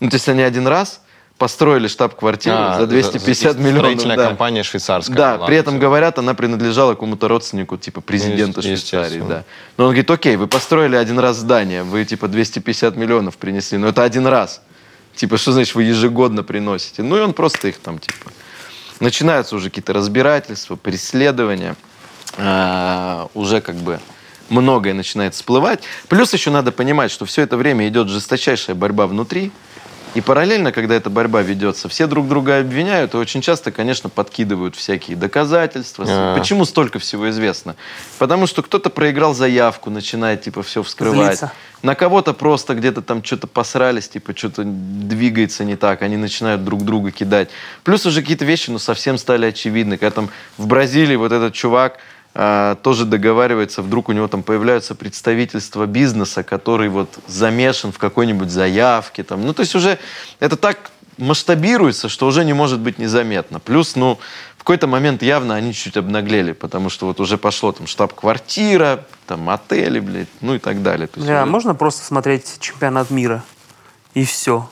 [0.00, 1.02] Ну, то есть они один раз
[1.38, 3.78] построили штаб-квартиру А, за 250 миллионов.
[3.80, 4.26] Строительная да.
[4.28, 5.16] компания швейцарская.
[5.16, 9.24] Да, Ладно, при этом говорят, она принадлежала какому-то родственнику, типа президента Есте- Швейцарии.
[9.28, 9.44] Да.
[9.76, 13.88] Но он говорит, окей, вы построили один раз здание, вы типа 250 миллионов принесли, но
[13.88, 14.62] это один раз.
[15.14, 17.02] Типа, что значит вы ежегодно приносите?
[17.02, 18.30] Ну и он просто их там типа...
[19.00, 21.74] Начинаются уже какие-то разбирательства, преследования.
[22.38, 23.98] А, уже как бы
[24.48, 25.80] многое начинает всплывать.
[26.08, 29.50] Плюс еще надо понимать, что все это время идет жесточайшая борьба внутри.
[30.14, 34.76] И параллельно, когда эта борьба ведется, все друг друга обвиняют и очень часто, конечно, подкидывают
[34.76, 36.04] всякие доказательства.
[36.06, 36.38] А.
[36.38, 37.76] Почему столько всего известно?
[38.18, 41.38] Потому что кто-то проиграл заявку, начинает типа все вскрывать.
[41.38, 41.52] Злиться.
[41.82, 46.84] На кого-то просто где-то там что-то посрались, типа что-то двигается не так, они начинают друг
[46.84, 47.48] друга кидать.
[47.82, 49.96] Плюс уже какие-то вещи, ну, совсем стали очевидны.
[49.96, 51.98] Когда там в Бразилии вот этот чувак
[52.34, 59.22] тоже договаривается, вдруг у него там появляются представительства бизнеса, который вот замешан в какой-нибудь заявке.
[59.22, 59.44] Там.
[59.44, 59.98] Ну, то есть уже
[60.40, 63.60] это так масштабируется, что уже не может быть незаметно.
[63.60, 64.18] Плюс, ну,
[64.56, 69.50] в какой-то момент явно они чуть обнаглели, потому что вот уже пошло там штаб-квартира, там
[69.50, 71.08] отели, блядь, ну и так далее.
[71.08, 73.44] То есть Бля, уже- можно просто смотреть чемпионат мира
[74.14, 74.70] и все.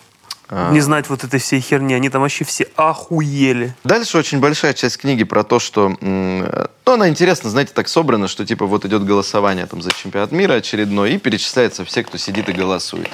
[0.51, 0.73] А.
[0.73, 1.95] Не знать вот этой всей херни.
[1.95, 3.75] Они там вообще все охуели.
[3.85, 5.97] Дальше очень большая часть книги про то, что...
[6.01, 10.33] э, Ну, она интересно, знаете, так собрана, что типа вот идет голосование там за чемпионат
[10.33, 13.09] мира очередной, и перечисляется все, кто сидит и голосует.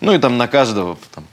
[0.00, 1.24] Ну и там на каждого там,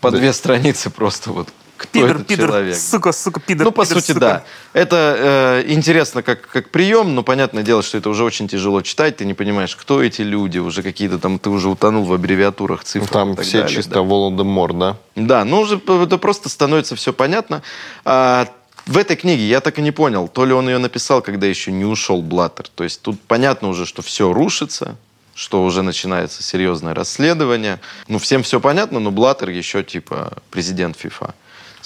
[0.00, 1.48] по две страницы просто вот
[1.92, 2.76] Пидор, этот пидор, человек.
[2.76, 3.64] сука, сука, пидор.
[3.66, 4.20] Ну, по пидор, сути, сука.
[4.20, 4.44] да.
[4.72, 9.16] Это э, интересно как, как прием, но понятное дело, что это уже очень тяжело читать.
[9.18, 12.84] Ты не понимаешь, кто эти люди, уже какие-то там, ты уже утонул в аббревиатурах, Ну,
[12.84, 13.10] цифрах.
[13.10, 14.02] и Там так все далее, чисто да.
[14.02, 14.96] Волан-де-Мор, да?
[15.14, 17.62] Да, ну уже это просто становится все понятно.
[18.04, 18.48] А,
[18.86, 21.72] в этой книге я так и не понял, то ли он ее написал, когда еще
[21.72, 22.68] не ушел Блаттер.
[22.74, 24.96] То есть тут понятно уже, что все рушится,
[25.34, 27.80] что уже начинается серьезное расследование.
[28.08, 31.34] Ну, всем все понятно, но Блаттер еще типа президент ФИФА.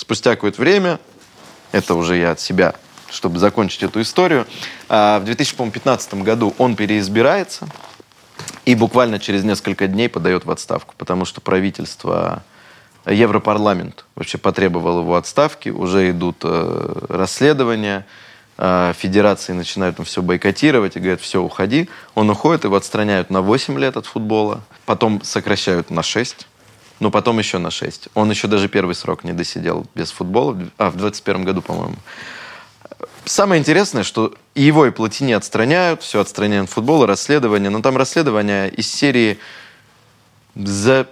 [0.01, 0.99] Спустя какое-то время,
[1.73, 2.75] это уже я от себя,
[3.11, 4.47] чтобы закончить эту историю,
[4.89, 7.69] а, в 2015 году он переизбирается,
[8.65, 12.43] и буквально через несколько дней подает в отставку, потому что правительство,
[13.05, 18.07] Европарламент вообще потребовал его отставки, уже идут э, расследования,
[18.57, 21.91] э, федерации начинают все бойкотировать и говорят, все, уходи.
[22.15, 26.47] Он уходит, его отстраняют на 8 лет от футбола, потом сокращают на 6,
[27.01, 28.09] но потом еще на 6.
[28.15, 31.97] Он еще даже первый срок не досидел без футбола, а, в 21 году, по-моему.
[33.25, 38.71] Самое интересное, что его, и Платини отстраняют, все отстраняют от футбола, расследование, но там расследование
[38.71, 39.39] из серии
[40.55, 41.07] за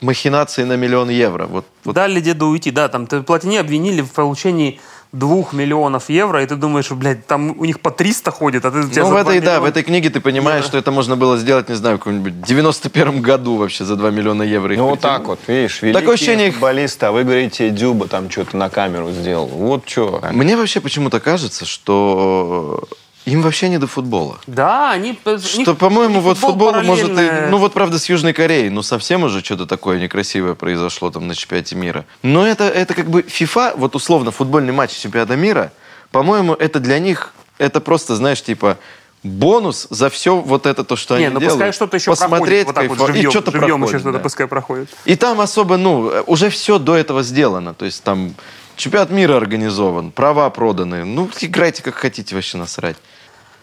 [0.00, 1.46] махинации на миллион евро.
[1.46, 4.80] Вот, вот Дали деду уйти, да, там Платини обвинили в получении
[5.12, 8.78] двух миллионов евро, и ты думаешь, блядь, там у них по 300 ходит, а ты
[8.78, 9.68] Ну, в этой, да, в миллиона.
[9.68, 10.68] этой книге ты понимаешь, евро.
[10.68, 14.42] что это можно было сделать, не знаю, в каком-нибудь 91 году вообще за 2 миллиона
[14.42, 14.74] евро.
[14.74, 18.56] Ну вот так вот, видишь, великие Такое ощущение, футболисты, а вы говорите, Дюба там что-то
[18.56, 19.46] на камеру сделал.
[19.46, 20.20] Вот что.
[20.32, 22.84] Мне вообще почему-то кажется, что
[23.28, 24.38] им вообще не до футбола.
[24.46, 25.18] Да, они...
[25.42, 27.48] Что, по-моему, вот футбол может и...
[27.50, 31.34] Ну вот, правда, с Южной Кореей, ну совсем уже что-то такое некрасивое произошло там на
[31.34, 32.04] чемпионате мира.
[32.22, 35.72] Но это, это как бы FIFA, вот условно, футбольный матч чемпионата мира,
[36.10, 38.78] по-моему, это для них, это просто, знаешь, типа
[39.22, 41.58] бонус за все вот это то, что Не, они ну делают.
[41.58, 44.18] пускай что-то еще Посмотреть, проходит, вот так вот живьем, и что-то живьем проходит, еще что-то
[44.18, 44.22] да.
[44.22, 44.88] пускай проходит.
[45.04, 47.74] И там особо, ну, уже все до этого сделано.
[47.74, 48.34] То есть там
[48.76, 51.04] чемпионат мира организован, права проданы.
[51.04, 52.96] Ну, играйте как хотите, вообще насрать.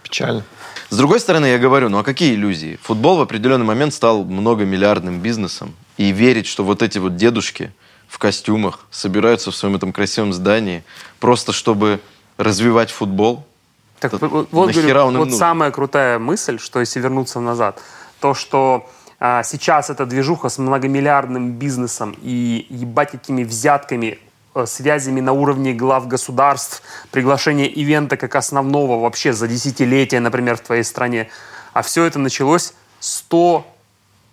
[0.06, 0.44] Печально.
[0.90, 2.78] С другой стороны, я говорю, ну а какие иллюзии?
[2.84, 5.74] Футбол в определенный момент стал многомиллиардным бизнесом.
[5.98, 7.72] И верить, что вот эти вот дедушки
[8.08, 10.84] в костюмах собираются в своем этом красивом здании
[11.20, 12.02] просто чтобы
[12.38, 13.48] развивать футбол.
[14.00, 15.40] Так, Это вот, говорю, он им вот нужен?
[15.40, 17.82] самая крутая мысль, что если вернуться назад,
[18.20, 18.88] то, что
[19.20, 24.20] а, сейчас эта движуха с многомиллиардным бизнесом и ебать какими взятками,
[24.64, 30.84] связями на уровне глав государств, приглашение ивента как основного вообще за десятилетия, например, в твоей
[30.84, 31.28] стране.
[31.74, 32.74] А все это началось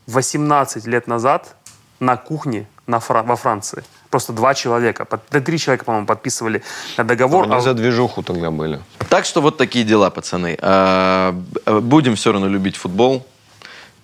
[0.07, 1.57] 118 лет назад
[1.99, 3.82] на кухне на Фра- во Франции.
[4.11, 6.62] Просто два человека, под- да три человека, по-моему, подписывали
[6.97, 7.44] договор.
[7.44, 8.81] Они а- за движуху тогда были.
[9.09, 10.57] Так что вот такие дела, пацаны.
[10.61, 13.27] А, б- будем все равно любить футбол.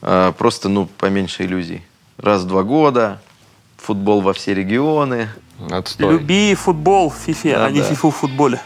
[0.03, 1.83] А, просто, ну, поменьше иллюзий.
[2.19, 3.21] Раз в два года,
[3.77, 5.29] футбол во все регионы.
[5.71, 6.13] Отстой.
[6.13, 8.61] Люби футбол в фифе, да, а не фифу в футболе.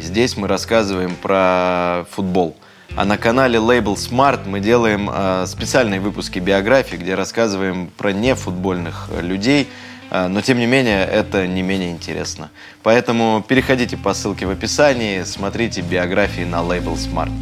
[0.00, 2.56] Здесь мы рассказываем про футбол.
[2.96, 9.08] А на канале Label Smart мы делаем э, специальные выпуски биографии, где рассказываем про нефутбольных
[9.10, 9.68] э, людей,
[10.10, 12.50] э, но тем не менее это не менее интересно.
[12.82, 17.32] Поэтому переходите по ссылке в описании, смотрите биографии на Label Smart.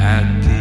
[0.00, 0.59] At the